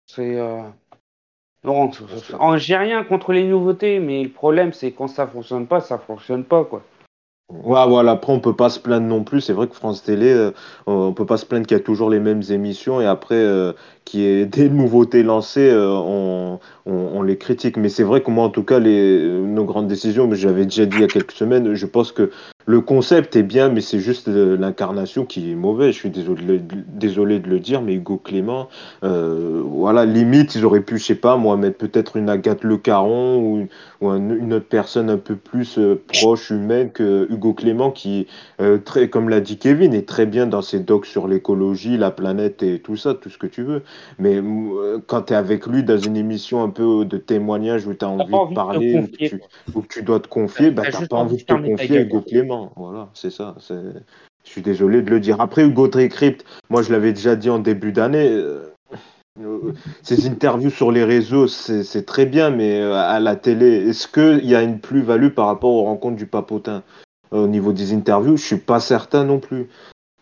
C'est. 0.07 0.39
Euh... 0.39 0.63
j'ai 2.57 2.77
rien 2.77 3.05
contre 3.05 3.33
les 3.33 3.45
nouveautés, 3.45 3.99
mais 3.99 4.23
le 4.23 4.31
problème 4.31 4.73
c'est 4.73 4.93
quand 4.93 5.09
ça 5.09 5.27
fonctionne 5.27 5.67
pas, 5.67 5.81
ça 5.81 5.99
fonctionne 5.99 6.45
pas 6.45 6.65
quoi. 6.65 6.83
Ouais, 7.49 7.87
voilà, 7.87 8.13
après 8.13 8.33
on 8.33 8.41
peut 8.41 8.57
pas 8.57 8.71
se 8.71 8.81
plaindre 8.81 9.07
non 9.07 9.23
plus. 9.23 9.41
C'est 9.41 9.53
vrai 9.53 9.69
que 9.69 9.75
France 9.75 10.03
Télé, 10.03 10.33
euh, 10.33 10.51
on 10.87 11.13
peut 11.13 11.27
pas 11.27 11.37
se 11.37 11.47
plaindre 11.47 11.65
qu'il 11.67 11.77
y 11.77 11.81
a 11.81 11.83
toujours 11.83 12.11
les 12.11 12.19
mêmes 12.19 12.43
émissions 12.51 13.01
et 13.01 13.07
après 13.07 13.37
euh, 13.37 13.73
qu'il 14.07 14.21
y 14.21 14.25
ait 14.25 14.47
des 14.47 14.71
nouveautés 14.71 15.23
lancées, 15.23 15.69
euh, 15.71 16.57
on, 16.87 17.23
les 17.23 17.37
critique. 17.37 17.77
Mais 17.77 17.89
c'est 17.89 18.05
vrai 18.05 18.23
que 18.23 18.31
moi, 18.31 18.45
en 18.45 18.51
tout 18.51 18.63
cas, 18.63 18.79
les, 18.79 19.21
nos 19.21 19.65
grandes 19.65 19.89
décisions, 19.89 20.29
mais 20.29 20.37
j'avais 20.37 20.65
déjà 20.65 20.87
dit 20.87 20.97
il 20.97 21.01
y 21.03 21.05
a 21.05 21.09
quelques 21.09 21.33
semaines, 21.33 21.75
je 21.75 21.87
pense 21.87 22.13
que 22.13 22.31
le 22.67 22.81
concept 22.81 23.37
est 23.37 23.45
bien, 23.45 23.69
mais 23.69 23.81
c'est 23.81 24.01
juste 24.01 24.27
l'incarnation 24.27 25.25
qui 25.25 25.53
est 25.53 25.55
mauvaise. 25.55 25.95
Je 25.95 25.99
suis 25.99 26.11
désolé, 26.11 27.39
de 27.39 27.49
le 27.49 27.61
dire, 27.61 27.81
mais 27.81 27.95
Hugo 27.95 28.17
Clément, 28.17 28.69
euh, 29.05 29.63
voilà, 29.65 30.05
limite, 30.05 30.57
ils 30.57 30.65
auraient 30.65 30.81
pu, 30.81 30.99
je 30.99 31.05
sais 31.05 31.15
pas, 31.15 31.37
moi, 31.37 31.57
mettre 31.57 31.79
peut-être 31.79 32.17
une 32.17 32.29
Agathe 32.29 32.65
Le 32.65 32.77
Caron 32.77 33.39
ou, 33.39 33.69
une 34.03 34.53
autre 34.53 34.67
personne 34.69 35.11
un 35.11 35.17
peu 35.17 35.37
plus 35.37 35.79
euh, 35.79 36.01
proche, 36.13 36.51
humaine 36.51 36.91
que 36.91 37.27
Hugo 37.31 37.55
Clément, 37.55 37.91
qui, 37.93 38.27
euh, 38.61 38.79
très, 38.79 39.09
comme 39.09 39.29
l'a 39.29 39.41
dit 39.41 39.59
Kevin, 39.59 39.95
est 39.95 40.07
très 40.07 40.27
bien 40.27 40.47
dans 40.47 40.61
ses 40.61 40.81
docs 40.81 41.07
sur 41.07 41.29
l'écologie, 41.29 41.97
la 41.97 42.11
planète 42.11 42.63
et 42.63 42.81
tout 42.81 42.97
ça, 42.97 43.15
tout 43.15 43.31
ce 43.31 43.39
que 43.39 43.47
tu 43.47 43.63
veux. 43.63 43.83
Mais 44.19 44.41
quand 45.07 45.23
tu 45.23 45.33
es 45.33 45.37
avec 45.37 45.67
lui 45.67 45.83
dans 45.83 45.99
une 45.99 46.17
émission 46.17 46.63
un 46.63 46.71
peu 46.71 47.05
de 47.05 47.19
témoignage 47.19 47.87
où 47.87 47.95
tu 47.95 48.05
as 48.05 48.09
envie, 48.09 48.33
de 48.33 48.55
parler, 48.55 49.05
ou, 49.75 49.83
que 49.83 49.89
tu, 49.89 50.03
dois 50.03 50.21
te 50.21 50.29
confier, 50.29 50.71
bah, 50.71 50.83
tu 50.91 51.01
n'as 51.01 51.07
pas 51.07 51.17
envie 51.17 51.37
de 51.37 51.43
te 51.43 51.53
confier 51.53 51.99
à 51.99 52.01
Hugo 52.03 52.21
Clément. 52.23 52.73
Voilà, 52.77 53.11
c'est 53.15 53.31
ça. 53.31 53.57
Je 54.47 54.51
suis 54.51 54.63
désolé 54.63 55.03
de 55.03 55.11
le 55.11 55.21
dire. 55.21 55.41
Après, 55.41 55.65
Hugo 55.65 55.89
Tricrypt, 55.89 56.45
moi 56.71 56.83
je 56.83 56.93
l'avais 56.93 57.13
déjà 57.13 57.37
dit 57.37 57.51
en 57.51 57.59
début 57.59 57.93
d'année. 57.93 58.29
Euh, 58.29 58.73
euh, 59.41 59.73
ces 60.03 60.27
interviews 60.27 60.71
sur 60.71 60.93
les 60.93 61.05
réseaux, 61.05 61.47
c'est 61.49 62.07
très 62.07 62.27
bien, 62.27 62.51
mais 62.51 62.81
euh, 62.81 62.95
à 62.95 63.21
la 63.21 63.37
télé, 63.37 63.89
est-ce 63.89 64.09
qu'il 64.09 64.49
y 64.49 64.55
a 64.55 64.63
une 64.63 64.79
plus-value 64.79 65.29
par 65.29 65.47
rapport 65.47 65.71
aux 65.71 65.85
rencontres 65.85 66.17
du 66.17 66.27
papotin 66.27 66.83
Au 67.33 67.47
niveau 67.47 67.73
des 67.73 67.93
interviews, 67.93 68.37
je 68.37 68.45
suis 68.45 68.57
pas 68.57 68.81
certain 68.81 69.25
non 69.25 69.39
plus. 69.39 69.69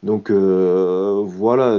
Donc 0.05 0.31
euh, 0.31 1.23
voilà. 1.25 1.79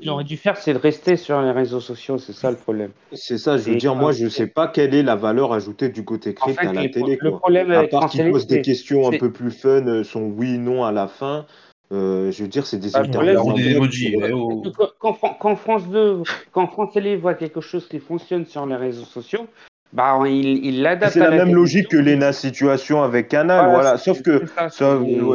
Il 0.00 0.08
aurait 0.10 0.22
dû 0.22 0.36
faire, 0.36 0.56
c'est 0.56 0.72
de 0.72 0.78
rester 0.78 1.16
sur 1.16 1.42
les 1.42 1.50
réseaux 1.50 1.80
sociaux, 1.80 2.16
c'est 2.16 2.32
ça 2.32 2.52
le 2.52 2.56
problème. 2.56 2.92
C'est 3.12 3.36
ça, 3.36 3.58
je 3.58 3.70
veux 3.70 3.76
dire, 3.76 3.96
moi 3.96 4.12
je 4.12 4.24
ne 4.24 4.28
sais 4.28 4.46
pas 4.46 4.68
quelle 4.68 4.94
est 4.94 5.02
la 5.02 5.16
valeur 5.16 5.52
ajoutée 5.52 5.88
du 5.88 6.04
côté 6.04 6.34
crypte 6.34 6.60
à 6.60 6.72
la 6.72 6.88
télé. 6.88 7.18
Le 7.20 7.32
problème 7.32 7.72
à 7.72 7.88
part 7.88 8.08
qu'il 8.08 8.30
pose 8.30 8.46
des 8.46 8.62
questions 8.62 9.08
un 9.08 9.18
peu 9.18 9.32
plus 9.32 9.50
fun, 9.50 9.84
euh, 9.88 10.04
son 10.04 10.22
oui, 10.22 10.56
non 10.58 10.84
à 10.84 10.92
la 10.92 11.08
fin. 11.08 11.46
Euh, 11.90 12.30
je 12.30 12.42
veux 12.42 12.48
dire, 12.48 12.64
c'est 12.66 12.78
des 12.78 12.90
Quand, 15.00 15.14
quand, 15.40 15.56
France 15.56 15.88
2, 15.88 16.22
quand 16.52 16.66
France 16.68 16.92
Télé 16.92 17.16
voit 17.16 17.34
quelque 17.34 17.62
chose 17.62 17.88
qui 17.88 17.98
fonctionne 17.98 18.44
sur 18.44 18.66
les 18.66 18.76
réseaux 18.76 19.06
sociaux, 19.06 19.46
bah, 19.92 20.18
il 20.26 20.82
l'adapte. 20.82 21.12
C'est 21.12 21.20
la, 21.20 21.30
même 21.30 21.54
logique 21.54 21.88
que 21.88 21.96
l'ENA 21.96 22.32
situation 22.32 23.02
avec 23.02 23.28
Canal, 23.28 23.70
voilà. 23.70 23.96
Sauf 23.96 24.22
que 24.22 24.42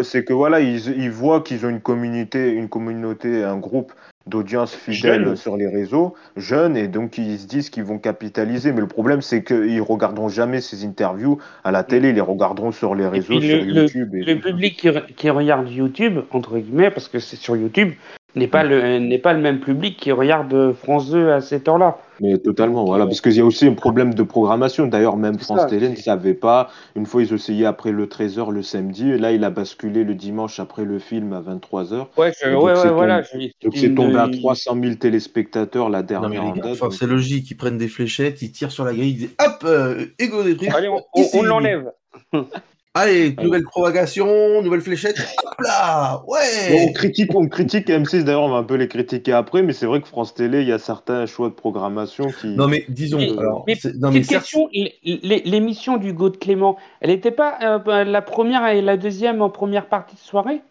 c'est 0.03 0.23
que 0.23 0.33
voilà, 0.33 0.59
ils, 0.59 0.89
ils 0.97 1.11
voient 1.11 1.41
qu'ils 1.41 1.65
ont 1.65 1.69
une 1.69 1.81
communauté, 1.81 2.51
une 2.51 2.69
communauté, 2.69 3.43
un 3.43 3.57
groupe 3.57 3.93
d'audience 4.25 4.73
fidèle 4.73 5.35
sur 5.35 5.57
les 5.57 5.67
réseaux, 5.67 6.15
jeunes, 6.37 6.77
et 6.77 6.87
donc 6.87 7.17
ils 7.17 7.39
se 7.39 7.47
disent 7.47 7.69
qu'ils 7.69 7.83
vont 7.83 7.97
capitaliser. 7.97 8.71
Mais 8.71 8.79
le 8.79 8.87
problème, 8.87 9.21
c'est 9.21 9.43
qu'ils 9.43 9.81
regarderont 9.81 10.29
jamais 10.29 10.61
ces 10.61 10.85
interviews 10.85 11.39
à 11.63 11.71
la 11.71 11.83
télé, 11.83 12.09
ils 12.09 12.15
les 12.15 12.21
regarderont 12.21 12.71
sur 12.71 12.95
les 12.95 13.07
réseaux, 13.07 13.41
sur 13.41 13.59
YouTube. 13.59 14.09
Le, 14.13 14.35
public 14.35 14.77
qui, 14.77 14.89
qui, 15.15 15.29
regarde 15.29 15.69
YouTube, 15.69 16.19
entre 16.31 16.57
guillemets, 16.57 16.91
parce 16.91 17.07
que 17.07 17.19
c'est 17.19 17.35
sur 17.35 17.55
YouTube, 17.55 17.93
n'est 18.35 18.47
pas, 18.47 18.63
le, 18.63 18.99
n'est 18.99 19.19
pas 19.19 19.33
le 19.33 19.39
même 19.39 19.59
public 19.59 19.97
qui 19.97 20.11
regarde 20.11 20.73
France 20.73 21.09
2 21.09 21.29
à 21.31 21.41
cette 21.41 21.67
heure-là. 21.67 21.97
Mais 22.19 22.37
totalement, 22.37 22.85
voilà, 22.85 23.05
parce 23.05 23.21
qu'il 23.21 23.33
y 23.33 23.39
a 23.39 23.45
aussi 23.45 23.67
un 23.67 23.73
problème 23.73 24.13
de 24.13 24.23
programmation. 24.23 24.87
D'ailleurs, 24.87 25.17
même 25.17 25.37
France 25.39 25.67
Télé 25.67 25.89
ne 25.89 25.95
savait 25.95 26.33
pas. 26.33 26.69
Une 26.95 27.05
fois, 27.05 27.23
ils 27.23 27.33
essayaient 27.33 27.65
après 27.65 27.91
le 27.91 28.05
13h 28.05 28.51
le 28.51 28.61
samedi, 28.63 29.11
et 29.11 29.17
là, 29.17 29.31
il 29.31 29.43
a 29.43 29.49
basculé 29.49 30.03
le 30.03 30.15
dimanche 30.15 30.59
après 30.59 30.85
le 30.85 30.99
film 30.99 31.33
à 31.33 31.41
23h. 31.41 32.07
Ouais, 32.17 32.31
ouais, 32.43 32.55
ouais, 32.55 32.89
voilà. 32.91 33.21
Donc, 33.61 33.75
c'est 33.75 33.93
tombé 33.93 34.17
à 34.17 34.29
300 34.29 34.77
000 34.81 34.95
téléspectateurs 34.95 35.89
la 35.89 36.03
dernière 36.03 36.53
date. 36.53 36.91
c'est 36.91 37.07
logique, 37.07 37.49
ils 37.51 37.57
prennent 37.57 37.77
des 37.77 37.87
fléchettes, 37.87 38.41
ils 38.41 38.51
tirent 38.51 38.71
sur 38.71 38.85
la 38.85 38.93
grille, 38.93 39.11
ils 39.11 39.17
disent 39.17 39.35
hop, 39.39 39.63
euh, 39.65 40.05
égo 40.19 40.43
des 40.43 40.57
Allez, 40.69 40.89
on 40.89 41.41
l'enlève. 41.43 41.91
Allez, 42.95 43.35
nouvelle 43.41 43.63
propagation, 43.63 44.61
nouvelle 44.61 44.81
fléchette, 44.81 45.17
hop 45.43 45.55
là, 45.61 46.21
ouais. 46.27 46.87
on 46.87 46.93
critique, 46.93 47.33
on 47.33 47.47
critique 47.47 47.87
M6. 47.87 48.23
D'ailleurs, 48.23 48.43
on 48.43 48.51
va 48.51 48.57
un 48.57 48.63
peu 48.63 48.75
les 48.75 48.87
critiquer 48.87 49.33
après, 49.33 49.63
mais 49.63 49.73
c'est 49.73 49.87
vrai 49.87 49.99
que 49.99 50.07
France 50.07 50.35
Télé, 50.35 50.61
il 50.61 50.67
y 50.67 50.71
a 50.71 50.77
certains 50.77 51.25
choix 51.25 51.49
de 51.49 51.55
programmation 51.55 52.27
qui. 52.39 52.55
Non 52.55 52.67
mais 52.67 52.85
disons. 52.89 53.17
alors, 53.17 53.65
non, 53.95 54.11
mais 54.11 54.21
question, 54.21 54.69
l'émission 55.03 55.97
du 55.97 56.13
de 56.13 56.37
Clément, 56.37 56.77
elle 57.01 57.09
n'était 57.09 57.31
pas 57.31 57.57
euh, 57.63 58.03
la 58.03 58.21
première 58.21 58.67
et 58.67 58.83
la 58.83 58.95
deuxième 58.95 59.41
en 59.41 59.49
première 59.49 59.87
partie 59.87 60.15
de 60.15 60.21
soirée? 60.21 60.61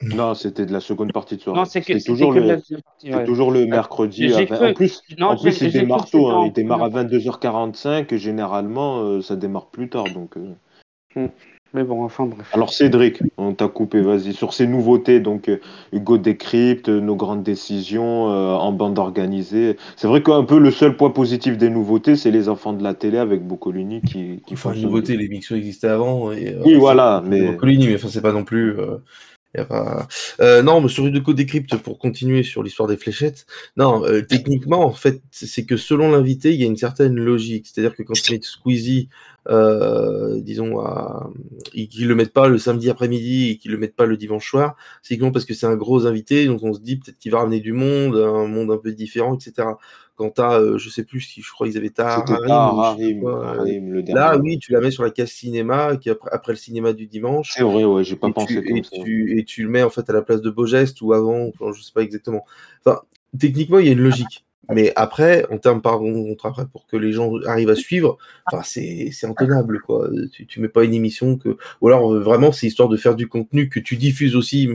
Non, 0.00 0.34
c'était 0.34 0.66
de 0.66 0.72
la 0.72 0.80
seconde 0.80 1.12
partie 1.12 1.36
de 1.36 1.40
soirée. 1.40 1.58
Non, 1.58 1.64
c'est 1.64 1.82
toujours, 2.04 2.32
le... 2.32 2.60
toujours 3.24 3.50
le 3.50 3.66
mercredi. 3.66 4.32
En 4.32 4.74
plus, 4.74 5.02
en 5.20 5.36
plus 5.36 5.60
il 5.60 5.72
démarre 5.72 6.08
tôt. 6.08 6.28
Hein. 6.28 6.44
Il 6.46 6.52
démarre 6.52 6.84
à 6.84 6.88
22h45 6.88 8.14
et 8.14 8.18
généralement, 8.18 9.00
euh, 9.00 9.22
ça 9.22 9.34
démarre 9.34 9.66
plus 9.66 9.88
tard. 9.88 10.04
Donc, 10.14 10.36
euh. 10.36 11.28
Mais 11.74 11.82
bon, 11.82 12.04
enfin 12.04 12.24
bref. 12.26 12.48
Alors 12.52 12.72
Cédric, 12.72 13.18
on 13.36 13.52
t'a 13.52 13.66
coupé, 13.66 14.00
vas-y. 14.00 14.32
Sur 14.32 14.54
ces 14.54 14.68
nouveautés, 14.68 15.18
donc 15.18 15.48
euh, 15.48 15.58
Hugo 15.92 16.18
décrypte 16.18 16.88
nos 16.88 17.16
grandes 17.16 17.42
décisions 17.42 18.30
euh, 18.30 18.54
en 18.54 18.70
bande 18.70 18.98
organisée. 19.00 19.76
C'est 19.96 20.06
vrai 20.06 20.22
qu'un 20.22 20.44
peu 20.44 20.60
le 20.60 20.70
seul 20.70 20.96
point 20.96 21.10
positif 21.10 21.58
des 21.58 21.70
nouveautés, 21.70 22.14
c'est 22.14 22.30
les 22.30 22.48
enfants 22.48 22.74
de 22.74 22.84
la 22.84 22.94
télé 22.94 23.18
avec 23.18 23.44
Boccolini 23.44 24.02
qui, 24.02 24.40
qui 24.46 24.54
font. 24.54 24.70
Enfin, 24.70 24.78
les 24.78 24.84
nouveautés, 24.84 25.16
l'émission 25.16 25.56
existait 25.56 25.88
avant. 25.88 26.30
Et, 26.30 26.54
euh, 26.54 26.62
oui, 26.64 26.74
voilà. 26.74 27.24
Mais... 27.26 27.48
Boccolini, 27.48 27.88
mais 27.88 27.96
enfin, 27.96 28.08
c'est 28.08 28.22
pas 28.22 28.32
non 28.32 28.44
plus. 28.44 28.76
Euh, 30.40 30.62
non, 30.62 30.80
mais 30.80 30.88
sur 30.88 31.06
Udeco 31.06 31.32
Decrypt, 31.32 31.76
pour 31.76 31.98
continuer 31.98 32.42
sur 32.42 32.62
l'histoire 32.62 32.88
des 32.88 32.96
fléchettes, 32.96 33.46
non, 33.76 34.04
euh, 34.04 34.22
techniquement, 34.22 34.84
en 34.84 34.92
fait, 34.92 35.22
c'est 35.30 35.64
que 35.64 35.76
selon 35.76 36.10
l'invité, 36.10 36.52
il 36.52 36.60
y 36.60 36.64
a 36.64 36.66
une 36.66 36.76
certaine 36.76 37.14
logique. 37.14 37.66
C'est-à-dire 37.66 37.96
que 37.96 38.02
quand 38.02 38.14
ils 38.14 38.32
mettent 38.32 38.44
Squeezie, 38.44 39.08
euh, 39.48 40.40
disons, 40.40 40.80
à... 40.80 41.30
qu'ils 41.72 42.08
le 42.08 42.14
mettent 42.14 42.32
pas 42.32 42.48
le 42.48 42.58
samedi 42.58 42.90
après-midi 42.90 43.50
et 43.50 43.56
qu'ils 43.56 43.70
le 43.70 43.78
mettent 43.78 43.96
pas 43.96 44.06
le 44.06 44.16
dimanche 44.16 44.48
soir, 44.48 44.76
c'est 45.02 45.18
parce 45.32 45.44
que 45.44 45.54
c'est 45.54 45.66
un 45.66 45.76
gros 45.76 46.06
invité, 46.06 46.46
donc 46.46 46.62
on 46.62 46.72
se 46.72 46.80
dit 46.80 46.96
peut-être 46.96 47.18
qu'il 47.18 47.32
va 47.32 47.38
ramener 47.38 47.60
du 47.60 47.72
monde, 47.72 48.16
un 48.16 48.46
monde 48.46 48.70
un 48.70 48.78
peu 48.78 48.92
différent, 48.92 49.34
etc 49.34 49.64
quand 50.16 50.30
t'as, 50.30 50.60
euh, 50.60 50.78
je 50.78 50.88
sais 50.90 51.04
plus 51.04 51.20
si 51.20 51.42
je 51.42 51.50
crois 51.50 51.66
qu'ils 51.66 51.76
avaient 51.76 51.90
Tahar 51.90 52.24
Harim, 52.48 53.24
Là, 54.08 54.38
oui, 54.38 54.58
tu 54.58 54.72
la 54.72 54.80
mets 54.80 54.90
sur 54.90 55.02
la 55.02 55.10
case 55.10 55.30
cinéma, 55.30 55.96
qui 55.96 56.10
après, 56.10 56.30
après 56.32 56.52
le 56.52 56.58
cinéma 56.58 56.92
du 56.92 57.06
dimanche. 57.06 57.52
C'est 57.54 57.64
vrai, 57.64 57.84
ouais, 57.84 58.04
j'ai 58.04 58.16
pas 58.16 58.30
pensé 58.30 58.62
comme 58.62 58.76
et 58.76 58.82
ça. 58.82 58.96
Tu, 59.02 59.38
et 59.38 59.44
tu 59.44 59.62
le 59.64 59.68
mets 59.68 59.82
en 59.82 59.90
fait 59.90 60.08
à 60.08 60.12
la 60.12 60.22
place 60.22 60.40
de 60.40 60.50
Beaugest 60.50 61.00
ou 61.02 61.12
avant, 61.12 61.48
enfin, 61.48 61.72
je 61.76 61.82
sais 61.82 61.92
pas 61.92 62.02
exactement. 62.02 62.44
Enfin, 62.84 63.00
techniquement, 63.38 63.78
il 63.78 63.86
y 63.86 63.88
a 63.88 63.92
une 63.92 64.00
logique. 64.00 64.44
Mais 64.70 64.92
après, 64.96 65.46
en 65.50 65.58
termes 65.58 65.82
par 65.82 65.98
contre, 65.98 66.46
après, 66.46 66.66
pour 66.66 66.86
que 66.86 66.96
les 66.96 67.12
gens 67.12 67.32
arrivent 67.46 67.70
à 67.70 67.74
suivre, 67.74 68.18
c'est 68.64 69.10
intenable, 69.22 69.80
quoi. 69.80 70.08
Tu, 70.32 70.46
tu 70.46 70.60
mets 70.60 70.68
pas 70.68 70.84
une 70.84 70.94
émission 70.94 71.36
que, 71.36 71.56
ou 71.80 71.88
alors 71.88 72.12
euh, 72.12 72.20
vraiment, 72.20 72.52
c'est 72.52 72.66
histoire 72.66 72.88
de 72.88 72.96
faire 72.96 73.14
du 73.14 73.28
contenu 73.28 73.68
que 73.68 73.80
tu 73.80 73.96
diffuses 73.96 74.36
aussi, 74.36 74.68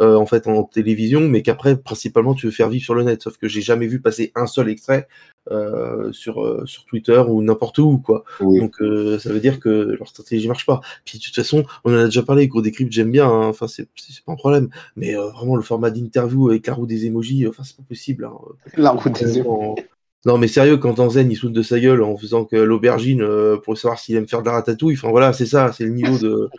euh, 0.00 0.16
en 0.16 0.26
fait, 0.26 0.46
en 0.46 0.64
télévision, 0.64 1.20
mais 1.20 1.42
qu'après, 1.42 1.76
principalement, 1.76 2.34
tu 2.34 2.46
veux 2.46 2.52
faire 2.52 2.68
vivre 2.68 2.84
sur 2.84 2.94
le 2.94 3.04
net. 3.04 3.22
Sauf 3.22 3.36
que 3.38 3.48
j'ai 3.48 3.62
jamais 3.62 3.86
vu 3.86 4.00
passer 4.00 4.32
un 4.34 4.46
seul 4.46 4.68
extrait 4.68 5.06
euh, 5.50 6.12
sur, 6.12 6.44
euh, 6.44 6.64
sur 6.66 6.84
Twitter 6.86 7.22
ou 7.28 7.42
n'importe 7.42 7.78
où, 7.78 7.98
quoi. 7.98 8.24
Donc, 8.40 8.80
euh, 8.80 9.18
ça 9.18 9.32
veut 9.32 9.40
dire 9.40 9.60
que 9.60 9.96
leur 9.98 10.08
stratégie 10.08 10.48
marche 10.48 10.66
pas. 10.66 10.80
Puis, 11.04 11.18
de 11.18 11.24
toute 11.24 11.34
façon, 11.34 11.64
on 11.84 11.92
en 11.94 11.98
a 11.98 12.04
déjà 12.06 12.22
parlé, 12.22 12.48
Gros 12.48 12.62
Décrypte, 12.62 12.92
j'aime 12.92 13.12
bien, 13.12 13.28
hein. 13.28 13.46
enfin, 13.46 13.68
c'est, 13.68 13.88
pas 14.24 14.32
un 14.32 14.36
problème. 14.36 14.68
Mais 14.96 15.14
vraiment, 15.14 15.56
le 15.56 15.62
format 15.62 15.90
d'interview 15.90 16.48
avec 16.50 16.66
la 16.66 16.74
roue 16.74 16.86
des 16.86 17.06
emojis, 17.06 17.46
enfin, 17.46 17.62
c'est 17.64 17.76
pas 17.76 17.84
possible. 17.88 18.24
Hein. 18.24 18.36
La 18.76 18.90
roue 18.90 19.08
des 19.08 19.38
emojis. 19.38 19.82
Non, 20.24 20.38
mais 20.38 20.48
sérieux, 20.48 20.76
quand 20.78 20.98
Anzen 20.98 21.30
il 21.30 21.36
saute 21.36 21.52
de 21.52 21.62
sa 21.62 21.78
gueule 21.78 22.02
en 22.02 22.16
faisant 22.16 22.44
que 22.44 22.56
l'aubergine 22.56 23.24
pour 23.62 23.78
savoir 23.78 24.00
s'il 24.00 24.16
aime 24.16 24.26
faire 24.26 24.40
de 24.40 24.46
la 24.46 24.52
ratatouille, 24.54 24.94
enfin 24.94 25.10
voilà, 25.10 25.32
c'est 25.32 25.46
ça, 25.46 25.72
c'est 25.72 25.84
le 25.84 25.92
niveau 25.92 26.18
de. 26.18 26.50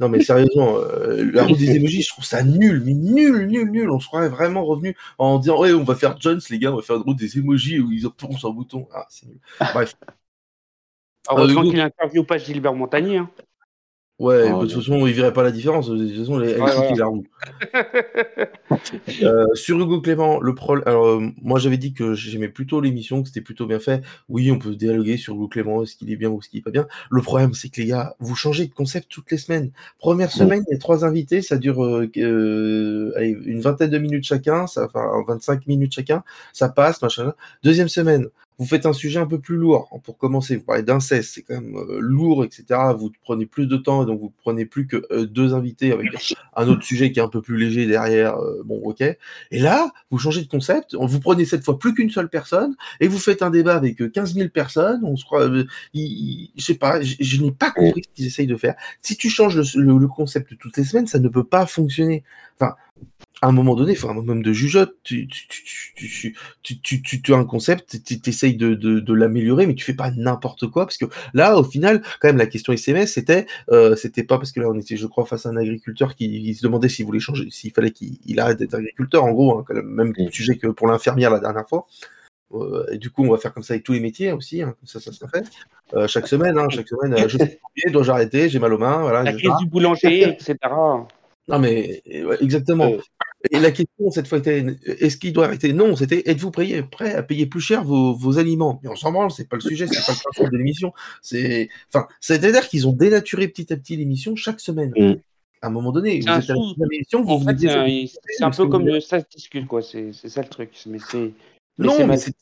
Non, 0.00 0.08
mais 0.08 0.22
sérieusement, 0.22 0.76
euh, 0.78 1.30
la 1.32 1.44
route 1.44 1.58
des 1.58 1.76
émojis, 1.76 2.02
je 2.02 2.08
trouve 2.08 2.24
ça 2.24 2.42
nul, 2.42 2.82
mais 2.84 2.94
nul, 2.94 3.46
nul, 3.46 3.70
nul. 3.70 3.90
On 3.90 4.00
serait 4.00 4.30
vraiment 4.30 4.64
revenu 4.64 4.96
en 5.18 5.38
disant, 5.38 5.60
ouais, 5.60 5.74
on 5.74 5.84
va 5.84 5.94
faire 5.94 6.18
Jones, 6.18 6.40
les 6.48 6.58
gars, 6.58 6.72
on 6.72 6.76
va 6.76 6.82
faire 6.82 6.96
une 6.96 7.02
route 7.02 7.18
des 7.18 7.36
émojis 7.36 7.80
où 7.80 7.92
ils 7.92 8.06
obtiennent 8.06 8.34
un 8.42 8.50
bouton. 8.50 8.88
Ah, 8.94 9.06
c'est 9.10 9.26
nul. 9.26 9.38
Bref. 9.60 9.94
Heureusement 11.28 11.60
euh, 11.60 11.64
qu'il 11.64 11.76
n'interviewe 11.76 12.24
pas 12.24 12.38
Gilbert 12.38 12.74
Montagnier. 12.74 13.18
Hein. 13.18 13.30
Ouais, 14.20 14.52
oh, 14.52 14.60
de 14.60 14.66
toute 14.66 14.82
façon, 14.82 15.06
il 15.06 15.14
verrait 15.14 15.32
pas 15.32 15.42
la 15.42 15.50
différence. 15.50 15.88
De 15.88 15.96
toute 15.96 16.18
façon, 16.18 16.38
elle, 16.42 16.60
ouais, 16.60 16.94
la 16.94 17.06
roue. 17.06 17.24
euh, 19.22 19.46
sur 19.54 19.80
Hugo 19.80 20.02
Clément, 20.02 20.40
le 20.40 20.54
problème. 20.54 20.86
Alors, 20.86 21.06
euh, 21.06 21.26
moi, 21.40 21.58
j'avais 21.58 21.78
dit 21.78 21.94
que 21.94 22.12
j'aimais 22.12 22.50
plutôt 22.50 22.82
l'émission, 22.82 23.22
que 23.22 23.28
c'était 23.28 23.40
plutôt 23.40 23.64
bien 23.64 23.80
fait. 23.80 24.02
Oui, 24.28 24.50
on 24.50 24.58
peut 24.58 24.74
dialoguer 24.74 25.16
sur 25.16 25.34
Hugo 25.34 25.48
Clément, 25.48 25.82
est-ce 25.82 25.96
qu'il 25.96 26.12
est 26.12 26.16
bien 26.16 26.28
ou 26.28 26.38
est-ce 26.38 26.50
qu'il 26.50 26.58
est 26.58 26.62
pas 26.62 26.70
bien. 26.70 26.86
Le 27.10 27.22
problème, 27.22 27.54
c'est 27.54 27.70
que 27.70 27.80
les 27.80 27.86
gars, 27.86 28.14
vous 28.20 28.34
changez 28.36 28.66
de 28.66 28.74
concept 28.74 29.06
toutes 29.08 29.30
les 29.30 29.38
semaines. 29.38 29.70
Première 29.98 30.30
semaine, 30.30 30.64
il 30.68 30.72
y 30.74 30.76
a 30.76 30.78
trois 30.78 31.06
invités, 31.06 31.40
ça 31.40 31.56
dure 31.56 31.82
euh, 31.82 32.10
euh 32.18 33.12
allez, 33.16 33.38
une 33.46 33.62
vingtaine 33.62 33.88
de 33.88 33.98
minutes 33.98 34.24
chacun, 34.24 34.66
ça, 34.66 34.84
enfin 34.84 35.08
25 35.26 35.66
minutes 35.66 35.94
chacun, 35.94 36.24
ça 36.52 36.68
passe, 36.68 37.00
machin. 37.00 37.32
Deuxième 37.62 37.88
semaine, 37.88 38.28
vous 38.60 38.66
faites 38.66 38.84
un 38.84 38.92
sujet 38.92 39.18
un 39.18 39.26
peu 39.26 39.40
plus 39.40 39.56
lourd. 39.56 39.88
Pour 40.04 40.18
commencer, 40.18 40.56
vous 40.56 40.64
parlez 40.64 40.82
d'inceste, 40.82 41.30
c'est 41.32 41.40
quand 41.40 41.54
même 41.54 41.76
euh, 41.76 41.98
lourd, 41.98 42.44
etc. 42.44 42.78
Vous 42.94 43.10
prenez 43.22 43.46
plus 43.46 43.66
de 43.66 43.78
temps, 43.78 44.02
et 44.02 44.06
donc 44.06 44.20
vous 44.20 44.32
prenez 44.42 44.66
plus 44.66 44.86
que 44.86 45.02
euh, 45.10 45.24
deux 45.24 45.54
invités 45.54 45.92
avec 45.92 46.34
un 46.54 46.68
autre 46.68 46.82
sujet 46.82 47.10
qui 47.10 47.20
est 47.20 47.22
un 47.22 47.28
peu 47.28 47.40
plus 47.40 47.56
léger 47.56 47.86
derrière. 47.86 48.36
Euh, 48.36 48.60
bon, 48.66 48.78
ok. 48.84 49.00
Et 49.00 49.58
là, 49.58 49.90
vous 50.10 50.18
changez 50.18 50.42
de 50.42 50.46
concept. 50.46 50.94
Vous 50.94 51.20
prenez 51.20 51.46
cette 51.46 51.64
fois 51.64 51.78
plus 51.78 51.94
qu'une 51.94 52.10
seule 52.10 52.28
personne 52.28 52.76
et 53.00 53.08
vous 53.08 53.18
faites 53.18 53.40
un 53.40 53.48
débat 53.48 53.76
avec 53.76 54.12
15 54.12 54.34
000 54.34 54.50
personnes. 54.50 55.00
On 55.04 55.16
se 55.16 55.24
croit, 55.24 55.48
je 55.94 56.44
sais 56.58 56.74
pas, 56.74 57.00
je, 57.00 57.42
n'ai 57.42 57.52
pas 57.52 57.70
compris 57.70 58.02
ce 58.02 58.14
qu'ils 58.14 58.26
essayent 58.26 58.46
de 58.46 58.56
faire. 58.56 58.74
Si 59.00 59.16
tu 59.16 59.30
changes 59.30 59.56
le, 59.74 59.98
le 59.98 60.06
concept 60.06 60.58
toutes 60.58 60.76
les 60.76 60.84
semaines, 60.84 61.06
ça 61.06 61.18
ne 61.18 61.28
peut 61.28 61.44
pas 61.44 61.64
fonctionner. 61.64 62.24
Enfin, 62.60 62.74
à 63.42 63.48
un 63.48 63.52
moment 63.52 63.74
donné, 63.74 63.92
il 63.92 63.96
faut 63.96 64.08
un 64.08 64.14
moment 64.14 64.34
de 64.34 64.52
jugeote. 64.52 64.96
Tu, 65.02 65.26
tu, 65.26 65.48
tu, 65.48 66.34
tu, 66.62 67.02
tu, 67.02 67.22
tu, 67.22 67.34
as 67.34 67.36
un 67.36 67.44
concept, 67.44 68.02
tu 68.04 68.20
essayes 68.28 68.56
de, 68.56 68.74
de, 68.74 69.00
de 69.00 69.14
l'améliorer, 69.14 69.66
mais 69.66 69.74
tu 69.74 69.84
fais 69.84 69.94
pas 69.94 70.10
n'importe 70.10 70.66
quoi. 70.66 70.84
Parce 70.84 70.98
que 70.98 71.06
là, 71.32 71.56
au 71.58 71.64
final, 71.64 72.02
quand 72.20 72.28
même, 72.28 72.36
la 72.36 72.46
question 72.46 72.72
SMS, 72.72 73.14
c'était, 73.14 73.46
euh, 73.70 73.96
c'était 73.96 74.24
pas 74.24 74.36
parce 74.36 74.52
que 74.52 74.60
là, 74.60 74.68
on 74.68 74.78
était, 74.78 74.96
je 74.96 75.06
crois, 75.06 75.24
face 75.24 75.46
à 75.46 75.48
un 75.48 75.56
agriculteur 75.56 76.14
qui 76.14 76.54
se 76.54 76.62
demandait 76.62 76.90
s'il 76.90 77.06
voulait 77.06 77.20
changer, 77.20 77.48
s'il 77.50 77.72
fallait 77.72 77.92
qu'il 77.92 78.38
arrête 78.40 78.58
d'être 78.58 78.74
agriculteur, 78.74 79.24
en 79.24 79.32
gros, 79.32 79.58
hein, 79.58 79.64
quand 79.66 79.74
même, 79.74 79.88
même 79.88 80.14
sujet 80.30 80.56
que 80.56 80.66
pour 80.66 80.86
l'infirmière 80.86 81.30
la 81.30 81.40
dernière 81.40 81.68
fois. 81.68 81.86
Euh, 82.52 82.84
et 82.92 82.98
du 82.98 83.10
coup, 83.10 83.24
on 83.24 83.30
va 83.30 83.38
faire 83.38 83.54
comme 83.54 83.62
ça 83.62 83.74
avec 83.74 83.84
tous 83.84 83.92
les 83.92 84.00
métiers 84.00 84.32
aussi, 84.32 84.60
hein, 84.60 84.74
comme 84.78 84.86
ça, 84.86 85.00
ça 85.00 85.12
sera 85.12 85.28
fait. 85.28 85.44
Euh, 85.94 86.08
chaque 86.08 86.26
semaine, 86.26 86.58
hein, 86.58 86.68
chaque 86.68 86.88
semaine, 86.88 87.16
je 87.28 87.38
suis 87.38 87.92
dois-je 87.92 88.10
arrêter, 88.10 88.48
j'ai 88.48 88.58
mal 88.58 88.72
aux 88.74 88.78
mains, 88.78 89.00
voilà. 89.00 89.22
La 89.22 89.32
crise 89.32 89.50
du 89.60 89.66
boulanger, 89.66 90.28
etc. 90.28 90.56
Non, 91.48 91.58
mais 91.58 92.02
exactement. 92.40 92.92
Et 93.50 93.58
la 93.58 93.70
question, 93.70 94.10
cette 94.10 94.28
fois, 94.28 94.38
était 94.38 94.64
est-ce 94.84 95.16
qu'il 95.16 95.32
doit 95.32 95.46
arrêter? 95.46 95.72
Non, 95.72 95.96
c'était 95.96 96.22
êtes-vous 96.26 96.50
prêt, 96.50 96.82
prêt 96.82 97.14
à 97.14 97.22
payer 97.22 97.46
plus 97.46 97.60
cher 97.60 97.84
vos, 97.84 98.14
vos 98.14 98.38
aliments? 98.38 98.80
Mais 98.82 98.90
on 98.90 98.96
s'en 98.96 99.12
branle, 99.12 99.30
c'est 99.30 99.48
pas 99.48 99.56
le 99.56 99.62
sujet, 99.62 99.86
c'est 99.86 100.04
pas 100.04 100.12
le 100.12 100.18
principe 100.22 100.52
de 100.52 100.58
l'émission. 100.58 100.92
C'est, 101.22 101.70
enfin, 101.88 102.06
c'est-à-dire 102.20 102.68
qu'ils 102.68 102.86
ont 102.86 102.92
dénaturé 102.92 103.48
petit 103.48 103.72
à 103.72 103.76
petit 103.76 103.96
l'émission 103.96 104.36
chaque 104.36 104.60
semaine. 104.60 104.92
Mm. 104.96 105.14
À 105.62 105.68
un 105.68 105.70
moment 105.70 105.92
donné, 105.92 106.20
vous 106.20 106.28
êtes 106.28 106.50
à 106.50 106.54
l'émission, 106.90 107.22
vous 107.22 107.32
en 107.32 107.40
fait, 107.40 107.58
c'est 107.58 108.44
un, 108.44 108.50
peu 108.50 108.66
comme 108.66 109.00
ça 109.00 109.20
se 109.20 109.26
discute, 109.34 109.66
quoi. 109.66 109.80
C'est 109.82 110.12
ça 110.12 110.42
le 110.42 110.48
truc. 110.48 110.70
Mais 110.86 110.98
c'est. 110.98 111.32
Non, 111.78 112.06
mais 112.06 112.18
c'est 112.18 112.34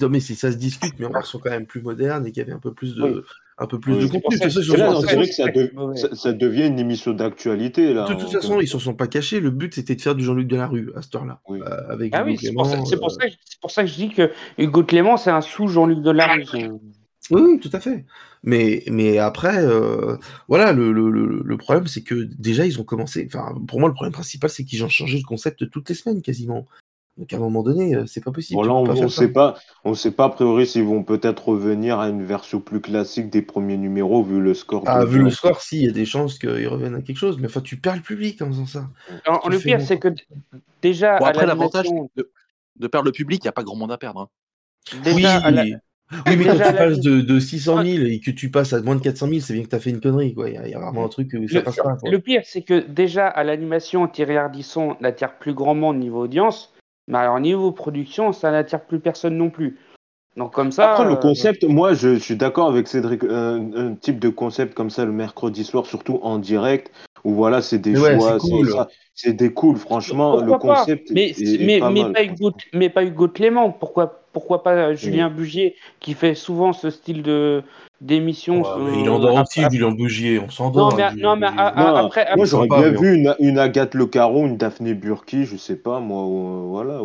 non, 0.00 0.08
mais 0.08 0.20
si 0.20 0.34
ça 0.36 0.52
se 0.52 0.56
discute, 0.56 0.94
mais 0.98 1.06
on 1.06 1.10
version 1.10 1.38
quand 1.38 1.50
même 1.50 1.66
plus 1.66 1.82
moderne 1.82 2.26
et 2.26 2.32
qu'il 2.32 2.40
y 2.40 2.44
avait 2.44 2.52
un 2.52 2.60
peu 2.60 2.72
plus 2.72 2.94
de, 2.94 3.24
un 3.60 3.66
peu 3.66 3.78
plus 3.78 3.96
de 3.96 4.06
contenu. 4.06 4.38
C'est 4.38 5.14
vrai 5.14 5.28
que 5.28 5.96
ça, 5.98 6.14
ça, 6.14 6.32
devient 6.32 6.66
une 6.66 6.78
émission 6.78 7.12
d'actualité. 7.12 7.92
De 7.92 8.14
toute 8.14 8.32
façon, 8.32 8.58
ils 8.58 8.64
ne 8.64 8.68
s'en 8.68 8.78
sont 8.78 8.94
pas 8.94 9.06
cachés. 9.06 9.38
Le 9.38 9.50
but, 9.50 9.74
c'était 9.74 9.94
de 9.94 10.00
faire 10.00 10.14
du 10.14 10.24
Jean-Luc 10.24 10.48
Delarue 10.48 10.90
à 10.96 11.02
cette 11.02 11.14
heure-là. 11.14 11.40
Euh, 11.50 11.60
avec 11.88 12.12
ah 12.14 12.24
oui, 12.24 12.38
c'est 12.40 12.52
pour, 12.52 12.68
pour, 12.68 13.12
pour, 13.60 13.70
ça 13.70 13.82
que 13.82 13.88
je 13.88 13.94
dis 13.94 14.08
que 14.08 14.30
Hugo 14.58 14.82
Clément, 14.82 15.16
c'est 15.16 15.30
un 15.30 15.42
sous 15.42 15.68
Jean-Luc 15.68 16.00
Delarue. 16.00 16.46
Oui, 17.30 17.42
oui, 17.42 17.60
tout 17.60 17.70
à 17.72 17.80
fait. 17.80 18.06
Mais, 18.42 18.82
mais 18.90 19.18
après, 19.18 19.62
euh, 19.62 20.16
voilà, 20.48 20.72
le, 20.72 20.90
le, 20.92 21.10
le 21.44 21.56
problème, 21.58 21.86
c'est 21.86 22.02
que 22.02 22.26
déjà, 22.38 22.64
ils 22.64 22.80
ont 22.80 22.84
commencé. 22.84 23.28
Enfin, 23.32 23.54
pour 23.68 23.78
moi, 23.78 23.88
le 23.88 23.94
problème 23.94 24.12
principal, 24.12 24.48
c'est 24.48 24.64
qu'ils 24.64 24.82
ont 24.82 24.88
changé 24.88 25.18
de 25.18 25.24
concept 25.24 25.70
toutes 25.70 25.88
les 25.90 25.94
semaines, 25.94 26.22
quasiment. 26.22 26.66
Donc 27.20 27.30
à 27.34 27.36
un 27.36 27.40
moment 27.40 27.62
donné, 27.62 27.94
euh, 27.94 28.06
c'est 28.06 28.24
pas 28.24 28.32
possible. 28.32 28.56
Voilà, 28.56 28.72
on 28.72 28.94
ne 28.94 29.08
sait 29.08 29.28
pas, 29.28 29.58
on 29.84 29.92
sait 29.92 30.10
pas 30.10 30.24
a 30.24 30.28
priori 30.30 30.66
s'ils 30.66 30.84
vont 30.84 31.04
peut-être 31.04 31.50
revenir 31.50 32.00
à 32.00 32.08
une 32.08 32.24
version 32.24 32.60
plus 32.60 32.80
classique 32.80 33.28
des 33.28 33.42
premiers 33.42 33.76
numéros 33.76 34.24
vu 34.24 34.40
le 34.40 34.54
score. 34.54 34.84
Ah, 34.86 35.04
vu 35.04 35.22
le 35.22 35.28
score, 35.28 35.60
si, 35.60 35.76
il 35.76 35.84
y 35.84 35.88
a 35.88 35.92
des 35.92 36.06
chances 36.06 36.38
qu'ils 36.38 36.66
reviennent 36.66 36.94
à 36.94 37.02
quelque 37.02 37.18
chose, 37.18 37.36
mais 37.38 37.48
enfin, 37.48 37.60
tu 37.60 37.76
perds 37.76 37.96
le 37.96 38.00
public 38.00 38.40
en 38.40 38.46
faisant 38.46 38.64
ça. 38.64 38.88
le 39.26 39.58
pire, 39.58 39.82
c'est 39.82 39.98
que 39.98 40.08
déjà. 40.80 41.16
après, 41.16 41.44
l'avantage 41.44 41.88
de, 42.16 42.86
perdre 42.86 43.04
le 43.04 43.12
public, 43.12 43.44
il 43.44 43.46
n'y 43.46 43.50
a 43.50 43.52
pas 43.52 43.64
grand 43.64 43.76
monde 43.76 43.92
à 43.92 43.98
perdre. 43.98 44.20
Hein. 44.22 44.98
Déjà, 45.04 45.42
oui, 45.50 45.74
oui, 46.26 46.36
mais 46.36 46.44
quand 46.44 46.54
tu 46.54 46.74
passes 46.74 47.00
de, 47.00 47.20
de, 47.20 47.38
600 47.38 47.84
000 47.84 48.04
et 48.06 48.20
que 48.20 48.30
tu 48.30 48.50
passes 48.50 48.72
à 48.72 48.80
moins 48.80 48.96
de 48.96 49.02
400 49.02 49.28
000, 49.28 49.40
c'est 49.40 49.52
bien 49.52 49.62
que 49.62 49.68
tu 49.68 49.76
as 49.76 49.80
fait 49.80 49.90
une 49.90 50.00
connerie. 50.00 50.34
Il, 50.36 50.52
y 50.52 50.74
a, 50.74 50.78
vraiment 50.78 51.04
un 51.04 51.08
truc 51.08 51.36
où 51.38 51.46
ça 51.46 51.58
le, 51.58 51.62
passe 51.62 51.76
pas. 51.76 51.98
Le 52.02 52.18
pire, 52.18 52.42
c'est 52.44 52.62
que 52.62 52.80
déjà, 52.80 53.28
à 53.28 53.44
l'animation, 53.44 54.08
Thierry 54.08 54.36
Ardisson 54.36 54.96
n'attire 55.00 55.38
plus 55.38 55.54
grand 55.54 55.74
monde 55.74 55.98
niveau 55.98 56.24
audience. 56.24 56.72
Mais 57.10 57.18
alors, 57.18 57.40
niveau 57.40 57.72
production, 57.72 58.32
ça 58.32 58.52
n'attire 58.52 58.80
plus 58.80 59.00
personne 59.00 59.36
non 59.36 59.50
plus. 59.50 59.78
Donc, 60.36 60.54
comme 60.54 60.70
ça. 60.70 60.92
Après, 60.92 61.04
le 61.04 61.12
euh, 61.12 61.16
concept, 61.16 61.64
moi, 61.64 61.92
je, 61.92 62.16
suis 62.16 62.36
d'accord 62.36 62.68
avec 62.68 62.86
Cédric. 62.86 63.24
un, 63.24 63.94
type 64.00 64.20
de 64.20 64.28
concept 64.28 64.74
comme 64.74 64.90
ça, 64.90 65.04
le 65.04 65.12
mercredi 65.12 65.64
soir, 65.64 65.86
surtout 65.86 66.20
en 66.22 66.38
direct, 66.38 66.92
où 67.24 67.34
voilà, 67.34 67.62
c'est 67.62 67.78
des 67.78 67.94
choix, 67.94 68.38
c'est 69.14 69.32
des 69.32 69.52
cool, 69.52 69.76
franchement, 69.76 70.40
le 70.40 70.58
concept. 70.58 71.10
Mais, 71.10 71.30
est, 71.30 71.64
mais, 71.64 71.80
pas 71.80 71.90
mais, 71.90 72.02
mal, 72.02 72.12
pas 72.12 72.22
Hugo, 72.24 72.52
mais, 72.72 72.88
pas 72.88 73.04
Hugo, 73.04 73.28
Clément, 73.28 73.70
pourquoi 73.70 74.20
pourquoi 74.32 74.62
pas 74.62 74.74
euh, 74.74 74.94
Julien 74.94 75.28
Bugier 75.28 75.74
qui 75.98 76.14
fait 76.14 76.34
souvent 76.34 76.72
ce 76.72 76.90
style 76.90 77.22
de 77.22 77.62
d'émission. 78.00 78.62
il 78.98 79.10
endort 79.10 79.42
aussi, 79.42 79.62
Julien 79.70 79.90
Bugier, 79.90 80.38
on 80.38 80.48
s'endort. 80.48 80.96
Non, 81.16 81.36
mais, 81.36 81.48
après, 81.56 82.26
Moi, 82.36 82.46
j'aurais 82.46 82.68
bien 82.68 82.88
vu 82.90 83.14
une, 83.14 83.34
une, 83.40 83.58
Agathe 83.58 83.94
Le 83.94 84.06
Caron, 84.06 84.46
une 84.46 84.56
Daphné 84.56 84.94
Burki, 84.94 85.44
je 85.44 85.56
sais 85.56 85.76
pas, 85.76 86.00
moi, 86.00 86.24
voilà. 86.66 87.00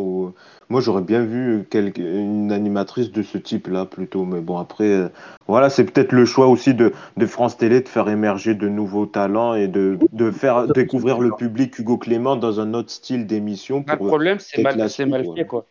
Moi, 0.70 0.82
j'aurais 0.82 1.02
bien 1.02 1.24
vu 1.24 1.66
une 1.98 2.52
animatrice 2.52 3.12
de 3.12 3.22
ce 3.22 3.38
type-là 3.38 3.86
plutôt. 3.86 4.26
Mais 4.26 4.42
bon, 4.42 4.58
après, 4.58 4.86
euh, 4.86 5.10
voilà, 5.48 5.70
c'est 5.70 5.86
peut-être 5.86 6.12
le 6.12 6.26
choix 6.26 6.48
aussi 6.48 6.74
de, 6.74 6.92
de, 7.18 7.26
France 7.26 7.58
Télé 7.58 7.82
de 7.82 7.88
faire 7.88 8.10
émerger 8.10 8.56
de 8.56 8.68
nouveaux 8.68 9.06
talents 9.06 9.54
et 9.54 9.68
de, 9.68 10.00
de 10.12 10.32
faire 10.32 10.68
découvrir 10.68 11.20
le 11.20 11.32
public 11.32 11.78
Hugo 11.78 11.98
Clément 11.98 12.36
dans 12.36 12.60
un 12.60 12.74
autre 12.74 12.90
style 12.90 13.28
d'émission. 13.28 13.84
Le 13.88 13.98
problème, 13.98 14.40
c'est 14.40 14.62
mal, 14.62 14.78
mal 14.78 14.90
fait, 15.36 15.46
quoi. 15.46 15.68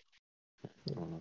Voilà, 0.94 1.16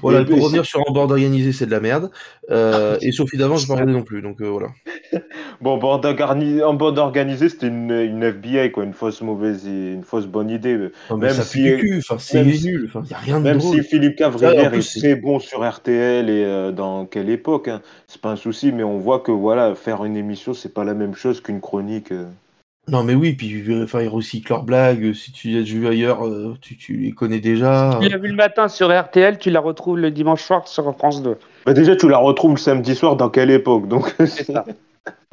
pour 0.00 0.10
revenir 0.12 0.64
sur 0.64 0.80
un 0.80 0.92
board 0.92 1.10
organisé, 1.10 1.52
c'est 1.52 1.66
de 1.66 1.70
la 1.70 1.80
merde. 1.80 2.10
Euh, 2.50 2.98
et 3.00 3.12
Sophie 3.12 3.36
d'avant, 3.36 3.56
je 3.56 3.70
ne 3.70 3.76
pas 3.76 3.84
non 3.84 4.02
plus, 4.02 4.22
donc 4.22 4.40
euh, 4.40 4.48
voilà. 4.48 4.68
bon, 5.60 5.78
board 5.78 6.04
en 6.06 6.74
board 6.74 6.98
organisé, 6.98 7.48
c'était 7.48 7.68
une, 7.68 7.90
une, 7.90 8.22
FBI, 8.22 8.72
quoi, 8.72 8.84
une 8.84 8.92
fausse 8.92 9.22
mauvaise, 9.22 9.66
une 9.66 10.04
fausse 10.04 10.26
bonne 10.26 10.50
idée. 10.50 10.76
même 11.10 11.30
ça 11.30 11.44
si, 11.44 11.68
c'est 12.18 12.44
nul, 12.44 12.90
il 12.94 13.00
n'y 13.02 13.12
a 13.12 13.18
rien 13.18 13.38
de 13.38 13.44
Même 13.44 13.60
si 13.60 13.82
Philippe 13.82 14.16
Cavrière 14.16 14.74
est 14.74 15.00
très 15.00 15.16
bon 15.16 15.38
sur 15.38 15.68
RTL 15.68 16.28
et 16.28 16.44
euh, 16.44 16.72
dans 16.72 17.06
quelle 17.06 17.30
époque, 17.30 17.68
hein, 17.68 17.80
c'est 18.06 18.20
pas 18.20 18.30
un 18.30 18.36
souci, 18.36 18.72
mais 18.72 18.82
on 18.82 18.98
voit 18.98 19.20
que 19.20 19.32
voilà, 19.32 19.74
faire 19.74 20.04
une 20.04 20.16
émission, 20.16 20.54
c'est 20.54 20.74
pas 20.74 20.84
la 20.84 20.94
même 20.94 21.14
chose 21.14 21.40
qu'une 21.40 21.60
chronique. 21.60 22.12
Non, 22.88 23.04
mais 23.04 23.14
oui, 23.14 23.34
puis 23.34 23.62
enfin, 23.82 24.02
ils 24.02 24.08
recyclent 24.08 24.52
leurs 24.52 24.64
blagues. 24.64 25.12
Si 25.12 25.32
tu 25.32 25.48
les 25.48 25.60
as 25.60 25.62
vues 25.62 25.86
ailleurs, 25.86 26.26
euh, 26.26 26.56
tu, 26.60 26.96
les 26.96 27.12
connais 27.12 27.40
déjà. 27.40 27.98
Tu 28.00 28.08
l'as 28.08 28.18
vu 28.18 28.28
le 28.28 28.34
matin 28.34 28.68
sur 28.68 28.88
RTL, 28.88 29.38
tu 29.38 29.50
la 29.50 29.60
retrouves 29.60 29.98
le 29.98 30.10
dimanche 30.10 30.42
soir 30.42 30.66
sur 30.66 30.92
France 30.96 31.22
2. 31.22 31.36
Bah 31.66 31.72
déjà, 31.72 31.94
tu 31.94 32.08
la 32.08 32.18
retrouves 32.18 32.52
le 32.52 32.58
samedi 32.58 32.94
soir 32.94 33.16
dans 33.16 33.30
quelle 33.30 33.50
époque 33.50 33.86
donc 33.86 34.14
C'est 34.18 34.44
ça. 34.44 34.64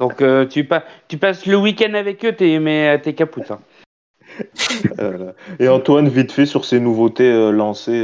Donc 0.00 0.22
euh, 0.22 0.46
tu, 0.46 0.66
tu, 1.08 1.18
passes 1.18 1.44
le 1.44 1.56
week-end 1.56 1.92
avec 1.94 2.24
eux, 2.24 2.32
t'es, 2.32 2.58
mais 2.58 2.88
euh, 2.88 2.98
t'es 3.02 3.14
capoute. 3.14 3.50
Hein. 3.50 3.60
Et 5.58 5.68
Antoine, 5.68 6.08
vite 6.08 6.32
fait 6.32 6.46
sur 6.46 6.64
ces 6.64 6.80
nouveautés 6.80 7.50
lancées. 7.52 8.02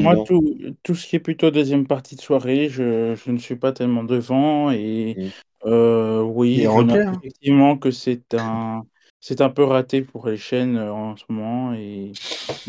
moi, 0.00 0.14
tout, 0.24 0.54
tout, 0.82 0.94
ce 0.94 1.06
qui 1.06 1.16
est 1.16 1.20
plutôt 1.20 1.50
deuxième 1.50 1.86
partie 1.86 2.16
de 2.16 2.20
soirée, 2.20 2.68
je, 2.68 3.14
je 3.14 3.30
ne 3.30 3.38
suis 3.38 3.56
pas 3.56 3.72
tellement 3.72 4.04
devant 4.04 4.70
et 4.70 5.16
mmh. 5.18 5.47
Euh, 5.64 6.22
oui, 6.22 6.64
hein. 6.66 6.86
effectivement 7.20 7.76
que 7.76 7.90
c'est 7.90 8.34
un 8.34 8.82
c'est 9.20 9.40
un 9.40 9.50
peu 9.50 9.64
raté 9.64 10.02
pour 10.02 10.28
les 10.28 10.36
chaînes, 10.36 10.76
euh, 10.76 10.92
en 10.92 11.16
ce 11.16 11.24
moment 11.28 11.74
et 11.74 12.12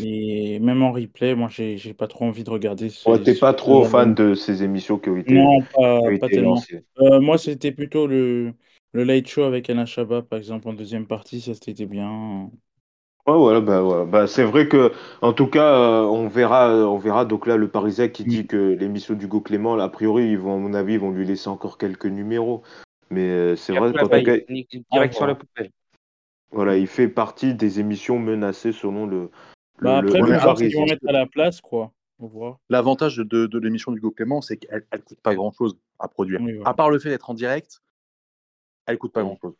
et 0.00 0.58
même 0.58 0.82
en 0.82 0.92
replay, 0.92 1.34
moi 1.34 1.48
j'ai 1.50 1.76
j'ai 1.76 1.94
pas 1.94 2.08
trop 2.08 2.24
envie 2.24 2.42
de 2.42 2.50
regarder 2.50 2.90
Ouais, 3.06 3.22
tu 3.22 3.34
pas 3.34 3.54
trop 3.54 3.84
fan 3.84 4.14
de 4.14 4.34
ces 4.34 4.62
émissions 4.62 4.98
qui 4.98 5.10
ont 5.10 5.16
été 5.16 5.34
Non, 5.34 5.60
pas 5.74 6.00
pas 6.18 6.28
tellement. 6.28 6.60
Euh, 7.00 7.20
moi, 7.20 7.38
c'était 7.38 7.72
plutôt 7.72 8.06
le 8.06 8.52
le 8.92 9.04
Late 9.04 9.28
Show 9.28 9.44
avec 9.44 9.70
Alain 9.70 9.86
Chabat, 9.86 10.22
par 10.22 10.38
exemple, 10.38 10.68
en 10.68 10.72
deuxième 10.72 11.06
partie, 11.06 11.40
ça 11.40 11.54
c'était 11.54 11.86
bien. 11.86 12.50
Ouais, 13.26 13.36
voilà, 13.36 13.60
bah, 13.60 14.04
bah, 14.06 14.26
c'est 14.26 14.44
vrai 14.44 14.66
que, 14.66 14.92
en 15.22 15.32
tout 15.32 15.46
cas, 15.46 16.02
on 16.04 16.26
verra, 16.26 16.70
on 16.72 16.98
verra. 16.98 17.24
Donc 17.24 17.46
là, 17.46 17.56
le 17.56 17.68
Parisien 17.68 18.08
qui 18.08 18.24
dit 18.24 18.46
que 18.46 18.56
l'émission 18.56 19.14
d'Hugo 19.14 19.40
Clément, 19.40 19.78
a 19.78 19.88
priori, 19.88 20.30
ils 20.30 20.38
vont, 20.38 20.54
à 20.54 20.58
mon 20.58 20.74
avis, 20.74 20.94
ils 20.94 21.00
vont 21.00 21.10
lui 21.10 21.26
laisser 21.26 21.48
encore 21.48 21.78
quelques 21.78 22.06
numéros. 22.06 22.62
Mais 23.10 23.56
c'est 23.56 23.76
vrai 23.76 23.92
qu'en 23.92 24.08
tout 24.08 24.22
cas, 24.24 24.36
direct 24.92 25.14
sur 25.14 25.26
la 25.26 25.34
poubelle. 25.34 25.70
Voilà, 26.52 26.76
il 26.76 26.86
fait 26.86 27.08
partie 27.08 27.54
des 27.54 27.78
émissions 27.78 28.18
menacées 28.18 28.72
selon 28.72 29.06
le. 29.06 29.30
Bah 29.80 29.98
après, 29.98 30.20
le 30.20 30.74
vont 30.74 30.84
mettre 30.84 31.08
à 31.08 31.12
la 31.12 31.26
place, 31.26 31.60
quoi. 31.60 31.92
L'avantage 32.68 33.16
de, 33.16 33.46
de 33.46 33.58
l'émission 33.58 33.92
d'Hugo 33.92 34.10
Clément, 34.10 34.40
c'est 34.42 34.56
qu'elle 34.56 34.84
ne 34.92 34.98
coûte 34.98 35.20
pas 35.22 35.34
grand-chose 35.34 35.78
à 35.98 36.08
produire. 36.08 36.40
À 36.64 36.74
part 36.74 36.90
le 36.90 36.98
fait 36.98 37.08
d'être 37.08 37.30
en 37.30 37.34
direct, 37.34 37.80
elle 38.86 38.98
coûte 38.98 39.12
pas 39.12 39.22
grand-chose. 39.22 39.54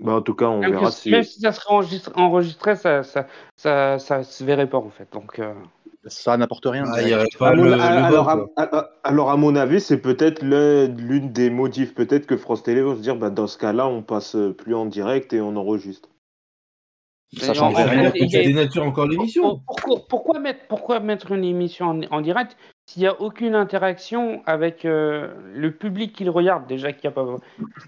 Bah, 0.00 0.14
en 0.14 0.22
tout 0.22 0.34
cas, 0.34 0.46
on 0.46 0.60
verra 0.60 0.90
si. 0.90 1.10
Même 1.10 1.22
si 1.22 1.40
ça 1.40 1.52
serait 1.52 1.74
enregistré, 2.14 2.76
ça, 2.76 3.02
ça, 3.02 3.26
ça, 3.56 3.98
ça, 3.98 4.22
se 4.24 4.44
verrait 4.44 4.68
pas 4.68 4.78
en 4.78 4.90
fait. 4.90 5.08
Donc, 5.12 5.38
euh, 5.38 5.54
Ça 6.06 6.36
n'apporte 6.36 6.66
rien. 6.66 6.84
alors, 9.04 9.30
à 9.30 9.36
mon 9.36 9.56
avis, 9.56 9.80
c'est 9.80 9.98
peut-être 9.98 10.42
l'une 10.42 11.32
des 11.32 11.50
motifs. 11.50 11.94
Peut-être 11.94 12.26
que 12.26 12.36
France 12.36 12.62
Télé 12.62 12.82
va 12.82 12.94
se 12.96 13.00
dire 13.00 13.16
bah, 13.16 13.30
dans 13.30 13.46
ce 13.46 13.58
cas-là, 13.58 13.86
on 13.86 14.02
passe 14.02 14.36
plus 14.58 14.74
en 14.74 14.86
direct 14.86 15.32
et 15.32 15.40
on 15.40 15.56
enregistre. 15.56 16.08
Ça 17.36 17.54
change 17.54 17.74
rien. 17.74 18.12
Ça 18.12 18.42
dénature 18.42 18.84
encore 18.84 19.06
l'émission. 19.06 19.60
Pourquoi, 19.66 20.06
pourquoi, 20.08 20.38
mettre, 20.38 20.66
pourquoi 20.68 21.00
mettre 21.00 21.32
une 21.32 21.44
émission 21.44 21.86
en, 21.86 22.02
en 22.10 22.20
direct? 22.20 22.56
S'il 22.88 23.02
n'y 23.02 23.08
a 23.08 23.20
aucune 23.20 23.56
interaction 23.56 24.42
avec 24.46 24.84
euh, 24.84 25.32
le 25.52 25.72
public 25.72 26.12
qui 26.12 26.22
le 26.22 26.30
regarde, 26.30 26.68
déjà 26.68 26.92
qu'il 26.92 27.08
n'y 27.08 27.08
a 27.08 27.10
pas. 27.10 27.26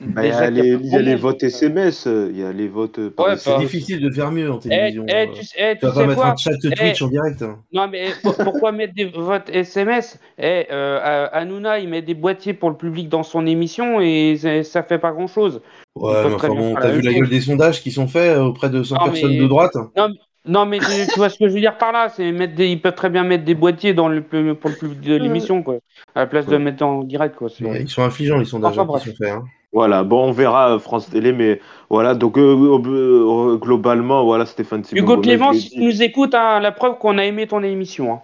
Bah, 0.01 0.27
il 0.27 0.31
y 0.31 0.33
a, 0.33 1.01
les, 1.01 1.15
votes 1.15 1.41
SMS, 1.41 2.07
il 2.07 2.37
y 2.37 2.43
a 2.43 2.53
les 2.53 2.67
votes. 2.67 2.99
c'est 3.37 3.59
difficile 3.59 4.01
de 4.01 4.11
faire 4.11 4.33
mieux 4.33 4.51
en 4.51 4.59
eh, 4.59 4.69
télévision. 4.69 5.07
Eh, 5.09 5.31
tu, 5.33 5.47
eh, 5.57 5.77
tu, 5.79 5.87
vas 5.87 5.93
pas 5.93 6.07
mettre 6.07 6.27
un 6.27 6.37
chat 6.37 6.51
Twitch 6.61 7.01
en 7.01 7.09
direct. 7.09 7.43
Hein. 7.43 7.61
Non, 7.73 7.87
mais 7.87 8.09
pourquoi 8.23 8.73
mettre 8.73 8.95
des 8.95 9.05
votes 9.05 9.49
SMS 9.51 10.19
eh, 10.37 10.67
euh, 10.73 11.29
Hanouna, 11.33 11.79
il 11.79 11.89
met 11.89 12.03
des 12.03 12.15
boîtiers 12.15 12.53
pour 12.53 12.71
le 12.71 12.77
public 12.77 13.09
dans 13.09 13.23
son 13.23 13.47
émission 13.47 14.01
et 14.01 14.37
ça 14.65 14.83
fait 14.83 14.99
pas 14.99 15.13
grand 15.13 15.29
chose. 15.29 15.63
Ouais, 15.95 16.13
mais 16.27 16.35
enfin 16.35 16.49
bon, 16.49 16.75
t'as 16.75 16.91
vu 16.91 17.03
la 17.03 17.13
gueule 17.13 17.29
des 17.29 17.41
sondages 17.41 17.83
qui 17.83 17.93
sont 17.93 18.09
faits 18.09 18.37
auprès 18.37 18.69
de 18.69 18.83
100 18.83 18.97
personnes 18.97 19.39
de 19.39 19.47
droite? 19.47 19.75
Non, 19.97 20.09
non, 20.49 20.67
mais 20.67 20.79
tu, 20.79 20.85
vois 21.17 21.29
ce 21.29 21.39
que 21.39 21.49
je 21.49 21.55
veux 21.55 21.61
dire 21.61 21.77
par 21.77 21.93
là, 21.93 22.09
c'est 22.09 22.33
mettre 22.33 22.55
des, 22.55 22.69
ils 22.69 22.81
peuvent 22.81 22.95
très 22.95 23.11
bien 23.11 23.23
mettre 23.23 23.45
des 23.45 23.55
boîtiers 23.55 23.95
dans 23.95 24.09
le 24.09 24.23
pour 24.23 24.71
le 24.71 24.77
public 24.77 25.01
de 25.03 25.17
l'émission, 25.17 25.63
quoi, 25.63 25.77
à 26.15 26.21
la 26.21 26.27
place 26.27 26.47
de 26.47 26.57
mettre 26.57 26.85
en 26.85 27.05
direct, 27.05 27.37
quoi. 27.37 27.49
ils 27.61 27.89
sont 27.89 28.03
affligeants, 28.03 28.41
ils 28.41 28.47
sont 28.47 28.59
déjà 28.59 28.85
sont 28.87 28.99
faits. 28.99 29.15
Hein. 29.23 29.45
Voilà, 29.73 30.03
bon, 30.03 30.29
on 30.29 30.33
verra 30.33 30.75
euh, 30.75 30.79
France 30.79 31.11
Télé, 31.11 31.33
mais 31.33 31.61
voilà, 31.91 32.15
donc 32.15 32.39
euh, 32.39 32.41
euh, 32.43 33.57
globalement, 33.59 34.25
voilà, 34.25 34.47
Stéphane. 34.47 34.83
Hugo 34.93 35.19
Clément, 35.19 35.53
si 35.53 35.71
tu 35.71 35.81
nous 35.81 36.03
écoutes, 36.03 36.35
hein, 36.35 36.61
la 36.61 36.73
preuve 36.73 36.97
qu'on 36.99 37.19
a 37.19 37.25
aimé 37.25 37.47
ton 37.47 37.63
émission. 37.63 38.15
Hein. 38.15 38.21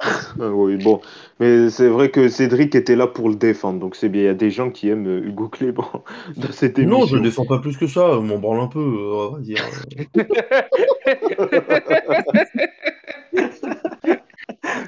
Ah 0.00 0.50
oui, 0.52 0.76
bon, 0.76 1.00
mais 1.40 1.70
c'est 1.70 1.88
vrai 1.88 2.10
que 2.10 2.28
Cédric 2.28 2.76
était 2.76 2.94
là 2.94 3.08
pour 3.08 3.28
le 3.28 3.34
défendre, 3.34 3.80
donc 3.80 3.96
c'est 3.96 4.08
bien. 4.08 4.22
Il 4.22 4.26
y 4.26 4.28
a 4.28 4.34
des 4.34 4.50
gens 4.50 4.70
qui 4.70 4.88
aiment 4.88 5.08
Hugo 5.24 5.48
Clément 5.48 6.04
dans 6.36 6.52
cette 6.52 6.78
émission. 6.78 7.00
Non, 7.00 7.06
je 7.06 7.16
le 7.16 7.22
défends 7.22 7.46
pas 7.46 7.58
plus 7.58 7.76
que 7.76 7.88
ça, 7.88 8.20
m'en 8.20 8.38
branle 8.38 8.60
un 8.60 8.68
peu, 8.68 8.78
on 8.78 9.30
va 9.32 9.40
dire. 9.40 9.64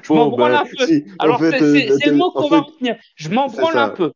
je 0.03 0.13
m'en 0.13 0.29
branle 0.29 0.55
un 0.55 0.63
peu. 0.63 1.03
Alors, 1.19 1.39
c'est 1.39 2.05
le 2.05 2.13
mot 2.13 2.31
qu'on 2.31 2.47
va 2.47 2.61
retenir. 2.61 2.95
Je 3.15 3.29
m'en 3.29 3.47
branle 3.47 3.77
un 3.77 3.89
peu. 3.89 4.13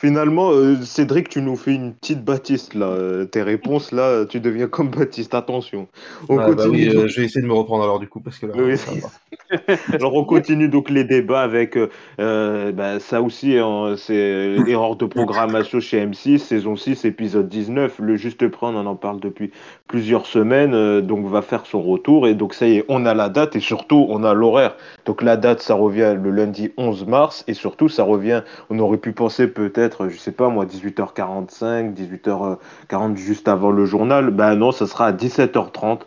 Finalement, 0.00 0.52
euh, 0.52 0.76
Cédric, 0.82 1.28
tu 1.28 1.42
nous 1.42 1.56
fais 1.56 1.74
une 1.74 1.92
petite 1.92 2.24
Baptiste 2.24 2.74
là. 2.74 2.86
Euh, 2.86 3.24
tes 3.24 3.42
réponses 3.42 3.90
là, 3.90 4.26
tu 4.26 4.38
deviens 4.38 4.68
comme 4.68 4.90
Baptiste. 4.90 5.34
Attention. 5.34 5.88
On 6.28 6.36
bah 6.36 6.44
continue. 6.44 6.88
Euh, 6.90 7.08
je 7.08 7.20
vais 7.20 7.26
essayer 7.26 7.42
de 7.42 7.48
me 7.48 7.52
reprendre 7.52 7.82
alors 7.82 7.98
du 7.98 8.06
coup 8.06 8.20
parce 8.20 8.38
que 8.38 8.46
là. 8.46 8.52
Oui. 8.56 8.78
Ça 8.78 8.92
va. 8.92 9.74
alors 9.92 10.14
on 10.14 10.24
continue 10.24 10.68
donc 10.68 10.88
les 10.88 11.02
débats 11.02 11.42
avec 11.42 11.76
bah, 12.16 13.00
ça 13.00 13.20
aussi, 13.20 13.58
hein, 13.58 13.96
c'est 13.96 14.54
erreur 14.68 14.94
de 14.94 15.04
programmation 15.04 15.80
chez 15.80 16.06
M6, 16.06 16.38
saison 16.38 16.76
6, 16.76 17.04
épisode 17.04 17.48
19. 17.48 17.98
Le 17.98 18.14
Juste 18.14 18.46
Prix, 18.46 18.66
on 18.66 18.86
en 18.86 18.94
parle 18.94 19.18
depuis 19.18 19.50
plusieurs 19.88 20.26
semaines, 20.26 21.00
donc 21.00 21.26
va 21.26 21.42
faire 21.42 21.66
son 21.66 21.82
retour 21.82 22.28
et 22.28 22.34
donc 22.34 22.54
ça 22.54 22.68
y 22.68 22.76
est, 22.76 22.84
on 22.88 23.04
a 23.04 23.14
la 23.14 23.30
date 23.30 23.56
et 23.56 23.60
surtout 23.60 24.06
on 24.10 24.22
a 24.22 24.32
l'horaire. 24.32 24.76
Donc 25.06 25.22
la 25.22 25.36
date, 25.36 25.60
ça 25.60 25.74
revient 25.74 26.14
le 26.16 26.30
lundi 26.30 26.70
11 26.76 27.06
mars 27.06 27.42
et 27.48 27.54
surtout 27.54 27.88
ça 27.88 28.04
revient. 28.04 28.42
On 28.70 28.78
aurait 28.78 28.98
pu 28.98 29.12
penser 29.12 29.48
peut-être 29.48 29.87
je 30.08 30.18
sais 30.18 30.32
pas 30.32 30.48
moi, 30.48 30.66
18h45, 30.66 31.94
18h40 31.94 33.16
juste 33.16 33.48
avant 33.48 33.70
le 33.70 33.84
journal. 33.84 34.30
Ben 34.30 34.54
non, 34.54 34.72
ça 34.72 34.86
sera 34.86 35.06
à 35.06 35.12
17h30. 35.12 36.02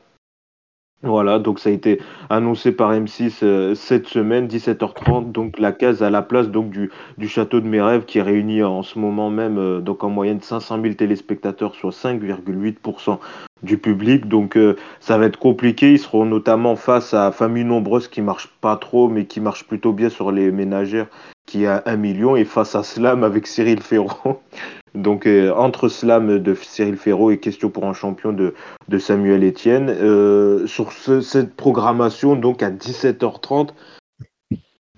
Voilà, 1.04 1.40
donc 1.40 1.58
ça 1.58 1.70
a 1.70 1.72
été 1.72 2.00
annoncé 2.30 2.72
par 2.72 2.94
M6 2.94 3.40
euh, 3.42 3.74
cette 3.74 4.08
semaine, 4.08 4.46
17h30, 4.46 5.32
donc 5.32 5.58
la 5.58 5.72
case 5.72 6.04
à 6.04 6.12
la 6.12 6.22
place 6.22 6.50
donc 6.50 6.70
du, 6.70 6.92
château 7.28 7.60
de 7.60 7.68
mes 7.68 7.82
rêves 7.82 8.06
qui 8.06 8.22
réunit 8.22 8.62
en 8.62 8.84
ce 8.84 9.00
moment 9.00 9.32
même 9.32 9.58
euh, 9.58 9.80
donc 9.80 10.04
en 10.04 10.10
moyenne 10.10 10.42
500 10.42 10.80
000 10.80 10.94
téléspectateurs, 10.94 11.74
soit 11.74 11.90
5,8% 11.90 13.18
du 13.64 13.80
public. 13.80 14.28
Donc 14.28 14.56
euh, 14.58 14.76
ça 15.00 15.18
va 15.18 15.26
être 15.26 15.40
compliqué. 15.40 15.94
Ils 15.94 16.00
seront 16.00 16.26
notamment 16.26 16.76
face 16.76 17.16
à 17.16 17.32
Famille 17.32 17.66
Nombreuse 17.66 18.08
qui 18.08 18.22
marche 18.22 18.48
pas 18.62 18.76
trop, 18.76 19.08
mais 19.10 19.26
qui 19.26 19.40
marche 19.40 19.64
plutôt 19.66 19.94
bien 19.94 20.10
sur 20.10 20.32
les 20.32 20.52
ménagères, 20.52 21.08
qui 21.52 21.66
a 21.66 21.84
un 21.86 21.98
million, 21.98 22.38
et 22.38 22.46
face 22.46 22.76
à 22.76 22.84
Slam 22.84 23.26
avec 23.26 23.46
Cyril 23.46 23.82
Ferron. 23.82 24.38
Donc 24.96 25.26
euh, 25.26 25.54
entre 25.54 25.90
Slam 25.90 26.40
de 26.40 26.54
Cyril 26.54 26.98
Ferro 26.98 27.32
et 27.32 27.38
Question 27.38 27.70
pour 27.70 27.86
un 27.86 27.94
champion 27.94 28.34
de, 28.34 28.54
de 28.90 28.98
Samuel 28.98 29.44
Etienne. 29.46 29.90
Euh, 29.90 30.66
sur 30.68 30.92
ce, 30.92 31.22
cette 31.22 31.56
programmation, 31.56 32.36
donc 32.36 32.62
à 32.62 32.72
17h30, 32.72 33.70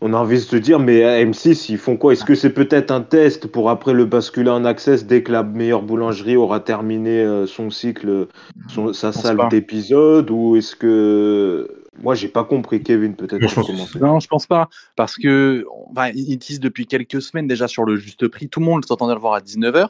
on 0.02 0.14
a 0.14 0.18
envie 0.18 0.38
de 0.38 0.42
se 0.42 0.56
dire, 0.56 0.80
mais 0.80 1.04
à 1.04 1.24
M6, 1.24 1.72
ils 1.72 1.78
font 1.78 1.96
quoi? 1.96 2.14
Est-ce 2.14 2.26
que 2.26 2.34
c'est 2.34 2.50
peut-être 2.50 2.92
un 2.92 3.02
test 3.02 3.48
pour 3.48 3.70
après 3.70 3.94
le 3.94 4.06
basculer 4.06 4.50
en 4.50 4.66
access 4.66 5.06
dès 5.06 5.22
que 5.22 5.32
la 5.32 5.44
meilleure 5.44 5.84
boulangerie 5.84 6.38
aura 6.38 6.60
terminé 6.60 7.22
euh, 7.22 7.46
son 7.46 7.70
cycle, 7.70 8.28
son, 8.68 8.94
sa 8.94 9.12
salle 9.12 9.48
d'épisode 9.50 10.30
Ou 10.32 10.56
est-ce 10.56 10.76
que 10.76 11.83
moi, 12.02 12.16
j'ai 12.16 12.28
pas 12.28 12.44
compris, 12.44 12.82
Kevin, 12.82 13.16
peut-être. 13.16 14.00
Non, 14.00 14.20
je 14.20 14.28
pense 14.28 14.48
pas. 14.48 14.70
Parce 14.96 15.16
que 15.16 15.66
enfin, 15.92 16.10
ils 16.16 16.38
disent 16.38 16.60
depuis 16.60 16.88
quelques 16.88 17.22
semaines 17.22 17.48
déjà 17.48 17.68
sur 17.68 17.86
le 17.86 17.98
juste 17.98 18.28
prix. 18.28 18.50
Tout 18.50 18.60
le 18.60 18.66
monde 18.66 18.86
s'entendait 18.86 19.14
le 19.14 19.20
voir 19.20 19.34
à 19.34 19.42
19h. 19.42 19.90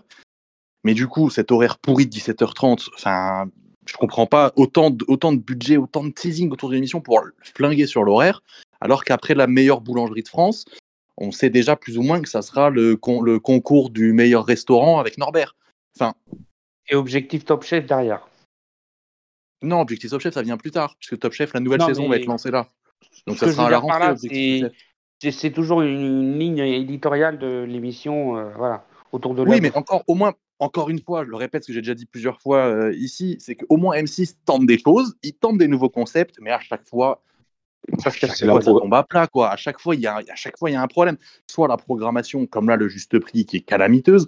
Mais 0.84 0.94
du 0.94 1.08
coup, 1.08 1.30
cet 1.30 1.52
horaire 1.52 1.78
pourri 1.78 2.06
de 2.06 2.12
17h30, 2.12 2.90
enfin, 2.96 3.46
je 3.86 3.96
comprends 3.96 4.28
pas 4.28 4.52
autant 4.58 4.90
de, 4.90 5.06
autant 5.08 5.32
de 5.32 5.40
budget, 5.40 5.78
autant 5.78 6.04
de 6.04 6.10
teasing 6.10 6.52
autour 6.52 6.70
de 6.70 6.76
l'émission 6.76 7.00
pour 7.00 7.22
flinguer 7.56 7.88
sur 7.88 8.04
l'horaire. 8.04 8.44
Alors 8.82 9.06
qu'après 9.06 9.34
la 9.34 9.48
meilleure 9.48 9.80
boulangerie 9.80 10.24
de 10.24 10.28
France, 10.28 10.66
on 11.18 11.32
sait 11.32 11.50
déjà 11.50 11.78
plus 11.78 11.98
ou 11.98 12.02
moins 12.02 12.22
que 12.22 12.28
ça 12.28 12.42
sera 12.42 12.70
le, 12.70 13.00
le 13.24 13.40
concours 13.40 13.92
du 13.92 14.12
meilleur 14.12 14.46
restaurant 14.46 15.00
avec 15.00 15.18
Norbert. 15.18 15.56
Enfin. 15.96 16.16
Et 16.90 16.96
objectif 16.96 17.46
top 17.46 17.64
chef 17.64 17.86
derrière. 17.86 18.28
Non, 19.64 19.82
Objectif 19.82 20.10
Top 20.10 20.22
Chef, 20.22 20.34
ça 20.34 20.42
vient 20.42 20.58
plus 20.58 20.72
tard, 20.72 20.96
puisque 21.00 21.18
Top 21.18 21.34
Chef, 21.34 21.54
la 21.54 21.60
nouvelle 21.60 21.82
saison 21.82 22.08
va 22.08 22.18
être 22.18 22.26
lancée 22.26 22.52
là. 22.52 22.68
Donc 23.28 23.38
ça 23.38 23.52
sera 23.52 23.68
à 23.68 23.72
la 23.72 23.80
rentrée. 23.80 24.62
C'est 25.32 25.52
toujours 25.52 25.82
une, 25.82 26.38
ligne 26.38 26.60
éditoriale 26.60 27.40
de 27.40 27.64
l'émission, 27.66 28.38
euh, 28.38 28.52
voilà, 28.58 28.86
autour 29.14 29.34
de. 29.34 29.44
Oui, 29.44 29.62
mais 29.62 29.76
encore, 29.76 30.04
au 30.08 30.16
moins, 30.16 30.34
encore 30.60 30.90
une 30.90 31.00
fois, 31.00 31.24
je 31.24 31.30
le 31.30 31.38
répète, 31.38 31.64
ce 31.64 31.68
que 31.68 31.74
j'ai 31.74 31.82
déjà 31.82 31.96
dit 31.96 32.06
plusieurs 32.06 32.42
fois 32.42 32.66
euh, 32.66 32.94
ici, 32.96 33.38
c'est 33.40 33.56
qu'au 33.56 33.78
moins 33.78 33.96
M6 33.96 34.36
tente 34.46 34.66
des 34.66 34.78
choses, 34.78 35.16
il 35.24 35.34
tente 35.34 35.58
des 35.58 35.70
nouveaux 35.70 35.90
concepts, 35.90 36.36
mais 36.42 36.52
à 36.52 36.60
chaque 36.60 36.86
fois, 36.86 37.24
ça, 38.00 38.12
tombe 38.62 38.94
à 38.94 39.04
plat, 39.04 39.28
quoi. 39.28 39.52
À 39.52 39.56
chaque 39.56 39.80
fois, 39.80 39.96
il 39.96 40.02
y 40.02 40.08
a, 40.08 40.16
à 40.16 40.36
chaque 40.36 40.58
fois, 40.58 40.70
il 40.70 40.74
y 40.74 40.76
a 40.76 40.82
un 40.82 40.88
problème. 40.88 41.18
Soit 41.50 41.68
la 41.68 41.78
programmation, 41.78 42.46
comme 42.46 42.70
là, 42.70 42.76
le 42.76 42.88
juste 42.88 43.20
prix, 43.20 43.46
qui 43.46 43.58
est 43.58 43.62
calamiteuse, 43.62 44.28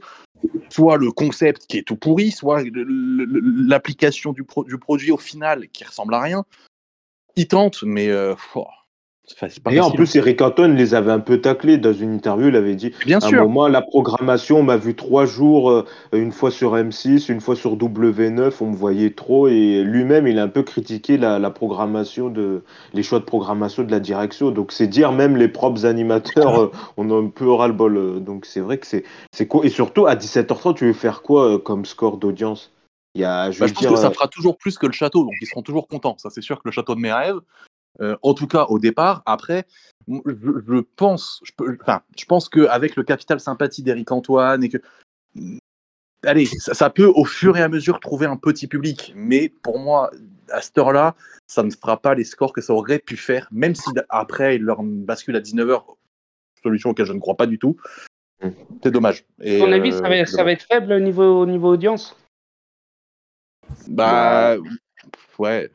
soit 0.70 0.98
le 0.98 1.12
concept 1.12 1.68
qui 1.68 1.78
est 1.78 1.84
tout 1.84 1.96
pourri, 1.96 2.32
soit 2.32 2.64
l'application 2.74 4.34
du, 4.34 4.44
produit 4.44 5.12
au 5.12 5.18
final 5.18 5.68
qui 5.70 5.84
ressemble 5.84 6.14
à 6.14 6.22
rien. 6.22 6.46
Ils 7.36 7.48
tentent, 7.48 7.84
mais 7.84 8.10
euh, 8.10 8.36
et 9.72 9.80
en 9.80 9.92
plus, 9.92 10.16
Eric 10.16 10.42
Antoine 10.42 10.76
les 10.76 10.94
avait 10.94 11.12
un 11.12 11.20
peu 11.20 11.42
taclés 11.42 11.78
dans 11.78 11.94
une 11.94 12.14
interview. 12.14 12.50
Il 12.50 12.56
avait 12.56 12.76
dit 12.76 12.94
Bien 13.06 13.20
à 13.20 13.28
un 13.28 13.32
moment, 13.32 13.68
la 13.68 13.82
programmation, 13.82 14.60
on 14.60 14.64
m'a 14.64 14.78
vu 14.78 14.96
trois 14.96 15.26
jours, 15.26 15.72
euh, 15.72 15.86
une 16.14 16.32
fois 16.32 16.52
sur 16.52 16.76
M6, 16.76 17.32
une 17.32 17.42
fois 17.42 17.56
sur 17.56 17.76
W9, 17.76 18.54
on 18.62 18.68
me 18.68 18.76
voyait 18.76 19.12
trop. 19.12 19.48
Et 19.48 19.84
lui-même, 19.84 20.28
il 20.28 20.38
a 20.38 20.44
un 20.44 20.48
peu 20.48 20.64
critiqué 20.64 21.18
la, 21.18 21.50
programmation, 21.50 22.30
de, 22.30 22.64
les 22.94 23.04
choix 23.04 23.20
de 23.20 23.26
programmation 23.26 23.84
de 23.84 23.92
la 23.92 24.00
direction. 24.00 24.52
Donc, 24.52 24.72
c'est 24.72 24.88
dire 24.88 25.12
même 25.12 25.38
les 25.38 25.48
propres 25.48 25.86
animateurs, 25.86 26.60
euh, 26.62 26.72
on 26.98 27.10
a 27.10 27.16
un 27.16 27.30
peu 27.30 27.52
ras 27.52 27.68
le 27.68 27.74
bol. 27.74 27.98
Euh. 27.98 28.20
donc, 28.20 28.46
c'est 28.46 28.62
vrai 28.62 28.78
que 28.78 28.86
c'est 28.86 29.48
quoi. 29.48 29.66
Et 29.66 29.70
surtout, 29.70 30.06
à 30.06 30.16
17h30, 30.16 30.76
tu 30.76 30.86
veux 30.86 30.94
faire 30.94 31.24
quoi 31.24 31.60
comme 31.60 31.86
score 31.86 32.18
d'audience? 32.18 32.72
Il 33.16 33.22
y 33.22 33.26
a, 33.26 33.50
je, 33.50 33.62
bah, 33.62 33.68
je 33.68 33.74
pense 33.74 33.88
que 33.88 33.96
ça 33.96 34.12
fera 34.12 34.28
toujours 34.28 34.58
plus 34.58 34.78
que 34.78 34.86
le 34.86 34.92
château, 34.92 35.24
donc 35.24 35.34
ils 35.42 35.48
seront 35.48 35.62
toujours 35.62 35.88
contents. 35.88 36.18
Ça, 36.18 36.30
c'est 36.30 36.42
sûr 36.42 36.58
que 36.58 36.64
le 36.66 36.72
château 36.72 36.96
de 36.96 37.00
mes 37.00 37.14
rêves, 37.14 37.40
euh, 38.02 38.16
en 38.22 38.34
tout 38.34 38.48
cas, 38.48 38.66
au 38.70 38.80
départ. 38.80 39.24
Après, 39.26 39.66
je, 40.08 40.82
pense, 40.96 41.42
je, 41.44 41.52
enfin, 41.82 42.02
je 42.18 42.26
pense 42.26 42.50
qu'avec 42.50 42.96
le 42.96 43.04
capital 43.04 43.40
sympathie 43.40 43.84
d'Eric 43.84 44.12
Antoine 44.12 44.64
et 44.64 44.70
que. 44.70 44.78
Allez, 46.24 46.48
ça, 46.48 46.90
peut 46.90 47.12
au 47.14 47.24
fur 47.24 47.56
et 47.56 47.62
à 47.62 47.68
mesure 47.68 48.00
trouver 48.00 48.26
un 48.26 48.38
petit 48.38 48.66
public, 48.66 49.14
mais 49.16 49.50
pour 49.62 49.78
moi, 49.78 50.10
à 50.50 50.60
cette 50.62 50.76
heure-là, 50.78 51.16
ça 51.46 51.62
ne 51.62 51.70
fera 51.70 52.02
pas 52.02 52.16
les 52.16 52.24
scores 52.24 52.52
que 52.52 52.62
ça 52.62 52.74
aurait 52.74 52.98
pu 52.98 53.16
faire, 53.16 53.48
même 53.52 53.76
si 53.76 53.92
après 54.10 54.56
il 54.56 54.64
leur 54.64 54.82
bascule 54.82 55.36
à 55.36 55.42
19h, 55.42 55.84
solution 56.64 56.90
auquel 56.90 57.06
je 57.06 57.14
ne 57.14 57.20
crois 57.20 57.36
pas 57.38 57.46
du 57.46 57.60
tout. 57.60 57.78
Mmh. 58.42 58.50
C'est 58.84 58.92
dommage. 58.92 59.24
Et, 59.40 59.62
à 59.62 59.66
ton 59.66 59.72
avis, 59.72 59.92
ça, 59.92 60.02
va, 60.02 60.10
euh, 60.10 60.26
ça 60.26 60.44
va, 60.44 60.52
être 60.52 60.64
faible 60.64 60.94
au 60.94 61.00
niveau, 61.00 61.42
au 61.42 61.46
niveau 61.46 61.74
audience? 61.74 62.16
Bah, 63.88 64.56
ouais. 65.38 65.70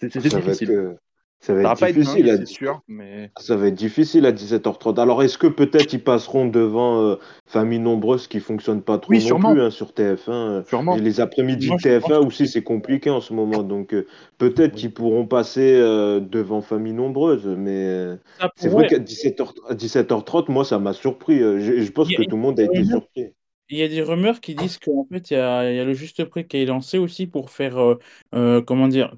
C'est 0.00 0.18
difficile. 0.18 0.96
Ça 1.40 1.54
va 1.54 1.60
être 1.62 1.94
difficile, 1.94 2.30
à... 2.30 2.46
sûr, 2.46 2.82
mais... 2.88 3.30
ça 3.38 3.56
va 3.56 3.68
être 3.68 3.74
difficile 3.74 4.26
à 4.26 4.32
17h30. 4.32 4.98
Alors, 4.98 5.22
est-ce 5.22 5.38
que 5.38 5.46
peut-être 5.46 5.92
ils 5.92 6.02
passeront 6.02 6.46
devant 6.46 7.02
euh, 7.02 7.16
Famille 7.44 7.78
Nombreuse 7.78 8.26
qui 8.26 8.40
fonctionne 8.40 8.82
pas 8.82 8.98
trop 8.98 9.12
non 9.12 9.52
plus 9.52 9.60
hein, 9.60 9.70
sur 9.70 9.90
TF1 9.90 10.66
sûrement. 10.66 10.96
Et 10.96 11.00
les 11.00 11.20
après-midi 11.20 11.68
de 11.68 11.74
TF1 11.74 12.26
aussi, 12.26 12.48
c'est 12.48 12.62
compliqué 12.62 13.10
en 13.10 13.20
ce 13.20 13.32
moment. 13.32 13.62
Donc, 13.62 13.92
euh, 13.92 14.06
peut-être 14.38 14.74
qu'ils 14.74 14.92
pourront 14.92 15.26
passer 15.26 15.76
euh, 15.76 16.20
devant 16.20 16.62
Famille 16.62 16.94
Nombreuse. 16.94 17.46
Mais 17.46 18.16
c'est 18.56 18.68
vrai 18.68 18.88
qu'à 18.88 18.98
17h... 18.98 19.74
17h30, 19.76 20.50
moi, 20.50 20.64
ça 20.64 20.78
m'a 20.78 20.94
surpris. 20.94 21.38
Je, 21.38 21.80
je 21.80 21.92
pense 21.92 22.08
que 22.08 22.22
tout 22.22 22.36
le 22.36 22.42
monde 22.42 22.58
a 22.58 22.64
été 22.64 22.82
surpris. 22.84 23.34
Il 23.68 23.78
y 23.78 23.82
a 23.82 23.88
des 23.88 24.02
rumeurs 24.02 24.40
qui 24.40 24.54
disent 24.54 24.78
qu'en 24.78 25.06
fait, 25.10 25.30
il 25.30 25.34
y 25.34 25.36
a, 25.36 25.70
il 25.70 25.76
y 25.76 25.80
a 25.80 25.84
le 25.84 25.94
juste 25.94 26.24
prix 26.24 26.46
qui 26.46 26.58
est 26.58 26.66
lancé 26.66 26.98
aussi 26.98 27.26
pour 27.26 27.50
faire, 27.50 27.78
euh, 27.78 27.98
euh, 28.34 28.62
comment 28.62 28.88
dire, 28.88 29.16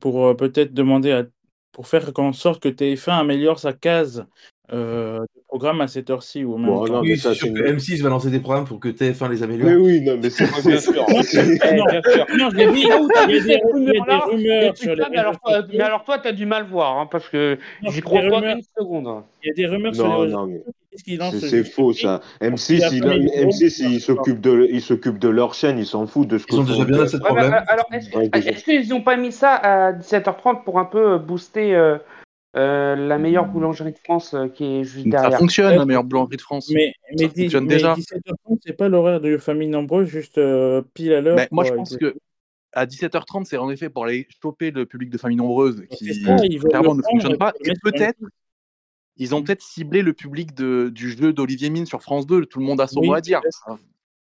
pour 0.00 0.26
euh, 0.26 0.34
peut-être 0.34 0.74
demander 0.74 1.12
à, 1.12 1.24
pour 1.72 1.86
faire 1.86 2.10
en 2.16 2.32
sorte 2.32 2.62
que 2.62 2.68
TF1 2.68 3.20
améliore 3.20 3.58
sa 3.58 3.72
case 3.72 4.26
euh, 4.70 5.20
de 5.20 5.42
programme 5.46 5.80
à 5.80 5.88
cette 5.88 6.10
heure-ci 6.10 6.44
ou 6.44 6.58
même 6.58 6.66
bon, 6.66 6.86
non, 6.86 7.02
mais 7.02 7.16
ça, 7.16 7.30
que 7.30 7.46
M6 7.46 8.02
va 8.02 8.10
lancer 8.10 8.28
des 8.28 8.40
programmes 8.40 8.66
pour 8.66 8.78
que 8.80 8.88
TF1 8.88 9.30
les 9.30 9.42
améliore. 9.42 9.70
Oui, 9.70 9.76
oui, 9.76 10.00
non, 10.02 10.18
mais 10.22 10.28
c'est 10.28 10.44
bien 10.66 10.78
sûr. 10.78 11.06
non, 12.36 12.50
je 12.50 12.56
l'ai 12.56 12.72
dit, 12.72 12.82
il 12.82 12.88
y 12.88 12.92
a 12.92 13.40
des, 13.40 13.60
rumeurs 13.64 14.76
sur 14.76 14.94
les 14.94 15.04
mais, 15.10 15.16
alors, 15.16 15.40
toi, 15.40 15.62
mais 15.72 15.80
alors 15.80 16.04
toi, 16.04 16.18
tu 16.18 16.28
as 16.28 16.32
du 16.32 16.44
mal 16.44 16.66
voir, 16.66 16.98
hein, 16.98 17.08
parce 17.10 17.26
que 17.30 17.56
j'y 17.88 18.02
crois 18.02 18.20
pas 18.28 18.52
une 18.52 18.60
seconde. 18.76 19.22
Il 19.42 19.48
y 19.48 19.50
a 19.50 19.54
des 19.54 19.66
rumeurs 19.66 19.94
sur 19.94 20.06
les 20.06 20.24
réseaux 20.24 20.62
c'est 20.96 21.64
faux 21.64 21.92
ça. 21.92 22.20
M6, 22.40 22.88
il, 22.92 23.04
M6 23.04 23.82
il 23.90 24.00
s'occupe 24.00 24.40
de, 24.40 24.68
il 24.70 24.80
s'occupe 24.80 25.18
de 25.18 25.28
leur 25.28 25.54
chaîne, 25.54 25.78
ils 25.78 25.86
s'en 25.86 26.06
foutent 26.06 26.28
de 26.28 26.38
ce 26.38 26.46
qu'ils 26.46 26.60
ont 26.60 26.64
déjà 26.64 26.84
bien 26.84 27.02
assez 27.02 27.18
de 27.18 27.22
problèmes. 27.22 27.52
alors, 27.66 27.88
est-ce 27.92 28.64
qu'ils 28.64 28.88
n'ont 28.88 29.02
pas 29.02 29.16
mis 29.16 29.32
ça 29.32 29.54
à 29.54 29.92
17h30 29.92 30.64
pour 30.64 30.78
un 30.78 30.84
peu 30.84 31.18
booster 31.18 31.74
euh, 31.74 31.98
euh, 32.56 32.96
la 32.96 33.18
meilleure 33.18 33.46
boulangerie 33.46 33.92
de 33.92 33.98
France 33.98 34.32
euh, 34.32 34.48
qui 34.48 34.64
est 34.64 34.84
juste 34.84 35.06
derrière? 35.06 35.32
Ça 35.32 35.38
fonctionne, 35.38 35.76
la 35.76 35.84
meilleure 35.84 36.04
boulangerie 36.04 36.36
de 36.36 36.42
France. 36.42 36.70
Mais, 36.72 36.92
mais, 37.12 37.24
ça 37.24 37.34
fonctionne 37.34 37.66
mais 37.66 37.74
déjà. 37.74 37.94
17h30, 37.94 38.58
c'est 38.64 38.72
pas 38.72 38.88
l'horaire 38.88 39.20
de 39.20 39.36
famille 39.36 39.68
nombreuse, 39.68 40.08
juste 40.08 40.38
euh, 40.38 40.82
pile 40.94 41.12
à 41.12 41.20
l'heure. 41.20 41.38
Moi, 41.50 41.64
je 41.64 41.72
pense 41.72 41.96
que 41.96 42.14
à 42.72 42.86
17h30, 42.86 43.44
c'est 43.44 43.58
en 43.58 43.70
effet 43.70 43.90
pour 43.90 44.04
aller 44.04 44.26
choper 44.42 44.70
le 44.70 44.86
public 44.86 45.10
de 45.10 45.18
famille 45.18 45.36
nombreuse 45.36 45.84
qui 45.90 46.24
clairement 46.68 46.94
ne 46.94 47.02
fonctionne 47.02 47.36
pas. 47.36 47.52
Et 47.64 47.72
peut-être, 47.82 48.18
ils 49.18 49.34
ont 49.34 49.42
peut-être 49.42 49.62
ciblé 49.62 50.02
le 50.02 50.12
public 50.12 50.54
de, 50.54 50.90
du 50.94 51.10
jeu 51.10 51.32
d'Olivier 51.32 51.70
Mine 51.70 51.86
sur 51.86 52.02
France 52.02 52.26
2. 52.26 52.46
Tout 52.46 52.60
le 52.60 52.64
monde 52.64 52.80
a 52.80 52.86
son 52.86 53.02
mot 53.02 53.14
à 53.14 53.20
dire. 53.20 53.40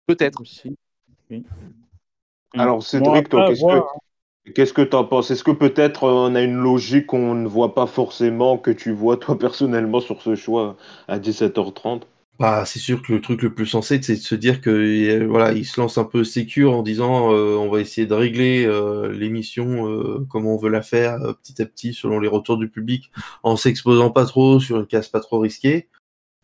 Peut-être. 0.06 0.40
aussi. 0.40 0.76
Alors, 2.54 2.82
Cédric, 2.82 3.28
toi, 3.28 3.48
qu'est-ce 3.48 3.64
que. 3.64 3.82
Qu'est-ce 4.52 4.74
que 4.74 4.82
tu 4.82 4.94
en 4.94 5.04
penses? 5.04 5.30
Est-ce 5.30 5.42
que 5.42 5.52
peut-être 5.52 6.04
euh, 6.04 6.12
on 6.12 6.34
a 6.34 6.42
une 6.42 6.56
logique 6.56 7.06
qu'on 7.06 7.34
ne 7.34 7.48
voit 7.48 7.74
pas 7.74 7.86
forcément, 7.86 8.58
que 8.58 8.70
tu 8.70 8.92
vois 8.92 9.16
toi 9.16 9.38
personnellement 9.38 10.00
sur 10.00 10.20
ce 10.20 10.34
choix 10.34 10.76
à 11.08 11.18
17h30 11.18 12.02
bah, 12.38 12.64
c'est 12.66 12.78
sûr 12.78 13.02
que 13.02 13.12
le 13.12 13.20
truc 13.20 13.42
le 13.42 13.54
plus 13.54 13.66
sensé, 13.66 14.00
c'est 14.02 14.16
de 14.16 14.20
se 14.20 14.34
dire 14.34 14.60
que 14.60 14.70
euh, 14.70 15.26
voilà, 15.26 15.52
il 15.52 15.64
se 15.64 15.80
lance 15.80 15.98
un 15.98 16.04
peu 16.04 16.24
sécure 16.24 16.72
en 16.72 16.82
disant 16.82 17.32
euh, 17.32 17.56
on 17.56 17.70
va 17.70 17.80
essayer 17.80 18.06
de 18.06 18.14
régler 18.14 18.66
l'émission 19.12 20.24
comme 20.28 20.46
on 20.46 20.56
veut 20.56 20.70
la 20.70 20.82
faire 20.82 21.18
petit 21.42 21.62
à 21.62 21.66
petit 21.66 21.94
selon 21.94 22.18
les 22.20 22.28
retours 22.28 22.58
du 22.58 22.68
public, 22.68 23.10
en 23.42 23.56
s'exposant 23.56 24.10
pas 24.10 24.26
trop 24.26 24.60
sur 24.60 24.78
une 24.78 24.86
case 24.86 25.08
pas 25.08 25.20
trop 25.20 25.38
risquée. 25.38 25.88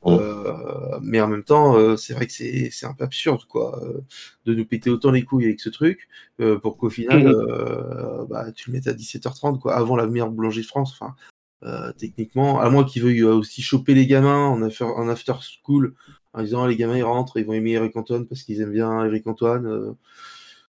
Euh, 0.06 0.98
mais 1.02 1.20
en 1.20 1.28
même 1.28 1.44
temps, 1.44 1.76
euh, 1.76 1.96
c'est 1.96 2.14
vrai 2.14 2.26
que 2.26 2.32
c'est, 2.32 2.70
c'est 2.70 2.86
un 2.86 2.94
peu 2.94 3.04
absurde, 3.04 3.44
quoi, 3.46 3.82
euh, 3.84 4.00
de 4.46 4.54
nous 4.54 4.64
péter 4.64 4.90
autant 4.90 5.10
les 5.10 5.22
couilles 5.22 5.44
avec 5.44 5.60
ce 5.60 5.68
truc, 5.68 6.08
pour 6.62 6.78
qu'au 6.78 6.90
final, 6.90 7.28
mmh. 7.28 8.26
bah, 8.28 8.50
tu 8.52 8.70
le 8.70 8.74
mettes 8.74 8.86
à 8.86 8.92
17h30, 8.92 9.58
quoi, 9.58 9.74
avant 9.76 9.96
la 9.96 10.06
meilleure 10.06 10.30
boulangerie 10.30 10.62
de 10.62 10.66
France. 10.66 10.92
Enfin, 10.98 11.14
techniquement, 11.98 12.60
à 12.60 12.70
moins 12.70 12.84
qu'ils 12.84 13.02
veuillent 13.02 13.24
aussi 13.24 13.62
choper 13.62 13.94
les 13.94 14.06
gamins 14.06 14.46
en 14.46 14.62
after, 14.62 14.84
en 14.84 15.08
after 15.08 15.34
school, 15.40 15.94
en 16.32 16.42
disant 16.42 16.66
les 16.66 16.76
gamins 16.76 16.96
ils 16.96 17.02
rentrent, 17.02 17.38
ils 17.38 17.44
vont 17.44 17.52
aimer 17.52 17.72
Eric 17.72 17.96
Antoine 17.96 18.26
parce 18.26 18.42
qu'ils 18.42 18.60
aiment 18.60 18.72
bien 18.72 19.04
Eric 19.04 19.26
Antoine. 19.26 19.94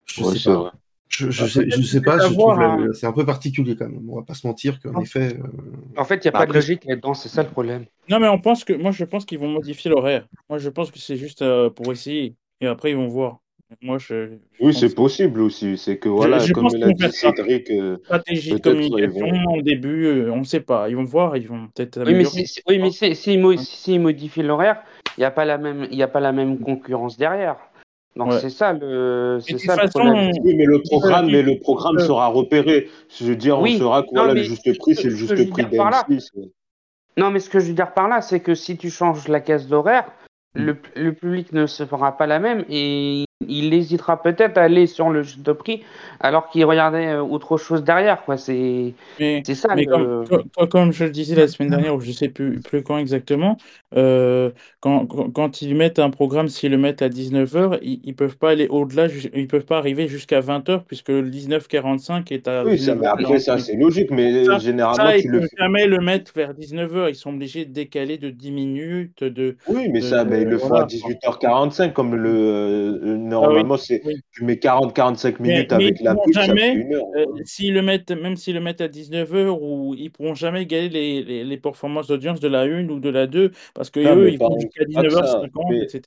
je 0.05 0.23
sais 0.23 0.49
pas. 0.49 0.73
Je, 1.09 1.31
je, 1.31 1.45
sais, 1.47 1.65
je 1.67 1.81
sais 1.81 2.01
pas, 2.01 2.19
je 2.19 2.31
trouve 2.31 2.93
c'est 2.93 3.07
un 3.07 3.11
peu 3.11 3.25
particulier 3.25 3.75
quand 3.75 3.89
même. 3.89 4.07
On 4.07 4.17
va 4.17 4.21
pas 4.21 4.35
se 4.35 4.45
mentir 4.45 4.79
qu'en 4.79 5.01
effet. 5.01 5.39
Euh, 5.39 5.97
en 5.97 6.05
fait, 6.05 6.17
il 6.17 6.27
n'y 6.27 6.27
a 6.27 6.31
bah, 6.31 6.39
pas 6.39 6.45
de 6.45 6.53
logique 6.53 6.85
là-dedans, 6.85 7.15
c'est 7.15 7.29
ça 7.29 7.41
le 7.41 7.49
problème. 7.49 7.85
Non, 8.09 8.19
mais 8.19 8.27
on 8.27 8.39
pense 8.39 8.63
que, 8.63 8.73
moi, 8.73 8.91
je 8.91 9.03
pense 9.05 9.25
qu'ils 9.25 9.39
vont 9.39 9.49
modifier 9.49 9.89
l'horaire. 9.89 10.27
Moi, 10.49 10.59
je 10.59 10.69
pense 10.69 10.91
que 10.91 10.99
c'est 10.99 11.17
juste 11.17 11.41
euh, 11.41 11.71
pour 11.71 11.91
essayer. 11.91 12.35
Et 12.61 12.67
après, 12.67 12.91
ils 12.91 12.95
vont 12.95 13.07
voir. 13.07 13.39
Moi, 13.81 13.99
je, 13.99 14.37
oui, 14.59 14.73
c'est 14.73 14.95
possible 14.95 15.41
aussi. 15.41 15.77
C'est 15.77 15.97
que 15.99 16.09
voilà, 16.09 16.39
comme 16.53 16.69
l'a 16.73 16.91
dit 16.91 17.11
Cédric, 17.11 17.69
euh, 17.69 17.97
stratégie 18.03 18.53
de 18.53 18.57
communication 18.57 19.53
au 19.55 19.61
début, 19.61 20.27
on 20.29 20.39
ne 20.39 20.43
sait 20.43 20.61
pas. 20.61 20.89
Ils 20.89 20.95
vont 20.95 21.03
voir, 21.03 21.37
ils 21.37 21.47
vont 21.47 21.67
peut-être. 21.75 22.03
Oui, 22.03 22.15
mais 22.15 22.25
s'ils 22.25 23.15
si, 23.15 23.65
si, 23.65 23.99
modifient 23.99 24.41
l'horaire, 24.41 24.81
il 25.17 25.21
n'y 25.21 25.25
a 25.25 25.31
pas 25.31 25.45
la 25.45 25.59
même, 25.59 25.87
il 25.91 26.01
a 26.01 26.07
pas 26.07 26.19
la 26.19 26.31
même 26.31 26.59
concurrence 26.59 27.17
derrière. 27.17 27.57
Donc 28.15 28.33
c'est 28.33 28.49
ça 28.49 28.73
le, 28.73 29.37
c'est 29.39 29.59
ça 29.59 29.75
le 29.75 29.87
problème. 29.87 30.31
Oui, 30.43 30.55
mais 30.55 30.65
le 30.65 30.81
programme, 30.81 31.27
mais 31.27 31.43
le 31.43 31.59
programme 31.59 31.99
sera 31.99 32.27
repéré. 32.27 32.89
Je 33.17 33.25
veux 33.25 33.35
dire, 33.35 33.59
on 33.59 33.67
saura 33.67 34.01
que 34.01 34.07
voilà, 34.11 34.33
le 34.33 34.41
juste 34.41 34.77
prix, 34.79 34.95
c'est 34.95 35.09
le 35.09 35.15
juste 35.15 35.35
prix 35.51 35.63
d'M6. 35.63 36.31
Non, 37.17 37.29
mais 37.29 37.39
ce 37.39 37.49
que 37.49 37.59
je 37.59 37.67
veux 37.67 37.73
dire 37.73 37.93
par 37.93 38.07
là, 38.07 38.21
c'est 38.21 38.39
que 38.39 38.55
si 38.55 38.77
tu 38.77 38.89
changes 38.89 39.27
la 39.27 39.41
case 39.41 39.67
d'horaire, 39.67 40.11
le, 40.55 40.75
le, 40.95 41.13
public 41.13 41.53
ne 41.53 41.67
se 41.67 41.85
fera 41.85 42.17
pas 42.17 42.25
la 42.25 42.39
même 42.39 42.65
et 42.69 43.25
il 43.47 43.73
hésitera 43.73 44.21
peut-être 44.21 44.57
à 44.57 44.63
aller 44.63 44.85
sur 44.85 45.09
le 45.09 45.23
juste 45.23 45.53
prix 45.53 45.81
alors 46.19 46.49
qu'il 46.49 46.65
regardait 46.65 47.07
euh, 47.07 47.21
autre 47.21 47.55
chose 47.55 47.85
derrière. 47.85 48.23
Quoi. 48.23 48.35
C'est, 48.35 48.93
c'est 49.17 49.55
ça. 49.55 49.75
Mais 49.75 49.85
comme, 49.85 50.25
comme, 50.69 50.91
je 50.91 51.05
le 51.05 51.09
disais 51.09 51.35
la 51.35 51.47
semaine 51.47 51.69
dernière, 51.69 51.95
ou 51.95 52.01
je 52.01 52.09
ne 52.09 52.13
sais 52.13 52.27
plus, 52.27 52.59
plus 52.59 52.83
quand 52.83 52.97
exactement, 52.97 53.55
euh, 53.95 54.51
quand, 54.81 55.05
quand, 55.05 55.61
ils 55.61 55.73
mettent 55.73 55.99
un 55.99 56.09
programme, 56.09 56.49
s'ils 56.49 56.71
le 56.71 56.77
mettent 56.77 57.01
à 57.01 57.07
19h, 57.07 57.79
ils 57.81 58.01
ne 58.05 58.11
peuvent 58.11 58.37
pas 58.37 58.49
aller 58.49 58.67
au-delà, 58.67 59.07
ils 59.33 59.43
ne 59.43 59.47
peuvent 59.47 59.65
pas 59.65 59.77
arriver 59.77 60.09
jusqu'à 60.09 60.41
20h 60.41 60.83
puisque 60.85 61.09
le 61.09 61.29
19h45 61.29 62.33
est 62.33 62.47
à. 62.49 62.65
Oui, 62.65 62.77
ça, 62.77 62.95
mais 62.95 63.07
après, 63.07 63.39
ça, 63.39 63.57
c'est 63.57 63.77
logique, 63.77 64.11
mais 64.11 64.43
généralement, 64.59 64.95
ça, 64.95 65.17
ils 65.17 65.31
ne 65.31 65.39
peuvent 65.39 65.49
jamais 65.57 65.87
le 65.87 65.99
mettre 65.99 66.33
vers 66.35 66.53
19h. 66.53 67.09
Ils 67.09 67.15
sont 67.15 67.33
obligés 67.33 67.63
de 67.63 67.71
décaler 67.71 68.17
de 68.17 68.29
10 68.29 68.51
minutes. 68.51 69.23
De, 69.23 69.55
oui, 69.69 69.87
mais 69.89 70.01
ça, 70.01 70.25
mais 70.25 70.41
ils 70.41 70.47
le 70.47 70.57
font 70.57 70.73
à 70.73 70.85
18h45 70.85 71.93
comme 71.93 72.15
le 72.15 73.28
euh, 73.33 73.37
ah 73.37 73.45
normalement, 73.47 73.77
c'est 73.77 74.01
tu 74.31 74.43
mets 74.43 74.55
40-45 74.55 75.41
minutes 75.41 75.73
avec 75.73 75.99
la 76.01 76.15
pub, 76.15 76.33
jamais, 76.33 76.87
euh, 76.93 77.25
s'ils 77.45 77.73
le 77.73 77.81
mettent, 77.81 78.11
même 78.11 78.35
s'ils 78.35 78.55
le 78.55 78.61
mettent 78.61 78.81
à 78.81 78.87
19h, 78.87 79.57
ou 79.59 79.95
ils 79.97 80.09
pourront 80.09 80.35
jamais 80.35 80.65
gagner 80.65 80.89
les, 80.89 81.23
les, 81.23 81.43
les 81.43 81.57
performances 81.57 82.07
d'audience 82.07 82.39
de 82.39 82.47
la 82.47 82.61
1 82.61 82.89
ou 82.89 82.99
de 82.99 83.09
la 83.09 83.27
2, 83.27 83.51
parce 83.73 83.89
que 83.89 83.99
eux, 83.99 84.31
ils 84.31 84.39
vont 84.39 84.57
jusqu'à 84.59 84.85
19h50, 84.85 85.83
etc. 85.83 86.03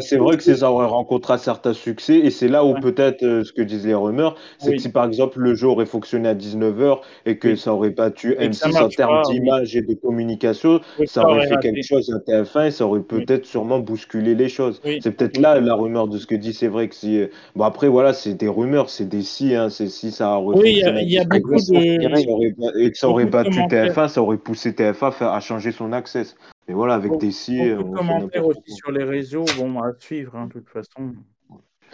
c'est 0.00 0.16
vrai 0.16 0.36
que 0.36 0.42
ça 0.42 0.70
aurait 0.70 0.86
rencontré 0.86 1.34
un 1.34 1.38
certain 1.38 1.72
succès, 1.72 2.16
et 2.18 2.30
c'est 2.30 2.48
là 2.48 2.64
où 2.64 2.74
peut-être 2.74 3.22
euh, 3.22 3.44
ce 3.44 3.52
que 3.52 3.62
disent 3.62 3.86
les 3.86 3.94
rumeurs, 3.94 4.36
c'est 4.58 4.72
que 4.72 4.78
si 4.78 4.90
par 4.90 5.04
exemple 5.04 5.38
le 5.40 5.54
jeu 5.54 5.68
aurait 5.68 5.86
fonctionné 5.86 6.28
à 6.28 6.34
19h 6.34 7.00
et 7.26 7.38
que 7.38 7.56
ça 7.56 7.72
aurait 7.72 7.90
battu 7.90 8.34
M6 8.34 8.82
en 8.82 8.88
termes 8.88 9.22
d'image 9.30 9.76
et 9.76 9.82
de 9.82 9.94
communication, 9.94 10.80
ça, 11.06 11.24
aurait 11.24 11.48
fait 11.48 11.58
quelque 11.60 11.82
chose 11.82 12.12
à 12.14 12.18
TF1 12.18 12.66
et 12.66 12.70
ça 12.70 12.86
aurait 12.86 13.00
peut-être 13.00 13.46
sûrement 13.46 13.78
bousculé 13.78 14.34
les 14.34 14.48
choses. 14.48 14.80
C'est 15.00 15.12
peut-être 15.12 15.38
là 15.38 15.60
la 15.60 15.74
rumeur 15.74 16.08
de 16.08 16.18
ce 16.18 16.26
que 16.26 16.34
dit 16.34 16.52
c'est 16.58 16.68
vrai 16.68 16.88
que 16.88 16.94
si. 16.94 17.26
Bon, 17.54 17.64
après, 17.64 17.88
voilà, 17.88 18.12
c'est 18.12 18.34
des 18.34 18.48
rumeurs, 18.48 18.90
c'est 18.90 19.08
des 19.08 19.22
si, 19.22 19.54
hein, 19.54 19.70
c'est 19.70 19.88
si 19.88 20.10
ça 20.10 20.34
a 20.34 20.40
Oui, 20.40 20.82
il 20.84 21.08
y, 21.08 21.18
a 21.18 21.24
beaucoup 21.24 21.54
de. 21.54 22.78
Et 22.80 22.90
que 22.90 22.98
ça 22.98 23.08
aurait 23.08 23.26
battu 23.26 23.58
TF1, 23.60 24.08
ça 24.08 24.22
aurait 24.22 24.36
poussé 24.36 24.72
TF1 24.72 25.24
à, 25.24 25.40
changer 25.40 25.72
son 25.72 25.92
access. 25.92 26.36
Mais 26.66 26.74
voilà, 26.74 26.94
avec 26.94 27.16
des 27.18 27.30
si. 27.30 27.70
Beaucoup 27.70 27.90
de 27.90 27.96
commentaires 27.96 28.46
aussi 28.46 28.72
sur 28.72 28.90
les 28.90 29.04
réseaux, 29.04 29.44
bon, 29.56 29.80
à 29.80 29.92
suivre, 29.98 30.36
hein, 30.36 30.46
de 30.46 30.52
toute 30.52 30.68
façon. 30.68 31.14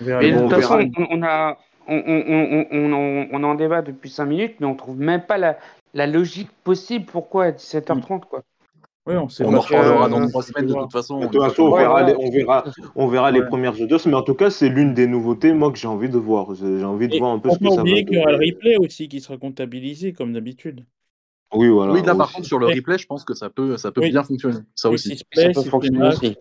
de 0.00 0.40
toute 0.40 0.50
façon, 0.50 0.90
on, 1.10 1.22
a. 1.22 1.58
On, 1.86 2.02
on, 2.06 2.66
on, 2.72 3.28
on, 3.30 3.44
en 3.44 3.54
débat 3.54 3.82
depuis 3.82 4.08
5 4.08 4.24
minutes, 4.24 4.54
mais 4.58 4.66
on 4.66 4.74
trouve 4.74 4.98
même 4.98 5.20
pas 5.20 5.36
la, 5.36 5.58
la 5.92 6.06
logique 6.06 6.48
possible. 6.64 7.04
Pourquoi 7.04 7.44
à 7.44 7.50
17h30 7.50 8.20
quoi 8.20 8.42
oui, 9.06 9.14
on, 9.16 9.28
on 9.40 9.54
en 9.54 9.60
reparlera 9.60 10.08
dans 10.08 10.28
trois 10.28 10.42
semaines 10.42 10.66
de 10.66 10.72
toute 10.72 10.92
façon. 10.92 11.20
De 11.20 11.26
toute 11.26 11.42
façon, 11.42 11.64
on 11.64 11.76
verra, 11.76 12.02
les, 12.04 12.14
on 12.16 12.30
verra, 12.30 12.64
on 12.94 13.06
verra 13.06 13.30
les 13.30 13.42
premières 13.42 13.78
audiences, 13.78 14.06
mais 14.06 14.14
en 14.14 14.22
tout 14.22 14.34
cas, 14.34 14.48
c'est 14.48 14.70
l'une 14.70 14.94
des 14.94 15.06
nouveautés, 15.06 15.52
moi, 15.52 15.70
que 15.70 15.78
j'ai 15.78 15.88
envie 15.88 16.08
de 16.08 16.16
voir. 16.16 16.54
J'ai 16.54 16.84
envie 16.84 17.08
de 17.08 17.18
voir 17.18 17.32
un 17.32 17.38
peu 17.38 17.50
ce 17.50 17.58
que 17.58 17.68
ça 17.68 17.76
va 17.76 17.80
oublier 17.82 18.06
qu'il 18.06 18.16
y 18.16 18.20
aura 18.20 18.32
le 18.32 18.38
replay 18.38 18.76
aussi 18.78 19.08
qui 19.08 19.20
sera 19.20 19.36
comptabilisé, 19.36 20.14
comme 20.14 20.32
d'habitude. 20.32 20.86
Oui, 21.52 21.68
voilà. 21.68 21.92
Oui, 21.92 22.02
là, 22.02 22.14
par 22.14 22.32
contre, 22.32 22.46
sur 22.46 22.58
le 22.58 22.66
replay, 22.66 22.96
je 22.96 23.06
pense 23.06 23.24
que 23.24 23.34
ça 23.34 23.50
peut, 23.50 23.76
ça 23.76 23.92
peut 23.92 24.00
bien 24.00 24.24
fonctionner. 24.24 24.60
Ça 24.74 24.88
aussi. 24.88 25.18
ça 25.32 25.50
peut 25.54 25.62
fonctionner 25.62 26.08
aussi. 26.08 26.36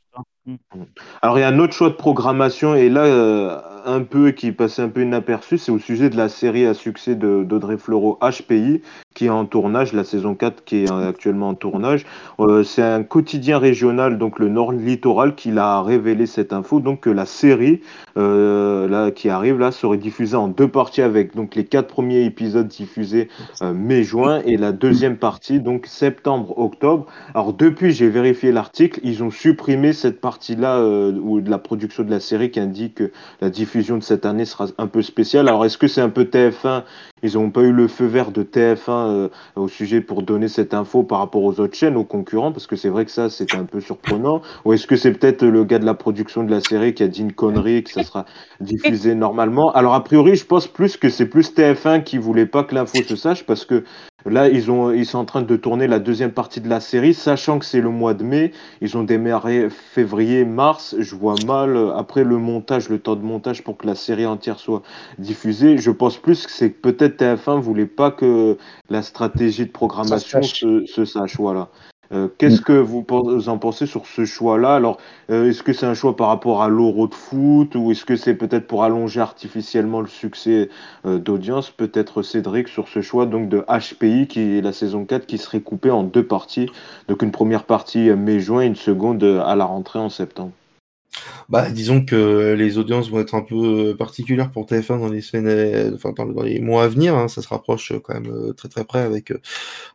Alors, 1.22 1.38
il 1.38 1.42
y 1.42 1.44
a 1.44 1.50
un 1.50 1.60
autre 1.60 1.74
choix 1.74 1.90
de 1.90 1.96
programmation, 1.96 2.76
et 2.76 2.90
là, 2.90 3.04
euh, 3.04 3.62
un 3.86 4.02
peu 4.02 4.32
qui 4.32 4.52
passait 4.52 4.82
un 4.82 4.90
peu 4.90 5.02
inaperçu, 5.02 5.58
c'est 5.58 5.72
au 5.72 5.80
sujet 5.80 6.10
de 6.10 6.18
la 6.18 6.30
série 6.30 6.66
à 6.66 6.74
succès 6.74 7.16
d'Audrey 7.16 7.78
Fleurot 7.78 8.18
HPI, 8.22 8.82
qui 9.14 9.26
est 9.26 9.30
en 9.30 9.46
tournage, 9.46 9.94
la 9.94 10.04
saison 10.04 10.36
4 10.36 10.64
qui 10.64 10.84
est 10.84 10.92
actuellement 10.92 11.50
en 11.50 11.54
tournage. 11.54 12.06
Euh, 12.40 12.64
c'est 12.64 12.82
un 12.82 13.04
quotidien 13.04 13.60
régional, 13.60 14.18
donc 14.18 14.40
le 14.40 14.50
Nord 14.50 14.72
Littoral, 14.72 15.36
qui 15.36 15.52
l'a 15.52 15.82
révélé 15.82 16.26
cette 16.26 16.54
info, 16.54 16.80
donc 16.80 17.02
que 17.02 17.10
la 17.10 17.26
série 17.26 17.82
euh, 18.18 19.12
qui 19.12 19.30
arrive 19.30 19.60
là 19.60 19.72
serait 19.72 19.98
diffusée 19.98 20.36
en 20.36 20.48
deux 20.48 20.68
parties 20.68 21.02
avec 21.02 21.36
donc 21.36 21.56
les 21.56 21.66
quatre 21.66 21.88
premiers 21.88 22.24
épisodes 22.24 22.68
diffusés 22.68 23.30
euh, 23.62 23.74
mai-juin 23.74 24.42
et 24.46 24.58
la 24.58 24.72
deuxième 24.72 25.18
partie 25.18 25.60
donc 25.60 25.86
septembre-octobre. 25.86 27.06
Alors 27.36 27.54
depuis, 27.54 27.92
j'ai 27.92 28.10
vérifié 28.10 28.52
l'article, 28.52 29.00
ils 29.04 29.24
ont 29.24 29.32
supprimé 29.32 29.94
cette 29.94 30.22
partie-là 30.22 30.82
ou 30.84 31.42
de 31.42 31.50
la 31.50 31.58
production 31.58 32.04
de 32.04 32.10
la 32.10 32.20
série 32.20 32.52
qui 32.52 32.60
indique 32.60 32.96
que 32.96 33.12
la 33.42 33.50
diffusion 33.50 33.73
de 33.82 34.00
cette 34.02 34.26
année 34.26 34.46
sera 34.46 34.68
un 34.78 34.88
peu 34.88 35.02
spéciale. 35.02 35.48
Alors 35.48 35.66
est-ce 35.66 35.78
que 35.78 35.88
c'est 35.88 36.02
un 36.02 36.10
peu 36.10 36.24
TF1 36.24 36.84
Ils 37.24 37.34
n'ont 37.34 37.50
pas 37.50 37.62
eu 37.62 37.72
le 37.72 37.88
feu 37.88 38.06
vert 38.06 38.32
de 38.32 38.44
TF1 38.44 38.90
euh, 38.90 39.30
au 39.56 39.68
sujet 39.68 40.00
pour 40.00 40.22
donner 40.22 40.48
cette 40.48 40.74
info 40.74 41.04
par 41.04 41.20
rapport 41.20 41.44
aux 41.44 41.60
autres 41.60 41.76
chaînes, 41.76 41.98
aux 41.98 42.04
concurrents, 42.04 42.52
parce 42.52 42.68
que 42.68 42.76
c'est 42.76 42.90
vrai 42.90 43.06
que 43.06 43.12
ça, 43.12 43.30
c'est 43.30 43.56
un 43.56 43.66
peu 43.66 43.82
surprenant. 43.82 44.42
Ou 44.66 44.74
est-ce 44.74 44.86
que 44.86 44.96
c'est 44.96 45.12
peut-être 45.12 45.44
le 45.44 45.64
gars 45.64 45.80
de 45.80 45.86
la 45.86 45.96
production 45.96 46.44
de 46.44 46.52
la 46.52 46.62
série 46.62 46.94
qui 46.94 47.04
a 47.04 47.08
dit 47.08 47.22
une 47.22 47.34
connerie, 47.34 47.84
que 47.84 47.92
ça 47.92 48.04
sera 48.04 48.26
diffusé 48.60 49.16
normalement? 49.16 49.72
Alors, 49.72 49.96
a 49.96 50.04
priori, 50.04 50.36
je 50.36 50.46
pense 50.46 50.68
plus 50.68 50.98
que 50.98 51.10
c'est 51.10 51.26
plus 51.26 51.54
TF1 51.54 52.04
qui 52.04 52.20
voulait 52.20 52.46
pas 52.46 52.64
que 52.64 52.76
l'info 52.76 53.02
se 53.02 53.16
sache, 53.16 53.44
parce 53.46 53.66
que 53.66 53.84
Là, 54.26 54.48
ils, 54.48 54.72
ont, 54.72 54.92
ils 54.92 55.06
sont 55.06 55.18
en 55.18 55.26
train 55.26 55.42
de 55.42 55.56
tourner 55.56 55.88
la 55.88 56.00
deuxième 56.00 56.32
partie 56.32 56.62
de 56.62 56.70
la 56.70 56.80
série, 56.80 57.14
sachant 57.14 57.60
que 57.60 57.66
c'est 57.66 57.82
le 57.82 57.90
mois 57.90 58.14
de 58.14 58.24
mai. 58.24 58.52
Ils 58.82 58.98
ont 58.98 59.04
démarré 59.04 59.70
février, 59.70 60.46
mars. 60.46 60.96
Je 61.00 61.16
vois 61.16 61.36
mal, 61.46 61.92
après 61.96 62.24
le 62.24 62.38
montage, 62.38 62.90
le 62.90 63.00
temps 63.00 63.16
de 63.16 63.24
montage 63.24 63.64
pour 63.64 63.78
que 63.78 63.86
la 63.86 63.96
série 63.96 64.26
entière 64.26 64.60
soit 64.60 64.82
diffusée. 65.18 65.78
Je 65.78 65.92
pense 65.92 66.18
plus 66.18 66.46
que 66.46 66.52
c'est 66.52 66.72
que 66.72 66.80
peut-être 66.80 67.22
TF1 67.22 67.60
voulait 67.60 67.86
pas 67.86 68.12
que 68.12 68.58
la 68.90 69.02
stratégie 69.02 69.66
de 69.66 69.72
programmation 69.72 70.42
se, 70.42 70.86
se 70.86 71.06
sache. 71.06 71.36
Voilà. 71.38 71.70
Euh, 72.12 72.28
qu'est-ce 72.38 72.62
que 72.62 72.74
vous 72.74 73.06
en 73.48 73.58
pensez 73.58 73.86
sur 73.86 74.06
ce 74.06 74.26
choix-là? 74.26 74.76
Alors, 74.76 74.98
euh, 75.32 75.50
est-ce 75.50 75.64
que 75.64 75.74
c'est 75.74 75.86
un 75.86 75.94
choix 75.94 76.16
par 76.16 76.28
rapport 76.28 76.62
à 76.62 76.68
l'euro 76.68 77.08
de 77.08 77.16
foot 77.16 77.76
ou 77.76 77.92
est-ce 77.92 78.06
que 78.06 78.16
c'est 78.16 78.36
peut-être 78.36 78.68
pour 78.68 78.84
allonger 78.84 79.20
artificiellement 79.22 80.02
le 80.02 80.08
succès 80.08 80.70
euh, 81.06 81.18
d'audience? 81.18 81.70
Peut-être 81.72 82.22
Cédric 82.22 82.68
sur 82.68 82.88
ce 82.88 83.02
choix 83.02 83.26
donc 83.26 83.50
de 83.50 83.66
HPI 83.68 84.28
qui 84.28 84.58
est 84.58 84.62
la 84.62 84.74
saison 84.74 85.06
4 85.06 85.26
qui 85.26 85.38
serait 85.38 85.62
coupée 85.62 85.92
en 85.92 86.04
deux 86.04 86.26
parties. 86.26 86.70
Donc 87.08 87.22
une 87.22 87.32
première 87.32 87.64
partie 87.66 88.10
mai-juin, 88.12 88.62
une 88.62 88.76
seconde 88.76 89.24
à 89.24 89.56
la 89.56 89.66
rentrée 89.66 90.00
en 90.00 90.10
septembre. 90.10 90.52
Bah, 91.50 91.70
disons 91.70 92.04
que 92.06 92.54
les 92.54 92.78
audiences 92.78 93.10
vont 93.10 93.20
être 93.20 93.36
un 93.36 93.42
peu 93.42 93.92
euh, 93.92 93.96
particulières 93.96 94.52
pour 94.52 94.66
TF1 94.66 95.00
dans 95.00 95.10
les 95.10 95.22
semaines, 95.22 95.48
euh, 95.48 95.92
enfin 95.96 96.12
dans 96.14 96.42
les 96.42 96.60
mois 96.60 96.84
à 96.84 96.88
venir. 96.88 97.16
Hein. 97.16 97.28
ça 97.28 97.42
se 97.42 97.48
rapproche 97.48 97.92
euh, 97.92 98.00
quand 98.00 98.14
même 98.14 98.54
très 98.56 98.70
très 98.70 98.84
près 98.86 99.02
avec 99.02 99.34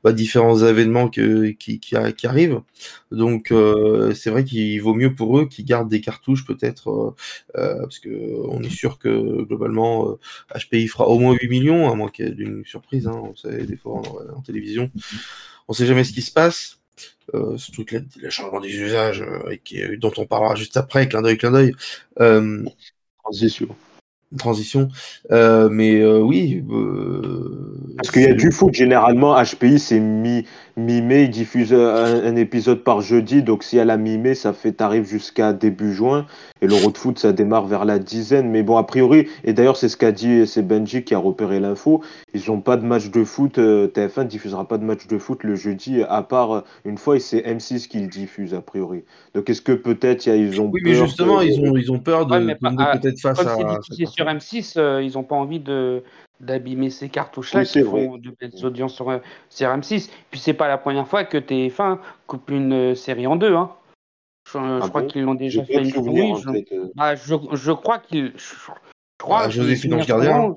bah, 0.05 0.13
différents 0.13 0.59
événements 0.59 1.09
qui, 1.09 1.57
qui, 1.59 1.97
arrivent. 2.27 2.61
Donc 3.11 3.53
c'est 4.15 4.31
vrai 4.31 4.45
qu'il 4.45 4.81
vaut 4.83 4.95
mieux 4.95 5.15
pour 5.15 5.39
eux 5.39 5.47
qu'ils 5.49 5.65
gardent 5.65 5.89
des 5.89 6.01
cartouches 6.01 6.45
peut-être, 6.45 7.15
parce 7.55 7.99
que 7.99 8.09
on 8.49 8.63
est 8.63 8.71
sûr 8.71 8.99
que 8.99 9.43
globalement 9.43 10.17
HPI 10.55 10.89
fera 10.89 11.09
au 11.09 11.19
moins 11.19 11.35
8 11.35 11.49
millions, 11.49 11.91
à 11.91 11.95
moins 11.95 12.11
qu'il 12.11 12.27
y 12.27 12.29
ait 12.29 12.33
une 12.33 12.65
surprise. 12.65 13.07
Hein, 13.07 13.21
on 13.23 13.35
sait 13.35 13.65
des 13.65 13.77
fois 13.77 13.95
en, 13.95 14.39
en 14.39 14.43
télévision, 14.43 14.91
on 15.69 15.73
sait 15.73 15.87
jamais 15.87 16.05
ce 16.05 16.13
qui 16.13 16.23
se 16.23 16.33
passe 16.33 16.79
euh, 17.35 17.57
surtout 17.57 17.85
que 17.85 17.97
le 18.21 18.31
changement 18.31 18.61
des 18.61 18.75
usages, 18.75 19.23
euh, 19.23 19.57
qui, 19.65 19.83
dont 19.99 20.13
on 20.17 20.27
parlera 20.27 20.55
juste 20.55 20.77
après, 20.77 21.09
clin 21.09 21.23
d'œil, 21.23 21.39
clin 21.39 21.51
d'œil. 21.51 21.75
Euh, 22.21 22.65
transition. 23.23 23.69
Transition. 24.39 24.89
Euh, 25.31 25.69
mais 25.71 26.05
oui. 26.05 26.63
Parce 27.97 28.11
qu'il 28.11 28.23
y 28.23 28.27
a 28.27 28.35
du 28.35 28.51
foot, 28.51 28.75
généralement, 28.75 29.35
HPI, 29.43 29.79
c'est 29.79 30.01
mi 30.01 30.45
mi-mai, 30.79 31.25
ils 31.25 31.31
diffusent 31.31 31.75
un, 31.75 32.37
épisode 32.37 32.83
par 32.83 33.01
jeudi. 33.01 33.43
Donc 33.43 33.63
si 33.63 33.79
à 33.79 33.85
la 33.85 33.97
mi-mai, 33.97 34.35
ça 34.35 34.53
fait 34.53 34.73
t'arrives 34.73 35.07
jusqu'à 35.07 35.53
début 35.53 35.93
juin. 35.93 36.27
Et 36.61 36.67
l'Euro 36.67 36.91
de 36.91 36.99
foot, 36.99 37.19
ça 37.19 37.33
démarre 37.33 37.67
vers 37.67 37.85
la 37.85 37.99
dizaine. 37.99 38.51
Mais 38.51 38.63
bon, 38.63 38.77
a 38.77 38.85
priori, 38.85 39.29
et 39.45 39.53
d'ailleurs, 39.53 39.77
c'est 39.77 39.89
ce 39.89 39.97
qu'a 39.97 40.13
dit, 40.13 40.47
c'est 40.47 40.63
Benji 40.63 41.05
qui 41.05 41.15
a 41.15 41.19
repéré 41.19 41.61
l'info. 41.61 42.03
Ils 42.35 42.43
n'ont 42.49 42.61
pas 42.61 42.77
de 42.77 42.85
match 42.85 43.11
de 43.11 43.25
foot. 43.25 43.59
TF1 43.59 44.21
ne 44.21 44.25
diffusera 44.25 44.67
pas 44.67 44.79
de 44.79 44.85
match 44.85 45.07
de 45.07 45.19
foot 45.19 45.45
le 45.45 45.55
jeudi, 45.55 46.03
à 46.09 46.23
part 46.23 46.65
une 46.85 46.99
fois, 46.99 47.17
et 47.17 47.21
c'est 47.21 47.41
M6 47.41 47.89
qui 47.89 48.01
le 48.01 48.09
diffuse, 48.09 48.55
a 48.55 48.61
priori. 48.61 49.05
Donc 49.35 49.51
est-ce 49.51 49.63
que 49.63 49.73
peut-être 49.73 50.27
ils 50.27 50.61
ont 50.61 50.71
oui, 50.73 50.81
mais 50.85 50.95
justement, 50.95 51.41
ils, 51.41 51.59
ont, 51.61 51.77
ils 51.77 51.93
ont 51.93 51.99
peur 51.99 52.27
de, 52.27 52.39
peut-être 52.39 53.21
face 53.21 53.41
à. 53.41 53.57
c'est 53.91 54.07
sur 54.07 54.27
M6, 54.27 55.03
ils 55.03 55.15
n'ont 55.15 55.25
pas 55.25 55.37
envie 55.37 55.61
de 55.61 56.03
d'abîmer 56.41 56.91
ces 56.91 57.09
cartouches-là 57.09 57.65
qui 57.65 57.83
font 57.83 58.19
de 58.19 58.31
belles 58.39 58.65
audiences 58.65 58.95
sur 58.95 59.21
CRM6. 59.51 60.11
Puis 60.31 60.41
c'est 60.41 60.55
pas 60.55 60.69
la 60.69 60.79
première 60.79 61.07
fois 61.07 61.25
que 61.25 61.39
TF1 61.39 61.99
coupe 62.27 62.51
une 62.51 62.73
euh, 62.73 62.95
série 62.95 63.27
en 63.27 63.37
deux. 63.37 63.55
Hein. 63.55 63.73
Je, 64.51 64.59
ah 64.59 64.89
crois 64.89 65.03
qu'ils 65.03 65.23
l'ont 65.23 65.35
déjà 65.35 65.65
fait 65.65 65.83
une 65.83 65.91
fois. 65.91 66.03
Je, 66.05 66.75
euh. 66.75 66.93
bah, 66.95 67.15
je, 67.15 67.35
je, 67.53 67.73
crois 67.73 67.99
qu'ils. 67.99 68.33
Je, 68.37 68.55
crois 69.19 69.43
ah, 69.45 69.51
Joséphine 69.51 69.95
Ange 69.95 70.07
Gardien. 70.07 70.57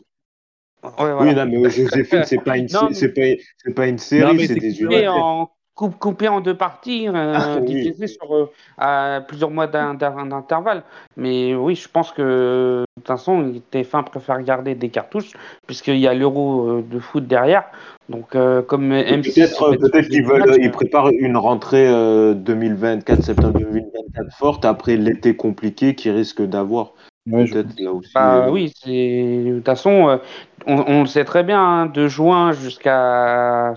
Ouais, 0.84 1.13
Oui, 1.19 1.36
non, 1.36 1.45
mais 1.45 1.69
Joséphine, 1.69 2.23
c'est 2.25 2.43
pas, 2.43 2.57
une, 2.57 2.69
c'est 2.69 3.13
pas, 3.13 3.73
pas 3.75 3.88
une 3.88 3.97
série, 3.97 4.47
c'est 4.47 4.55
des 4.55 4.82
humains 4.82 5.47
coupé 5.76 6.28
en 6.28 6.41
deux 6.41 6.55
parties, 6.55 7.07
euh, 7.07 7.34
ah, 7.36 7.59
divisé 7.59 8.07
sur 8.07 8.36
euh, 8.36 8.51
à 8.78 9.22
plusieurs 9.28 9.49
mois 9.49 9.67
d'intervalle. 9.67 10.84
Mais 11.17 11.55
oui, 11.55 11.76
je 11.76 11.88
pense 11.88 12.11
que 12.11 12.22
de 12.22 12.86
toute 12.95 13.07
façon, 13.07 13.53
TF1 13.72 14.03
préfère 14.03 14.41
garder 14.43 14.76
des 14.76 14.89
cartouches, 14.89 15.32
puisqu'il 15.65 15.97
y 15.97 16.07
a 16.07 16.13
l'euro 16.13 16.67
euh, 16.67 16.86
de 16.88 16.99
foot 16.99 17.26
derrière. 17.26 17.65
Donc, 18.09 18.32
comme 18.67 18.89
Peut-être 18.89 19.78
peut 19.78 20.01
qu'ils 20.01 20.26
veulent, 20.26 20.57
ils 20.59 20.72
préparent 20.72 21.11
une 21.11 21.38
rentrée 21.38 21.88
2024, 22.36 23.24
septembre 23.24 23.59
2024 23.59 24.36
forte, 24.38 24.65
après 24.65 24.97
l'été 24.97 25.38
compliqué 25.38 25.95
qu'ils 25.95 26.11
risquent 26.11 26.41
d'avoir. 26.41 26.91
Bah, 27.26 28.49
oui, 28.49 28.74
de 28.86 29.55
toute 29.55 29.65
façon, 29.65 30.19
on, 30.65 31.01
le 31.01 31.05
sait 31.05 31.24
très 31.24 31.43
bien, 31.43 31.61
hein, 31.61 31.86
de 31.86 32.09
juin 32.09 32.51
jusqu'à 32.51 33.76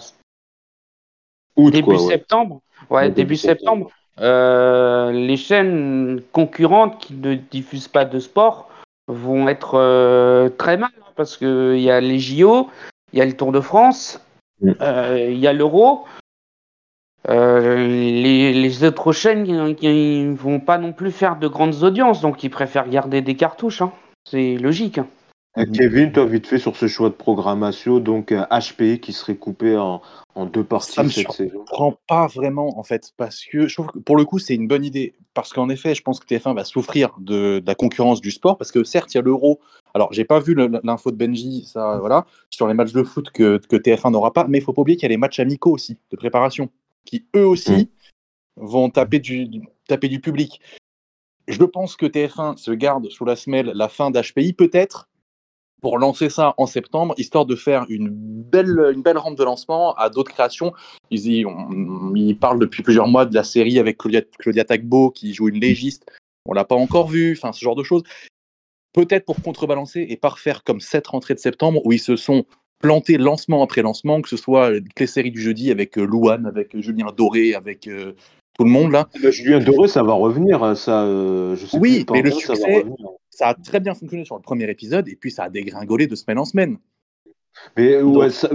début 1.57 1.99
septembre. 1.99 2.61
Ouais, 2.91 3.11
début, 3.11 3.37
septembre. 3.37 3.91
Euh, 4.21 5.11
les 5.11 5.37
chaînes 5.37 6.21
concurrentes 6.33 6.99
qui 7.01 7.15
ne 7.15 7.35
diffusent 7.35 7.89
pas 7.89 8.05
de 8.05 8.21
sport 8.21 8.69
vont 9.09 9.49
être 9.49 9.75
euh, 9.75 10.49
très 10.49 10.77
mal 10.77 10.91
hein, 11.01 11.11
parce 11.17 11.37
qu'il 11.37 11.81
y 11.81 11.91
a 11.91 12.01
les 12.01 12.21
JO, 12.21 12.69
il 13.13 13.19
y 13.19 13.23
a 13.23 13.25
le 13.25 13.37
Tour 13.37 13.51
de 13.51 13.61
France, 13.61 14.21
mm. 14.61 14.71
euh, 14.81 15.29
il 15.31 15.39
y 15.39 15.47
a 15.47 15.53
l'Euro. 15.53 16.05
Les, 17.27 18.85
autres 18.85 19.13
chaînes 19.13 19.75
qui, 19.75 20.27
vont 20.35 20.61
pas 20.61 20.77
non 20.77 20.93
plus 20.93 21.11
faire 21.11 21.37
de 21.37 21.49
grandes 21.49 21.83
audiences, 21.83 22.21
donc 22.21 22.45
ils 22.45 22.51
préfèrent 22.51 22.89
garder 22.89 23.23
des 23.23 23.35
cartouches. 23.35 23.81
Hein. 23.81 23.93
C'est 24.29 24.57
logique. 24.57 25.01
Hein. 25.57 25.67
Kevin, 25.67 26.13
toi, 26.13 26.27
vite 26.27 26.47
fait 26.47 26.59
sur 26.59 26.77
ce 26.77 26.89
choix 26.89 27.09
de 27.09 27.15
programmation, 27.15 28.01
donc 28.01 28.33
HPI 28.33 29.01
qui 29.01 29.13
serait 29.13 29.37
coupé 29.37 29.77
en, 29.77 30.03
en 30.35 30.47
deux 30.47 30.65
parties 30.65 30.93
ça 30.93 31.03
me 31.03 31.09
surprend 31.09 31.97
pas 32.09 32.27
vraiment 32.27 32.79
en 32.79 32.83
fait 32.83 33.13
parce 33.17 33.45
que 33.45 33.69
je 33.69 33.75
trouve 33.75 33.87
que 33.87 33.99
pour 33.99 34.17
le 34.17 34.25
coup 34.25 34.39
c'est 34.39 34.55
une 34.55 34.67
bonne 34.67 34.85
idée. 34.85 35.15
Parce 35.33 35.53
qu'en 35.53 35.69
effet 35.69 35.95
je 35.95 36.03
pense 36.03 36.21
que 36.21 36.27
TF1 36.27 36.55
va 36.55 36.65
souffrir 36.65 37.15
de, 37.19 37.63
la 37.65 37.75
concurrence 37.75 38.21
du 38.21 38.31
sport 38.31 38.59
parce 38.59 38.73
que 38.73 38.85
certes 38.85 39.15
il 39.15 39.19
y 39.19 39.21
a 39.21 39.23
l'euro. 39.23 39.61
Alors 39.95 40.13
j'ai 40.13 40.25
pas 40.25 40.41
vu 40.41 40.55
l'info 40.83 41.11
de 41.11 41.17
Benji 41.17 41.65
ça 41.65 41.99
voilà 41.99 42.27
sur 42.51 42.67
les 42.67 42.75
matchs 42.75 42.93
de 42.93 43.03
foot 43.03 43.31
que, 43.31 43.59
que 43.59 43.77
TF1 43.77 44.13
n'aura 44.13 44.33
pas 44.33 44.47
mais 44.49 44.59
il 44.59 44.65
faut 44.65 44.73
pas 44.73 44.83
oublier 44.83 44.97
qu'il 44.97 45.05
y 45.05 45.07
a 45.07 45.11
les 45.11 45.17
matchs 45.17 45.41
amicaux 45.41 45.73
aussi 45.73 45.99
de 46.11 46.17
préparation 46.17 46.69
qui 47.05 47.27
eux 47.37 47.47
aussi 47.47 47.73
mmh. 47.73 47.87
vont 48.57 48.91
taper 48.91 49.19
du, 49.19 49.49
taper 49.87 50.09
du 50.09 50.21
public. 50.21 50.61
Je 51.47 51.63
pense 51.63 51.97
que 51.97 52.07
TF1 52.07 52.57
se 52.57 52.71
garde 52.71 53.09
sous 53.11 53.25
la 53.25 53.37
semelle 53.37 53.73
la 53.75 53.89
fin 53.89 54.11
d'HPI 54.11 54.55
peut-être 54.55 55.09
pour 55.81 55.99
lancer 55.99 56.31
ça 56.31 56.55
en 56.57 56.67
septembre, 56.67 57.15
histoire 57.19 57.45
de 57.45 57.57
faire 57.57 57.85
une 57.89 58.09
belle, 58.11 58.91
une 58.95 59.03
belle 59.03 59.19
rampe 59.19 59.37
de 59.37 59.45
lancement 59.45 59.95
à 59.95 60.09
d'autres 60.09 60.33
créations. 60.33 60.73
Ils, 61.11 61.27
ils, 61.27 62.39
parlent 62.39 62.59
depuis 62.59 62.83
plusieurs 62.83 63.07
mois 63.07 63.27
de 63.27 63.35
la 63.35 63.45
série 63.45 63.79
avec 63.79 63.99
Claudia, 63.99 64.23
Claudia 64.39 64.65
Tagbo 64.65 65.11
qui 65.11 65.35
joue 65.35 65.49
une 65.49 65.61
légiste. 65.61 66.07
On 66.47 66.53
l'a 66.53 66.65
pas 66.65 66.75
encore 66.75 67.09
vu, 67.09 67.37
enfin 67.37 67.53
ce 67.53 67.61
genre 67.61 67.77
de 67.77 67.83
choses. 67.83 68.03
Peut-être 68.93 69.25
pour 69.27 69.43
contrebalancer 69.43 70.07
et 70.09 70.17
pas 70.17 70.31
refaire 70.31 70.63
comme 70.63 70.81
cette 70.81 71.07
rentrée 71.07 71.35
de 71.35 71.41
septembre 71.41 71.81
où 71.85 71.93
ils 71.93 72.01
se 72.01 72.17
sont 72.17 72.45
plantés 72.79 73.17
lancement 73.17 73.63
après 73.63 73.83
lancement, 73.83 74.21
que 74.21 74.29
ce 74.29 74.37
soit 74.37 74.71
les 74.99 75.07
séries 75.07 75.31
du 75.31 75.41
jeudi 75.41 75.71
avec 75.71 75.99
euh, 75.99 76.05
Louane, 76.05 76.47
avec 76.47 76.79
Julien 76.79 77.07
Doré, 77.17 77.55
avec 77.55 77.89
euh, 77.89 78.13
tout 78.59 78.65
le 78.65 78.71
monde 78.71 78.93
là. 78.93 79.09
Bah, 79.23 79.31
Julien 79.31 79.59
Doré, 79.59 79.89
ça 79.89 80.03
va 80.03 80.13
revenir, 80.13 80.77
ça. 80.77 81.03
Euh, 81.05 81.57
je 81.57 81.67
sais 81.67 81.79
oui, 81.79 82.05
mais 82.13 82.23
le 82.23 82.31
succès, 82.31 82.85
ça 83.35 83.49
a 83.49 83.55
très 83.55 83.81
bien 83.81 83.95
fonctionné 83.95 84.25
sur 84.25 84.37
le 84.37 84.43
premier 84.43 84.71
épisode 84.71 85.09
et 85.09 85.17
puis 85.17 85.31
ça 85.31 85.45
a 85.45 85.51
dégringolé 85.51 86.07
de 86.07 86.15
semaine 86.15 86.39
en 86.39 86.45
semaine. 86.45 86.79
Mais 87.77 88.03
ouais, 88.03 88.31
ça, 88.31 88.49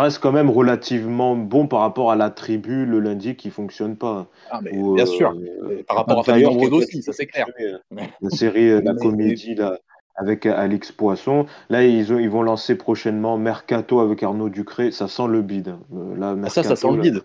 reste 0.00 0.18
quand 0.18 0.32
même 0.32 0.50
relativement 0.50 1.36
bon 1.36 1.68
par 1.68 1.80
rapport 1.80 2.10
à 2.10 2.16
la 2.16 2.30
tribu 2.30 2.84
le 2.84 2.98
lundi 2.98 3.36
qui 3.36 3.50
fonctionne 3.50 3.96
pas. 3.96 4.28
Ah, 4.50 4.60
mais 4.60 4.72
bien 4.72 5.06
sûr. 5.06 5.32
Euh, 5.32 5.82
par 5.86 5.98
rapport 5.98 6.18
à 6.20 6.24
Famille 6.24 6.46
aussi, 6.46 7.02
ça 7.02 7.12
c'est 7.12 7.26
clair. 7.26 7.46
La 8.20 8.30
série, 8.30 8.70
euh, 8.70 8.80
la 8.82 8.94
comédie 8.94 9.54
là, 9.54 9.78
avec 10.16 10.46
Alex 10.46 10.90
Poisson. 10.90 11.46
Là, 11.70 11.84
ils, 11.84 12.12
ont, 12.12 12.18
ils 12.18 12.30
vont 12.30 12.42
lancer 12.42 12.74
prochainement 12.74 13.38
Mercato 13.38 14.00
avec 14.00 14.22
Arnaud 14.22 14.48
Ducré. 14.48 14.90
Ça 14.90 15.06
sent 15.06 15.28
le 15.28 15.42
bide. 15.42 15.76
Euh, 15.94 16.16
là, 16.16 16.36
ah, 16.44 16.48
ça, 16.48 16.64
ça 16.64 16.74
sent 16.74 16.90
le 16.90 17.00
bide. 17.00 17.22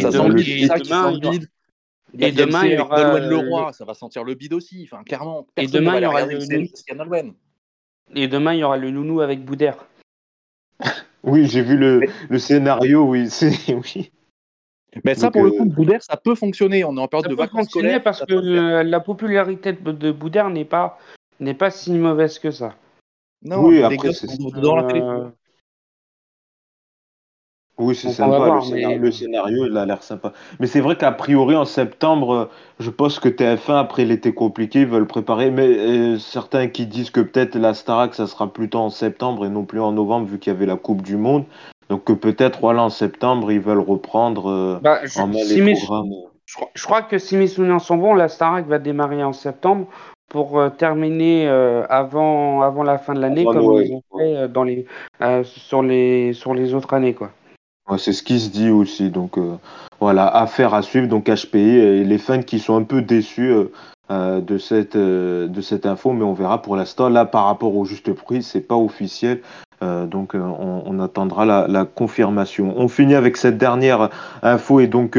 ça 0.00 0.10
sent 0.10 0.28
le 0.28 0.34
bide. 0.34 0.66
Ça 0.66 0.76
sent 0.76 1.12
le 1.12 1.30
bide. 1.30 1.46
Et 2.18 2.32
demain, 2.32 2.66
il 2.66 2.72
y 2.72 2.78
aura. 2.78 3.18
Leroy, 3.18 3.72
ça 3.72 3.84
va 3.84 3.94
sentir 3.94 4.24
le 4.24 4.34
bide 4.34 4.52
aussi. 4.52 4.88
Enfin, 4.90 5.02
clairement. 5.04 5.46
Et 5.56 5.66
demain, 5.66 5.96
il 5.96 6.02
y 6.02 6.06
aura 6.06 6.26
le. 6.26 6.38
Et 8.14 8.28
demain, 8.28 8.54
il 8.54 8.58
y 8.58 8.64
aura 8.64 8.76
le 8.76 8.90
nounou 8.90 9.20
avec 9.20 9.44
Boudère. 9.44 9.86
oui, 11.22 11.46
j'ai 11.46 11.62
vu 11.62 11.76
le, 11.76 12.00
le, 12.28 12.38
scénario, 12.38 13.04
oui. 13.04 13.28
oui. 13.68 14.10
Mais 15.04 15.14
ça, 15.14 15.30
pour 15.30 15.44
le 15.44 15.50
coup, 15.52 15.62
euh, 15.62 15.66
Boudère, 15.66 16.02
ça 16.02 16.16
peut 16.16 16.34
fonctionner. 16.34 16.84
On 16.84 16.96
est 16.96 17.00
en 17.00 17.06
période 17.06 17.30
de 17.30 17.36
vacances 17.36 17.68
scolaires. 17.68 18.02
parce 18.02 18.24
que 18.24 18.34
la 18.34 19.00
popularité 19.00 19.72
de 19.72 20.10
Boudère 20.10 20.50
n'est 20.50 20.64
pas, 20.64 20.98
n'est 21.38 21.54
pas 21.54 21.70
si 21.70 21.92
mauvaise 21.92 22.38
que 22.38 22.50
ça. 22.50 22.74
Non, 23.42 23.64
oui, 23.64 23.82
après, 23.82 24.12
c'est 24.12 24.26
dans 24.38 24.76
la 24.76 24.84
télé. 24.84 25.00
Euh, 25.00 25.28
oui, 27.80 27.94
c'est 27.94 28.10
sympa. 28.10 28.60
le, 28.98 29.10
scénario, 29.10 29.66
il 29.66 29.76
a 29.76 29.86
l'air 29.86 30.02
sympa. 30.02 30.32
Mais 30.60 30.66
c'est 30.66 30.80
vrai 30.80 30.96
qu'a 30.96 31.12
priori, 31.12 31.56
en 31.56 31.64
septembre, 31.64 32.50
je 32.78 32.90
pense 32.90 33.18
que 33.18 33.28
TF1, 33.28 33.78
après 33.78 34.04
l'été 34.04 34.34
compliqué, 34.34 34.80
ils 34.80 34.86
veulent 34.86 35.06
préparer. 35.06 35.50
Mais 35.50 35.66
euh, 35.66 36.18
certains 36.18 36.68
qui 36.68 36.86
disent 36.86 37.10
que 37.10 37.20
peut-être 37.20 37.56
la 37.56 37.74
Starac, 37.74 38.14
ça 38.14 38.26
sera 38.26 38.52
plutôt 38.52 38.78
en 38.78 38.90
septembre 38.90 39.46
et 39.46 39.48
non 39.48 39.64
plus 39.64 39.80
en 39.80 39.92
novembre, 39.92 40.26
vu 40.26 40.38
qu'il 40.38 40.52
y 40.52 40.56
avait 40.56 40.66
la 40.66 40.76
Coupe 40.76 41.02
du 41.02 41.16
Monde. 41.16 41.44
Donc 41.88 42.04
que 42.04 42.12
peut-être, 42.12 42.60
voilà, 42.60 42.84
en 42.84 42.90
septembre, 42.90 43.50
ils 43.50 43.60
veulent 43.60 43.78
reprendre 43.78 44.50
euh, 44.50 44.78
bah, 44.82 45.00
je, 45.04 45.18
en 45.18 45.28
les 45.28 45.74
programmes. 45.74 46.10
Je, 46.74 46.84
crois 46.84 47.02
que 47.02 47.18
si 47.18 47.36
mes 47.36 47.46
souvenirs 47.46 47.80
sont 47.80 47.96
bons, 47.96 48.14
la 48.14 48.28
Starac 48.28 48.66
va 48.66 48.78
démarrer 48.78 49.24
en 49.24 49.32
septembre 49.32 49.86
pour 50.28 50.58
euh, 50.58 50.68
terminer 50.68 51.48
avant, 51.88 52.62
avant 52.62 52.82
la 52.82 52.98
fin 52.98 53.14
de 53.14 53.20
l'année, 53.20 53.44
comme 53.44 53.82
ils 53.82 53.94
ont 53.94 54.02
fait 54.18 54.48
dans 54.48 54.64
les, 54.64 54.86
sur, 55.44 55.82
les, 55.82 56.34
sur 56.34 56.54
les 56.54 56.74
autres 56.74 56.92
années. 56.92 57.14
quoi 57.14 57.30
c'est 57.98 58.12
ce 58.12 58.22
qui 58.22 58.40
se 58.40 58.50
dit 58.50 58.70
aussi. 58.70 59.10
Donc 59.10 59.38
euh, 59.38 59.56
voilà, 60.00 60.26
affaire 60.26 60.74
à 60.74 60.82
suivre. 60.82 61.08
Donc 61.08 61.26
HPI 61.26 61.58
et 61.58 62.04
les 62.04 62.18
fans 62.18 62.42
qui 62.42 62.58
sont 62.58 62.76
un 62.76 62.82
peu 62.82 63.02
déçus 63.02 63.50
euh, 63.50 63.72
euh, 64.10 64.40
de 64.40 64.58
cette 64.58 64.96
de 64.96 65.60
cette 65.60 65.86
info, 65.86 66.12
mais 66.12 66.24
on 66.24 66.32
verra 66.32 66.62
pour 66.62 66.76
l'instant. 66.76 67.08
Là, 67.08 67.24
par 67.24 67.46
rapport 67.46 67.74
au 67.74 67.84
juste 67.84 68.12
prix, 68.12 68.42
c'est 68.42 68.60
pas 68.60 68.76
officiel. 68.76 69.40
donc 69.82 70.34
on, 70.34 71.00
attendra 71.00 71.46
la, 71.46 71.84
confirmation. 71.86 72.74
On 72.76 72.88
finit 72.88 73.14
avec 73.14 73.36
cette 73.38 73.56
dernière 73.56 74.10
info 74.42 74.80
et 74.80 74.88
donc 74.88 75.16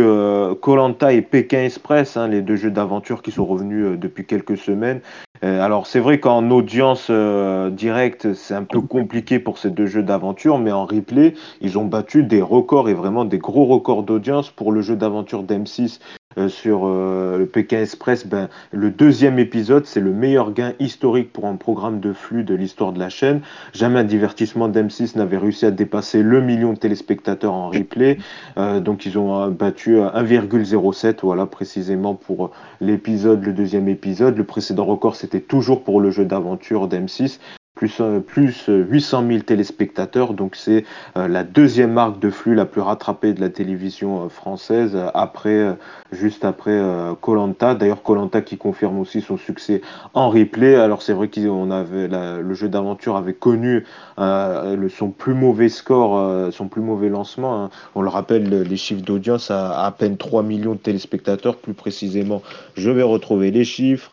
Colanta 0.61 1.13
et 1.13 1.24
Pékin 1.24 1.63
Express, 1.63 2.15
hein, 2.15 2.28
les 2.28 2.41
deux 2.41 2.57
jeux 2.57 2.69
d'aventure 2.69 3.24
qui 3.24 3.32
sont 3.32 3.45
revenus 3.45 3.97
depuis 3.97 4.26
quelques 4.26 4.57
semaines 4.57 5.01
alors 5.47 5.87
c'est 5.87 5.99
vrai 5.99 6.19
qu'en 6.19 6.49
audience 6.51 7.07
euh, 7.09 7.69
directe, 7.69 8.33
c'est 8.33 8.53
un 8.53 8.63
peu 8.63 8.81
compliqué 8.81 9.39
pour 9.39 9.57
ces 9.57 9.71
deux 9.71 9.87
jeux 9.87 10.03
d'aventure, 10.03 10.59
mais 10.59 10.71
en 10.71 10.85
replay, 10.85 11.33
ils 11.61 11.77
ont 11.79 11.85
battu 11.85 12.23
des 12.23 12.41
records 12.41 12.89
et 12.89 12.93
vraiment 12.93 13.25
des 13.25 13.39
gros 13.39 13.65
records 13.65 14.03
d'audience 14.03 14.51
pour 14.51 14.71
le 14.71 14.81
jeu 14.81 14.95
d'aventure 14.95 15.43
d'M6 15.43 15.99
euh, 16.38 16.49
sur 16.49 16.82
euh, 16.86 17.38
le 17.38 17.45
Pékin 17.45 17.82
Express, 17.82 18.25
ben, 18.25 18.49
le 18.71 18.89
deuxième 18.89 19.39
épisode, 19.39 19.86
c'est 19.86 19.99
le 19.99 20.11
meilleur 20.11 20.53
gain 20.53 20.73
historique 20.79 21.32
pour 21.34 21.45
un 21.45 21.55
programme 21.55 21.99
de 21.99 22.13
flux 22.13 22.43
de 22.43 22.55
l'histoire 22.55 22.93
de 22.93 22.99
la 22.99 23.09
chaîne. 23.09 23.41
Jamais 23.73 23.99
un 23.99 24.03
divertissement 24.03 24.69
d'M6 24.69 25.17
n'avait 25.17 25.38
réussi 25.38 25.65
à 25.65 25.71
dépasser 25.71 26.23
le 26.23 26.41
million 26.41 26.73
de 26.73 26.77
téléspectateurs 26.77 27.53
en 27.53 27.69
replay. 27.69 28.17
Euh, 28.57 28.79
donc 28.79 29.05
ils 29.05 29.17
ont 29.17 29.49
battu 29.49 29.97
1,07, 29.97 31.17
voilà 31.23 31.45
précisément 31.45 32.15
pour 32.15 32.51
l'épisode, 32.79 33.43
le 33.43 33.53
deuxième 33.53 33.88
épisode. 33.88 34.38
Le 34.38 34.43
précédent 34.43 34.86
record, 34.86 35.15
c'était 35.15 35.41
toujours 35.41 35.84
pour 35.84 36.01
le 36.01 36.11
jeu 36.11 36.25
d'aventure 36.25 36.88
d'M6. 36.88 37.39
Plus, 37.76 38.01
plus 38.28 38.65
800 38.67 39.28
000 39.28 39.39
téléspectateurs. 39.39 40.34
Donc 40.34 40.55
c'est 40.55 40.86
la 41.15 41.43
deuxième 41.43 41.93
marque 41.93 42.19
de 42.19 42.30
flux 42.30 42.53
la 42.53 42.65
plus 42.65 42.82
rattrapée 42.82 43.34
de 43.34 43.41
la 43.41 43.49
télévision 43.49 44.30
française, 44.30 44.97
après, 45.13 45.76
juste 46.11 46.45
après 46.45 46.80
Colanta. 47.22 47.74
D'ailleurs, 47.74 48.03
Colanta 48.03 48.41
qui 48.41 48.57
confirme 48.57 48.99
aussi 48.99 49.22
son 49.22 49.38
succès 49.38 49.82
en 50.13 50.30
replay. 50.30 50.76
Alors 50.76 51.01
c'est 51.01 51.13
vrai 51.13 51.30
qu'on 51.30 51.72
avait 51.72 52.07
le 52.07 52.53
jeu 52.53 52.69
d'aventure 52.69 53.15
avait 53.15 53.34
connu 53.34 53.86
son 54.17 55.09
plus 55.09 55.34
mauvais 55.34 55.69
score, 55.69 56.51
son 56.51 56.67
plus 56.67 56.82
mauvais 56.82 57.09
lancement. 57.09 57.63
Hein. 57.63 57.69
On 57.95 58.03
le 58.03 58.09
rappelle, 58.09 58.61
les 58.61 58.78
chiffres 58.78 59.03
d'audience 59.03 59.49
à 59.49 59.86
à 59.86 59.91
peine 59.91 60.17
3 60.17 60.43
millions 60.43 60.74
de 60.74 60.80
téléspectateurs, 60.80 61.57
plus 61.57 61.74
précisément. 61.74 62.43
Je 62.76 62.91
vais 62.91 63.03
retrouver 63.03 63.49
les 63.49 63.63
chiffres. 63.63 64.11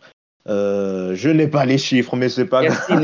Euh, 0.48 1.14
je 1.14 1.28
n'ai 1.28 1.46
pas 1.46 1.64
les 1.64 1.78
chiffres, 1.78 2.16
mais 2.16 2.28
c'est 2.28 2.46
pas 2.46 2.64
grave. 2.64 2.78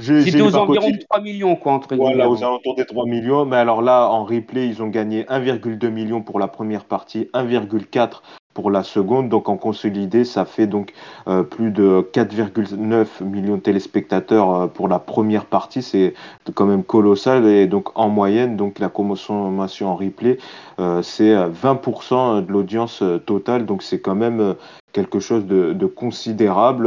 C'était 0.00 0.40
aux 0.40 0.56
environs 0.56 0.90
de 0.90 0.98
3 0.98 1.20
millions, 1.20 1.56
quoi, 1.56 1.72
entre 1.72 1.94
Voilà, 1.94 2.28
aux 2.28 2.42
alentours 2.42 2.74
des 2.74 2.84
3 2.84 3.06
millions. 3.06 3.44
Mais 3.44 3.56
alors 3.56 3.82
là, 3.82 4.08
en 4.08 4.24
replay, 4.24 4.66
ils 4.66 4.82
ont 4.82 4.88
gagné 4.88 5.22
1,2 5.24 5.88
million 5.88 6.22
pour 6.22 6.38
la 6.38 6.48
première 6.48 6.84
partie, 6.84 7.28
1,4 7.32 8.22
pour 8.60 8.70
la 8.70 8.82
seconde. 8.82 9.30
Donc 9.30 9.48
en 9.48 9.56
consolidé, 9.56 10.24
ça 10.24 10.44
fait 10.44 10.66
donc 10.66 10.92
euh, 11.28 11.42
plus 11.42 11.70
de 11.70 12.06
4,9 12.12 13.24
millions 13.24 13.56
de 13.56 13.60
téléspectateurs 13.62 14.54
euh, 14.54 14.66
pour 14.66 14.86
la 14.86 14.98
première 14.98 15.46
partie. 15.46 15.82
C'est 15.82 16.12
quand 16.54 16.66
même 16.66 16.84
colossal. 16.84 17.46
Et 17.46 17.66
donc 17.66 17.88
en 17.98 18.10
moyenne, 18.10 18.56
donc 18.56 18.78
la 18.78 18.90
consommation 18.90 19.88
en 19.88 19.96
replay, 19.96 20.36
euh, 20.78 21.00
c'est 21.00 21.34
20% 21.34 22.44
de 22.44 22.52
l'audience 22.52 23.02
totale. 23.24 23.64
Donc 23.64 23.82
c'est 23.82 24.00
quand 24.00 24.14
même 24.14 24.54
quelque 24.92 25.20
chose 25.20 25.46
de, 25.46 25.72
de 25.72 25.86
considérable 25.86 26.86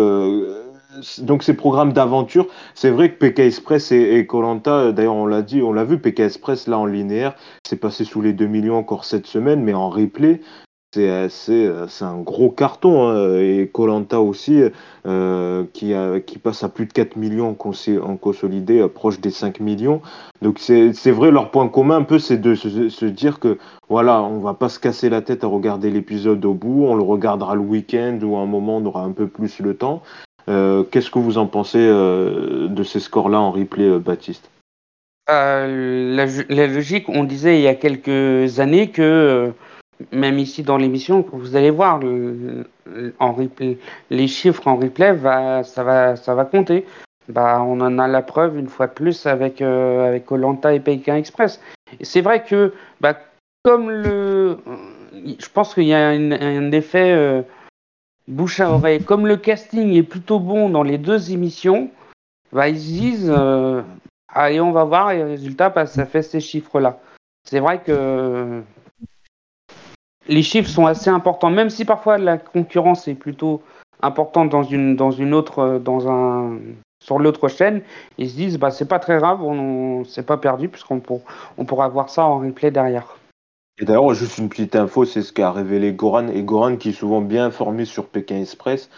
donc 1.20 1.44
ces 1.44 1.56
programmes 1.56 1.94
d'aventure, 1.94 2.48
c'est 2.76 2.90
vrai 2.90 3.12
que 3.12 3.18
PK 3.18 3.40
Express 3.40 3.92
et 3.92 4.26
Colanta, 4.28 4.92
d'ailleurs 4.92 5.16
on 5.16 5.26
l'a 5.26 5.42
dit, 5.42 5.62
on 5.62 5.74
l'a 5.74 5.84
vu, 5.84 5.98
PK 5.98 6.20
Express 6.20 6.68
là 6.68 6.78
en 6.78 6.86
linéaire, 6.86 7.36
c'est 7.68 7.78
passé 7.78 8.04
sous 8.04 8.22
les 8.22 8.34
2 8.34 8.46
millions 8.46 8.78
encore 8.78 9.06
cette 9.06 9.26
semaine, 9.26 9.64
mais 9.64 9.74
en 9.74 9.90
replay, 9.90 10.42
c'est 10.94 11.30
c'est 11.88 12.06
un 12.06 12.20
gros 12.20 12.50
carton 12.50 13.08
hein, 13.08 13.38
et 13.38 13.70
Colanta 13.72 14.22
aussi 14.22 14.62
euh, 15.06 15.66
qui, 15.74 15.94
qui 16.26 16.38
passe 16.38 16.64
à 16.64 16.70
plus 16.70 16.86
de 16.86 16.94
4 16.94 17.16
millions 17.16 17.50
en, 17.50 18.16
consolidé 18.16 18.80
euh, 18.80 18.88
proche 18.88 19.20
des 19.20 19.32
5 19.32 19.60
millions. 19.60 20.02
Donc 20.42 20.60
c'est 20.60 21.12
vrai 21.12 21.32
leur 21.32 21.52
point 21.52 21.68
commun 21.68 21.98
un 21.98 22.04
peu 22.04 22.20
c'est 22.20 22.38
de 22.38 22.54
se, 22.56 23.06
dire 23.06 23.40
que 23.40 23.58
voilà 23.90 24.22
on 24.22 24.40
va 24.40 24.54
pas 24.54 24.70
se 24.70 24.80
casser 24.80 25.10
la 25.10 25.22
tête 25.22 25.44
à 25.44 25.48
regarder 25.48 25.90
l'épisode 25.90 26.46
au 26.46 26.54
bout 26.54 26.86
on 26.86 26.96
le 26.96 27.04
regardera 27.04 27.56
le 27.56 27.62
week-end 27.62 28.20
ou 28.22 28.38
à 28.38 28.42
un 28.42 28.46
moment 28.46 28.78
on 28.78 28.86
aura 28.86 29.02
un 29.02 29.12
peu 29.12 29.28
plus 29.28 29.60
le 29.60 29.74
temps. 29.76 30.04
Euh, 30.50 30.84
qu'est-ce 30.84 31.10
que 31.10 31.20
vous 31.20 31.38
en 31.38 31.48
pensez 31.48 31.80
de 31.80 32.84
ces 32.84 33.00
scores 33.00 33.30
là 33.30 33.40
en 33.40 33.52
replay 33.52 33.98
Baptiste? 33.98 34.50
La, 35.28 36.26
logique 36.68 37.10
on 37.10 37.24
disait 37.24 37.58
il 37.58 37.64
y 37.64 37.68
a 37.68 37.76
quelques 37.76 38.60
années 38.60 38.90
que 38.90 39.54
même 40.12 40.40
ici 40.40 40.64
dans 40.64 40.78
l'émission, 40.78 41.26
vous 41.32 41.56
allez 41.56 41.72
voir, 41.72 42.00
en 43.20 43.36
les 44.10 44.28
chiffres 44.28 44.68
en 44.68 44.76
replay, 44.76 45.14
va, 45.14 45.64
ça, 45.64 45.84
va, 45.84 46.16
ça 46.16 46.36
va 46.36 46.46
compter. 46.46 46.86
Bah, 47.30 47.62
on 47.66 47.80
en 47.80 48.00
a 48.00 48.08
la 48.08 48.22
preuve 48.22 48.58
une 48.58 48.68
fois 48.68 48.88
de 48.88 48.94
plus 48.94 49.26
avec 49.26 49.62
euh, 49.62 50.08
avec 50.08 50.30
Olanta 50.32 50.74
et 50.74 50.80
Pékin 50.80 51.16
Express. 51.16 51.62
C'est 52.02 52.22
vrai 52.22 52.44
que 52.44 52.74
bah, 53.00 53.18
comme 53.64 53.90
le, 53.90 54.58
je 55.14 55.50
pense 55.54 55.74
qu'il 55.74 55.86
y 55.86 55.94
a 55.94 56.10
un, 56.10 56.72
effet 56.72 57.14
euh, 57.14 57.42
bouche 58.28 58.60
à 58.60 58.72
oreille. 58.72 59.04
Comme 59.04 59.26
le 59.26 59.38
casting 59.38 59.94
est 59.94 60.04
plutôt 60.04 60.40
bon 60.40 60.70
dans 60.70 60.84
les 60.84 60.98
deux 60.98 61.32
émissions, 61.32 61.92
bah, 62.52 62.68
ils 62.68 62.80
se 62.80 62.88
disent 62.88 63.34
euh, 63.34 63.82
allez 64.28 64.60
on 64.60 64.72
va 64.72 64.84
voir 64.84 65.12
et 65.12 65.24
résultat 65.24 65.70
bah, 65.70 65.86
ça 65.86 66.06
fait 66.06 66.24
ces 66.24 66.42
chiffres 66.42 66.82
là. 66.82 67.00
C'est 67.46 67.62
vrai 67.62 67.82
que 67.82 68.62
les 70.28 70.44
chiffres 70.44 70.70
sont 70.70 70.86
assez 70.86 71.10
importants, 71.10 71.50
même 71.50 71.70
si 71.70 71.86
parfois 71.86 72.18
la 72.18 72.38
concurrence 72.38 73.08
est 73.08 73.16
plutôt 73.16 73.62
importante 74.02 74.50
dans 74.50 74.64
une, 74.64 74.96
dans 74.96 75.12
une 75.12 75.34
autre, 75.34 75.60
euh, 75.60 75.80
dans 75.80 76.10
un, 76.10 76.58
sur 77.04 77.20
l'autre 77.20 77.48
chaîne, 77.48 77.82
ils 78.18 78.30
se 78.30 78.36
disent 78.36 78.58
bah 78.58 78.72
c'est 78.72 78.88
pas 78.88 79.00
très 79.00 79.18
grave, 79.18 79.44
on, 79.44 80.04
c'est 80.06 80.26
pas 80.26 80.38
perdu 80.38 80.70
puisqu'on 80.70 81.02
on 81.58 81.66
pourra 81.66 81.88
voir 81.90 82.10
ça 82.10 82.26
en 82.26 82.40
replay 82.40 82.72
derrière. 82.72 83.18
Et 83.82 83.86
d'ailleurs, 83.86 84.14
juste 84.14 84.38
une 84.38 84.50
petite 84.50 84.76
info, 84.76 85.04
c'est 85.04 85.24
ce 85.24 85.34
qu'a 85.34 85.52
révélé 85.52 85.94
Goran, 85.94 86.28
et 86.28 86.44
Goran 86.44 86.78
qui 86.78 86.90
est 86.90 86.94
souvent 86.94 87.22
bien 87.22 87.46
informé 87.46 87.86
sur 87.86 88.06
Pékin 88.06 88.40
Express, 88.40 88.90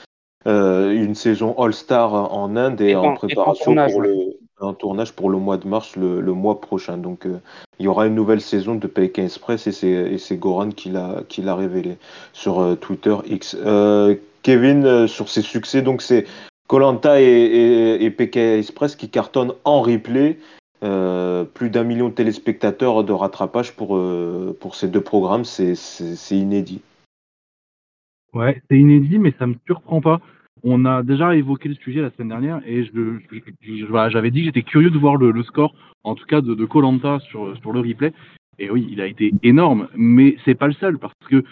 euh, 0.47 0.91
une 0.91 1.15
saison 1.15 1.55
All-Star 1.57 2.13
en 2.13 2.55
Inde 2.57 2.81
et, 2.81 2.95
en 2.95 3.13
préparation 3.13 3.73
pour 3.73 4.01
le, 4.01 4.37
un 4.61 4.73
tournage 4.73 5.13
pour 5.13 5.29
le 5.29 5.37
mois 5.37 5.57
de 5.57 5.67
mars, 5.67 5.95
le, 5.95 6.21
mois 6.33 6.61
prochain. 6.61 6.97
Donc, 6.97 7.25
euh, 7.25 7.39
il 7.79 7.85
y 7.85 7.87
aura 7.87 8.07
une 8.07 8.15
nouvelle 8.15 8.41
saison 8.41 8.75
de 8.75 8.87
Pékin 8.87 9.23
Express 9.23 9.67
et 9.67 10.17
c'est 10.17 10.37
Goran 10.37 10.69
qui 10.69 10.89
l'a 10.89 11.55
révélé 11.55 11.97
sur 12.33 12.59
euh, 12.59 12.75
Twitter 12.75 13.15
X. 13.25 13.57
Euh, 13.65 14.15
Kevin, 14.43 15.07
sur 15.07 15.29
ses 15.29 15.41
succès, 15.41 15.81
donc 15.81 16.03
c'est 16.03 16.25
Colanta 16.67 17.19
et, 17.19 17.97
et, 17.99 18.11
Pékin 18.11 18.57
Express 18.57 18.95
qui 18.95 19.09
cartonnent 19.09 19.53
en 19.63 19.81
replay. 19.81 20.37
plus 20.81 21.69
d'un 21.71 21.83
million 21.83 22.09
de 22.09 22.13
téléspectateurs 22.13 23.03
de 23.03 23.11
rattrapage 23.11 23.71
pour, 23.75 23.99
pour 24.59 24.75
ces 24.75 24.87
deux 24.87 25.01
programmes, 25.01 25.45
c'est 25.45 25.73
inédit. 26.29 26.81
Ouais, 28.33 28.61
c'est 28.69 28.77
inédit, 28.77 29.17
mais 29.17 29.33
ça 29.39 29.47
me 29.47 29.55
surprend 29.65 29.99
pas. 29.99 30.21
On 30.67 30.83
a 30.85 31.03
déjà 31.03 31.35
évoqué 31.35 31.69
le 31.69 31.75
sujet 31.75 32.01
la 32.01 32.09
semaine 32.09 32.29
dernière 32.29 32.59
et 32.65 32.83
j'avais 34.09 34.31
dit 34.31 34.39
que 34.39 34.45
j'étais 34.45 34.63
curieux 34.63 34.89
de 34.89 34.97
voir 34.97 35.15
le, 35.15 35.43
score, 35.43 35.75
en 36.03 36.15
tout 36.15 36.25
cas 36.25 36.41
de 36.41 36.65
Colanta 36.65 37.19
sur, 37.19 37.45
le 37.45 37.79
replay. 37.79 38.13
Et 38.57 38.71
oui, 38.71 38.87
il 38.89 38.99
a 38.99 39.05
été 39.05 39.31
énorme, 39.43 39.89
mais 39.95 40.37
c'est 40.43 40.55
pas 40.55 40.65
le 40.65 40.73
seul 40.73 40.97
parce 40.97 41.13
que 41.29 41.43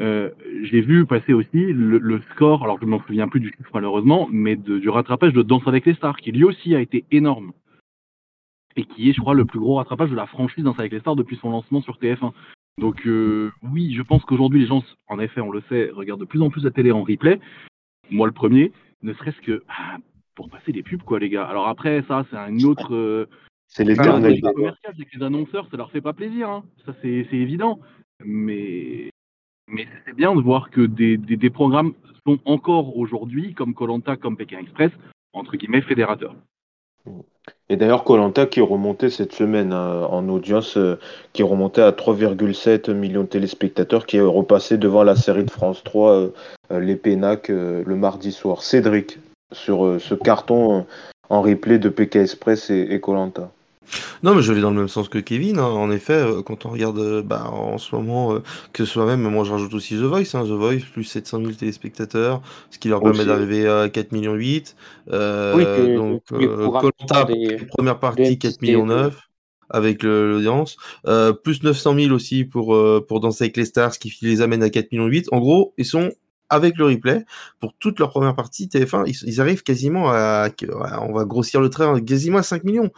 euh, 0.00 0.30
j'ai 0.64 0.80
vu 0.80 1.06
passer 1.06 1.32
aussi 1.32 1.72
le, 1.72 2.20
score, 2.32 2.64
alors 2.64 2.78
je 2.80 2.86
ne 2.86 2.90
m'en 2.90 3.00
souviens 3.04 3.28
plus 3.28 3.38
du 3.38 3.52
chiffre 3.56 3.70
malheureusement, 3.72 4.28
mais 4.32 4.56
du 4.56 4.88
rattrapage 4.88 5.32
de 5.32 5.42
Danse 5.42 5.66
avec 5.68 5.86
les 5.86 5.94
stars, 5.94 6.16
qui 6.16 6.32
lui 6.32 6.42
aussi 6.42 6.74
a 6.74 6.80
été 6.80 7.04
énorme. 7.12 7.52
Et 8.74 8.84
qui 8.84 9.08
est, 9.08 9.12
je 9.12 9.20
crois, 9.20 9.34
le 9.34 9.44
plus 9.44 9.60
gros 9.60 9.76
rattrapage 9.76 10.10
de 10.10 10.16
la 10.16 10.26
franchise 10.26 10.64
Danse 10.64 10.80
avec 10.80 10.90
les 10.90 11.00
stars 11.00 11.14
depuis 11.14 11.36
son 11.36 11.50
lancement 11.50 11.82
sur 11.82 11.98
TF1. 11.98 12.32
Donc 12.78 13.06
euh, 13.06 13.52
oui, 13.62 13.94
je 13.94 14.02
pense 14.02 14.24
qu'aujourd'hui 14.24 14.60
les 14.60 14.66
gens, 14.66 14.82
en 15.06 15.20
effet, 15.20 15.40
on 15.40 15.52
le 15.52 15.62
sait, 15.68 15.90
regardent 15.94 16.20
de 16.20 16.26
plus 16.26 16.42
en 16.42 16.50
plus 16.50 16.64
la 16.64 16.72
télé 16.72 16.90
en 16.90 17.04
replay, 17.04 17.38
moi 18.10 18.26
le 18.26 18.32
premier, 18.32 18.72
ne 19.02 19.12
serait-ce 19.14 19.40
que 19.40 19.62
ah, 19.68 19.98
pour 20.34 20.50
passer 20.50 20.70
des 20.70 20.82
pubs, 20.82 21.02
quoi, 21.02 21.18
les 21.18 21.30
gars. 21.30 21.44
Alors 21.44 21.66
après, 21.66 22.02
ça, 22.06 22.24
c'est 22.30 22.36
un 22.36 22.58
autre. 22.60 22.94
Euh, 22.94 23.28
c'est 23.66 23.84
l'éternel. 23.84 24.40
commercial, 24.40 24.94
c'est 24.96 25.04
que 25.04 25.18
les 25.18 25.24
annonceurs, 25.24 25.66
ça 25.70 25.76
leur 25.76 25.90
fait 25.90 26.00
pas 26.00 26.12
plaisir, 26.12 26.48
hein. 26.48 26.64
ça 26.84 26.94
c'est 27.02 27.26
évident. 27.32 27.80
Mais, 28.24 29.10
mais 29.68 29.88
c'est 30.04 30.14
bien 30.14 30.34
de 30.34 30.40
voir 30.40 30.70
que 30.70 30.82
des, 30.82 31.16
des, 31.16 31.50
programmes 31.50 31.92
sont 32.26 32.38
encore 32.44 32.96
aujourd'hui, 32.96 33.54
comme 33.54 33.74
Colanta, 33.74 34.16
comme 34.16 34.36
Pékin 34.36 34.58
Express, 34.58 34.92
entre 35.32 35.56
guillemets, 35.56 35.82
fédérateurs. 35.82 36.34
Et 37.68 37.76
d'ailleurs, 37.76 38.04
Colanta 38.04 38.46
qui 38.46 38.60
est 38.60 38.62
remonté 38.62 39.10
cette 39.10 39.32
semaine 39.32 39.72
euh, 39.72 40.06
en 40.06 40.28
audience, 40.28 40.76
euh, 40.76 40.98
qui 41.32 41.42
est 41.42 41.44
remonté 41.44 41.82
à 41.82 41.90
3,7 41.90 42.92
millions 42.92 43.22
de 43.22 43.28
téléspectateurs, 43.28 44.06
qui 44.06 44.18
est 44.18 44.20
repassé 44.20 44.78
devant 44.78 45.02
la 45.02 45.16
série 45.16 45.44
de 45.44 45.50
France 45.50 45.82
3, 45.82 46.12
euh, 46.12 46.30
les 46.80 46.96
Pénac, 46.96 47.48
le 47.48 47.96
mardi 47.96 48.32
soir. 48.32 48.62
Cédric, 48.62 49.18
sur 49.52 50.00
ce 50.00 50.14
carton 50.14 50.84
en 51.28 51.42
replay 51.42 51.78
de 51.78 51.88
PK 51.88 52.16
Express 52.16 52.70
et 52.70 53.00
Colanta. 53.00 53.50
Non, 54.22 54.34
mais 54.34 54.42
je 54.42 54.52
vais 54.52 54.60
dans 54.60 54.70
le 54.70 54.76
même 54.76 54.88
sens 54.88 55.08
que 55.08 55.18
Kevin. 55.18 55.58
Hein. 55.58 55.64
En 55.64 55.90
effet, 55.90 56.14
euh, 56.14 56.42
quand 56.42 56.66
on 56.66 56.70
regarde 56.70 56.98
euh, 56.98 57.22
bah, 57.22 57.50
en 57.50 57.78
ce 57.78 57.94
moment, 57.94 58.34
euh, 58.34 58.42
que 58.72 58.84
ce 58.84 58.92
soit 58.92 59.06
même, 59.06 59.22
moi 59.22 59.44
je 59.44 59.52
rajoute 59.52 59.74
aussi 59.74 59.94
The 59.94 60.02
Voice, 60.02 60.34
hein, 60.34 60.44
The 60.44 60.50
Voice, 60.50 60.80
plus 60.92 61.04
700 61.04 61.40
000 61.40 61.52
téléspectateurs, 61.52 62.42
ce 62.70 62.78
qui 62.78 62.88
leur 62.88 63.02
permet 63.02 63.24
d'arriver 63.24 63.68
à 63.68 63.88
4 63.88 64.12
millions 64.12 64.34
8. 64.34 64.76
donc, 65.08 66.22
Colanta, 66.28 67.26
première 67.76 67.98
partie, 67.98 68.38
4 68.38 68.62
millions 68.62 68.86
9 68.86 69.16
avec 69.68 70.02
l'audience. 70.02 70.76
plus 71.42 71.62
900 71.62 71.94
000 71.98 72.14
aussi 72.14 72.44
pour, 72.44 72.76
pour 73.06 73.20
Danser 73.20 73.44
avec 73.44 73.56
les 73.56 73.64
Stars, 73.64 73.98
qui 73.98 74.16
les 74.22 74.40
amène 74.40 74.62
à 74.62 74.70
4 74.70 74.92
millions 74.92 75.06
8. 75.06 75.28
En 75.32 75.38
gros, 75.38 75.74
ils 75.76 75.84
sont 75.84 76.10
avec 76.48 76.76
le 76.76 76.86
replay 76.86 77.24
pour 77.60 77.74
toute 77.74 77.98
leur 77.98 78.10
première 78.10 78.36
partie 78.36 78.68
TF1 78.68 79.04
ils, 79.24 79.40
arrivent 79.40 79.64
quasiment 79.64 80.10
à, 80.10 80.48
on 81.00 81.12
va 81.12 81.24
grossir 81.24 81.60
le 81.60 81.70
trait 81.70 81.86
quasiment 82.02 82.38
à 82.38 82.44
5 82.44 82.62
millions 82.62 82.92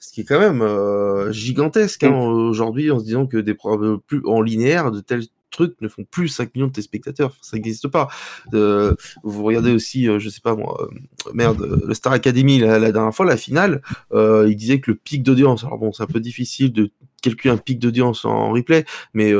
ce 0.00 0.12
qui 0.12 0.22
est 0.22 0.24
quand 0.24 0.40
même 0.40 0.62
euh, 0.62 1.30
gigantesque 1.30 2.04
hein, 2.04 2.16
aujourd'hui 2.16 2.90
en 2.90 2.98
se 2.98 3.04
disant 3.04 3.26
que 3.26 3.36
des 3.36 3.54
programmes 3.54 4.00
plus 4.00 4.22
en 4.24 4.40
linéaire 4.40 4.90
de 4.90 5.00
tels 5.00 5.24
trucs 5.50 5.78
ne 5.80 5.88
font 5.88 6.04
plus 6.08 6.28
5 6.28 6.54
millions 6.54 6.68
de 6.68 6.72
téléspectateurs, 6.72 7.36
ça 7.42 7.56
n'existe 7.56 7.88
pas. 7.88 8.08
Euh, 8.54 8.94
vous 9.24 9.42
regardez 9.42 9.72
aussi, 9.72 10.08
euh, 10.08 10.20
je 10.20 10.28
sais 10.28 10.40
pas 10.40 10.54
moi, 10.54 10.88
merde, 11.34 11.80
le 11.86 11.92
Star 11.92 12.12
Academy 12.12 12.60
la, 12.60 12.92
dernière 12.92 13.14
fois, 13.14 13.26
la 13.26 13.36
finale, 13.36 13.82
il 14.14 14.54
disait 14.56 14.80
que 14.80 14.92
le 14.92 14.96
pic 14.96 15.22
d'audience, 15.22 15.64
alors 15.64 15.78
bon, 15.78 15.92
c'est 15.92 16.04
un 16.04 16.06
peu 16.06 16.20
difficile 16.20 16.72
de 16.72 16.90
calculer 17.20 17.52
un 17.52 17.58
pic 17.58 17.80
d'audience 17.80 18.24
en 18.24 18.50
replay, 18.52 18.86
mais 19.12 19.32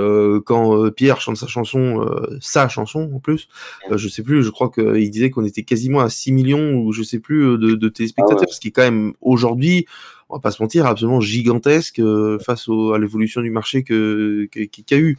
quand 0.44 0.90
Pierre 0.90 1.20
chante 1.20 1.36
sa 1.36 1.46
chanson, 1.46 2.04
sa 2.40 2.68
chanson 2.68 3.08
en 3.14 3.20
plus, 3.20 3.48
je 3.92 4.08
sais 4.08 4.24
plus, 4.24 4.42
je 4.42 4.50
crois 4.50 4.68
qu'il 4.68 5.10
disait 5.10 5.30
qu'on 5.30 5.44
était 5.44 5.62
quasiment 5.62 6.00
à 6.00 6.10
6 6.10 6.32
millions 6.32 6.74
ou 6.74 6.92
je 6.92 7.04
sais 7.04 7.20
plus 7.20 7.56
de, 7.56 7.74
de 7.74 7.88
téléspectateurs, 7.88 8.48
ah 8.48 8.52
ce 8.52 8.58
qui 8.58 8.68
est 8.68 8.72
quand 8.72 8.82
même 8.82 9.12
aujourd'hui 9.20 9.86
on 10.30 10.36
va 10.36 10.40
pas 10.40 10.50
se 10.50 10.62
mentir, 10.62 10.86
absolument 10.86 11.20
gigantesque 11.20 11.98
euh, 11.98 12.38
face 12.38 12.68
à 12.68 12.98
l'évolution 12.98 13.40
du 13.40 13.50
marché 13.50 13.82
que 13.82 14.48
qu'il 14.50 14.84
y 14.90 14.94
a 14.94 14.98
eu. 14.98 15.18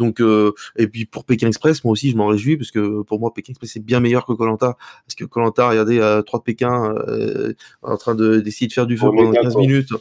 Donc 0.00 0.20
euh, 0.20 0.52
et 0.76 0.86
puis 0.88 1.04
pour 1.04 1.24
Pékin 1.24 1.46
Express, 1.46 1.84
moi 1.84 1.92
aussi 1.92 2.10
je 2.10 2.16
m'en 2.16 2.26
réjouis 2.26 2.56
parce 2.56 2.70
que 2.70 3.02
pour 3.02 3.20
moi 3.20 3.32
Pékin 3.34 3.52
Express 3.52 3.72
c'est 3.74 3.84
bien 3.84 4.00
meilleur 4.00 4.24
que 4.24 4.32
Colanta 4.32 4.76
parce 5.06 5.14
que 5.14 5.24
Colanta, 5.24 5.68
regardez, 5.68 6.00
à 6.00 6.22
trois 6.24 6.40
de 6.40 6.44
Pékin 6.44 6.94
euh, 7.06 7.52
en 7.82 7.96
train 7.98 8.14
de 8.14 8.40
d'essayer 8.40 8.66
de 8.66 8.72
faire 8.72 8.86
du 8.86 8.96
feu 8.96 9.10
pendant 9.14 9.30
15 9.30 9.56
minutes 9.56 9.92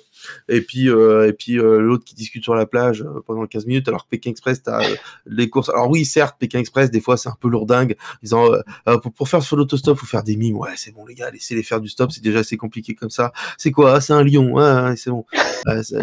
et 0.47 0.62
puis 0.62 0.88
et 0.88 1.34
puis 1.34 1.56
l'autre 1.56 2.06
qui 2.06 2.16
discute 2.16 2.43
sur 2.43 2.56
la 2.56 2.66
plage 2.66 3.06
pendant 3.28 3.45
15 3.45 3.66
minutes 3.66 3.88
alors 3.89 4.06
que 4.06 4.10
Pékin 4.10 4.32
Express 4.32 4.64
t'as 4.64 4.82
les 5.26 5.50
courses. 5.50 5.70
Alors 5.70 5.89
oui 5.89 6.06
certes 6.06 6.38
Pékin 6.39 6.60
Express 6.60 6.89
des 6.89 7.02
fois 7.02 7.18
c'est 7.18 7.30
un 7.30 7.38
peu 7.39 7.50
lourdingue, 7.50 7.95
disant 8.24 8.47
pour, 9.02 9.12
pour, 9.12 9.28
faire 9.28 9.43
ce 9.43 9.56
l'autostop 9.56 9.97
faut 9.97 10.06
faire 10.06 10.24
des 10.24 10.38
mimes. 10.38 10.58
Ouais 10.58 10.72
c'est 10.78 10.93
bon 10.93 11.06
les 11.06 11.14
gars 11.14 11.30
laissez 11.30 11.56
les 11.56 11.64
faire 11.64 11.82
du 11.82 11.89
stop 11.89 12.12
c'est 12.12 12.24
déjà 12.24 12.39
assez 12.39 12.58
compliqué 12.58 12.95
comme 12.95 13.10
ça. 13.10 13.34
C'est 13.58 13.72
quoi? 13.72 14.00
C'est 14.02 14.14
un 14.14 14.24
lion 14.24 14.54
ouais, 14.54 14.95
c'est 14.95 15.10
bon. 15.10 15.26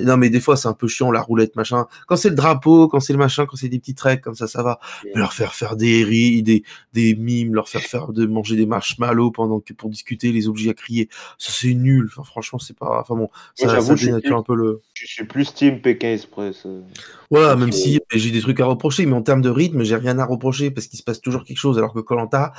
non, 0.02 0.16
mais 0.16 0.30
des 0.30 0.40
fois, 0.40 0.56
c'est 0.56 0.68
un 0.68 0.72
peu 0.72 0.88
chiant, 0.88 1.10
la 1.10 1.20
roulette, 1.20 1.56
machin. 1.56 1.86
Quand 2.06 2.16
c'est 2.16 2.30
le 2.30 2.34
drapeau, 2.34 2.88
quand 2.88 3.00
c'est 3.00 3.12
le 3.12 3.18
machin, 3.18 3.46
quand 3.46 3.56
c'est 3.56 3.68
des 3.68 3.78
petits 3.86 3.94
treks, 3.94 4.20
comme 4.20 4.34
ça, 4.34 4.46
ça 4.46 4.62
va. 4.62 4.80
Mais 5.04 5.12
leur 5.14 5.32
faire 5.32 5.54
faire 5.54 5.76
des 5.76 6.04
riz, 6.04 6.42
des, 6.42 6.64
des 6.92 7.14
mimes, 7.14 7.54
leur 7.54 7.68
faire 7.68 7.82
faire 7.82 8.12
de 8.12 8.26
manger 8.26 8.56
des 8.56 8.66
marshmallows 8.66 9.30
pendant 9.30 9.60
que 9.60 9.72
pour 9.72 9.90
discuter, 9.90 10.32
les 10.32 10.48
objets 10.48 10.70
à 10.70 10.74
crier, 10.74 11.08
ça, 11.38 11.52
c'est 11.52 11.74
nul. 11.74 12.08
Enfin, 12.10 12.24
franchement, 12.24 12.58
c'est 12.58 12.76
pas, 12.76 13.00
enfin 13.00 13.14
bon, 13.14 13.28
ça, 13.54 13.80
ça 13.80 13.94
dénature 13.94 14.36
un 14.36 14.42
peu 14.42 14.54
le. 14.54 14.82
Je 14.94 15.06
suis 15.06 15.24
plus 15.24 15.54
Team 15.54 15.80
Pékin 15.80 16.12
Express. 16.12 16.64
Euh. 16.66 16.82
Voilà, 17.30 17.56
même 17.56 17.72
si 17.72 18.00
j'ai 18.12 18.30
des 18.30 18.40
trucs 18.40 18.60
à 18.60 18.66
reprocher, 18.66 19.06
mais 19.06 19.14
en 19.14 19.22
termes 19.22 19.42
de 19.42 19.50
rythme, 19.50 19.82
j'ai 19.82 19.96
rien 19.96 20.18
à 20.18 20.24
reprocher 20.24 20.70
parce 20.70 20.86
qu'il 20.86 20.98
se 20.98 21.04
passe 21.04 21.20
toujours 21.20 21.44
quelque 21.44 21.58
chose, 21.58 21.78
alors 21.78 21.92
que 21.92 22.00
Colanta, 22.00 22.52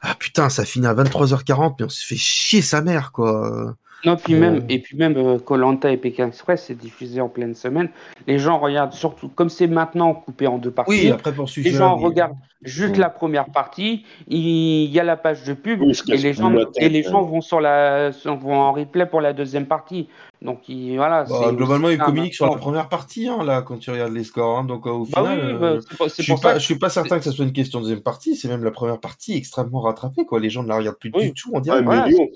ah 0.00 0.14
putain, 0.18 0.48
ça 0.48 0.64
finit 0.64 0.86
à 0.86 0.94
23h40, 0.94 1.76
mais 1.78 1.86
on 1.86 1.88
se 1.88 2.04
fait 2.04 2.16
chier 2.16 2.62
sa 2.62 2.82
mère, 2.82 3.12
quoi. 3.12 3.76
Non, 4.04 4.16
puis 4.16 4.34
même, 4.34 4.64
et 4.68 4.80
puis 4.80 4.96
même 4.96 5.40
Colanta 5.40 5.88
euh, 5.88 5.92
et 5.92 5.96
Pékin 5.96 6.28
Express, 6.28 6.64
c'est 6.66 6.74
diffusé 6.76 7.20
en 7.20 7.28
pleine 7.28 7.54
semaine. 7.54 7.88
Les 8.26 8.38
gens 8.38 8.58
regardent 8.58 8.92
surtout, 8.92 9.28
comme 9.28 9.48
c'est 9.48 9.68
maintenant 9.68 10.14
coupé 10.14 10.46
en 10.46 10.58
deux 10.58 10.70
parties. 10.70 10.90
Oui, 10.90 11.10
après 11.10 11.32
pour 11.32 11.48
Les 11.56 11.70
gens 11.70 11.96
regardent 11.96 12.36
juste 12.62 12.96
la 12.96 13.10
première 13.10 13.46
partie. 13.46 14.04
Il 14.26 14.90
y 14.90 14.98
a 14.98 15.04
la 15.04 15.16
page 15.16 15.44
de 15.44 15.52
pub 15.52 15.82
et 15.82 16.16
les 16.16 16.32
gens 16.32 16.52
et 16.76 16.88
les 16.88 17.02
gens 17.02 17.22
vont 17.22 17.40
sur 17.40 17.60
la 17.60 18.10
vont 18.24 18.54
en 18.54 18.72
replay 18.72 19.06
pour 19.06 19.20
la 19.20 19.32
deuxième 19.32 19.66
partie. 19.66 20.08
Donc 20.42 20.62
voilà. 20.96 21.24
Bah, 21.24 21.52
globalement, 21.52 21.88
ils 21.88 21.98
communiquent 21.98 22.34
sur 22.34 22.46
la 22.46 22.56
première 22.56 22.88
partie 22.88 23.28
hein, 23.28 23.44
là 23.44 23.62
quand 23.62 23.78
tu 23.78 23.90
regardes 23.90 24.12
les 24.12 24.24
scores. 24.24 24.58
Hein. 24.58 24.64
donc 24.64 24.86
au 24.86 25.06
bah 25.06 25.22
final, 25.22 25.58
bah, 25.58 25.76
je 26.16 26.22
suis 26.22 26.34
pas, 26.34 26.58
je 26.58 26.64
suis 26.64 26.78
pas 26.78 26.88
certain 26.88 27.18
que 27.18 27.24
ça 27.24 27.30
soit 27.30 27.44
une 27.44 27.52
question 27.52 27.78
de 27.78 27.84
deuxième 27.84 28.02
partie. 28.02 28.34
C'est 28.34 28.48
même 28.48 28.64
la 28.64 28.72
première 28.72 28.98
partie 28.98 29.36
extrêmement 29.36 29.80
rattrapée 29.80 30.24
quoi. 30.26 30.40
Les 30.40 30.50
gens 30.50 30.64
ne 30.64 30.68
la 30.68 30.76
regardent 30.76 30.98
plus 30.98 31.10
du 31.10 31.32
tout. 31.32 31.50
On 31.52 31.60
dirait. 31.60 31.84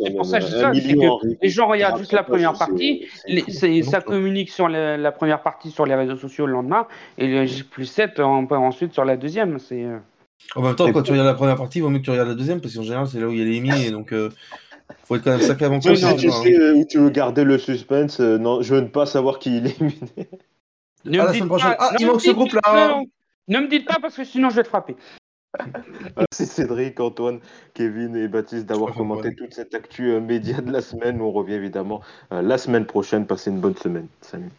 c'est 0.00 0.14
pour 0.14 0.24
ça 0.24 0.38
que 0.40 1.42
les 1.42 1.48
gens 1.50 1.66
regardent 1.66 1.98
juste 1.98 2.12
la 2.12 2.22
première 2.22 2.54
partie. 2.54 3.06
ça 3.82 4.00
communique 4.00 4.50
sur 4.50 4.68
la, 4.68 5.12
première 5.12 5.42
partie 5.42 5.70
sur 5.70 5.84
les 5.84 5.94
réseaux 5.94 6.16
sociaux 6.16 6.46
le 6.46 6.52
lendemain 6.52 6.86
et 7.18 7.44
plus 7.70 7.86
7 7.86 8.20
ensuite 8.20 8.92
sur 8.92 9.04
la 9.04 9.16
deuxième. 9.16 9.58
C'est 9.58 9.84
euh, 9.84 9.98
en 10.54 10.62
même 10.62 10.76
temps, 10.76 10.90
quand 10.92 11.02
tu 11.02 11.10
regardes 11.10 11.28
la 11.28 11.34
première 11.34 11.56
partie, 11.56 11.78
il 11.78 11.82
vaut 11.82 11.90
mieux 11.90 11.98
que 11.98 12.04
tu 12.04 12.10
regardes 12.10 12.28
la 12.28 12.34
deuxième, 12.34 12.60
parce 12.60 12.74
qu'en 12.74 12.82
général, 12.82 13.06
c'est 13.08 13.20
là 13.20 13.26
où 13.26 13.32
il 13.32 13.38
y 13.38 13.42
a 13.42 13.44
les 13.44 13.56
émis, 13.56 13.86
et 13.86 13.90
donc 13.90 14.08
il 14.10 14.16
euh, 14.16 14.28
faut 15.06 15.16
être 15.16 15.22
quand 15.22 15.30
même 15.30 15.40
sacrément 15.40 15.78
conscient. 15.78 16.18
Si 16.18 16.26
tu 16.26 16.30
sais 16.30 16.58
euh, 16.58 16.74
où 16.74 16.84
tu 16.84 16.98
veux 16.98 17.10
garder 17.10 17.44
le 17.44 17.58
suspense, 17.58 18.18
euh, 18.20 18.38
non, 18.38 18.62
je 18.62 18.74
veux 18.74 18.80
ne 18.80 18.88
pas 18.88 19.06
savoir 19.06 19.38
qui 19.38 19.58
il 19.58 19.66
est 19.66 19.80
éliminé. 19.80 20.28
Ne 21.04 21.20
ah, 21.20 21.26
la 21.26 21.32
semaine 21.32 21.48
prochaine. 21.48 21.76
Ah, 21.78 21.92
il 22.00 22.06
manque 22.06 22.20
ce 22.20 22.32
groupe-là 22.32 23.02
Ne 23.46 23.60
me 23.60 23.68
dites 23.68 23.86
pas, 23.86 23.98
parce 24.02 24.16
que 24.16 24.24
sinon 24.24 24.50
je 24.50 24.56
vais 24.56 24.64
te 24.64 24.68
frapper. 24.68 24.96
Merci 26.16 26.46
Cédric, 26.46 26.98
Antoine, 26.98 27.38
Kevin 27.72 28.16
et 28.16 28.28
Baptiste 28.28 28.66
d'avoir 28.66 28.92
commenté 28.92 29.34
toute 29.34 29.54
cette 29.54 29.74
actu 29.74 30.20
média 30.20 30.60
de 30.60 30.72
la 30.72 30.82
semaine. 30.82 31.22
On 31.22 31.30
revient 31.30 31.54
évidemment 31.54 32.02
la 32.30 32.58
semaine 32.58 32.84
prochaine. 32.84 33.26
Passez 33.26 33.50
une 33.50 33.60
bonne 33.60 33.76
semaine. 33.76 34.08
Salut. 34.20 34.50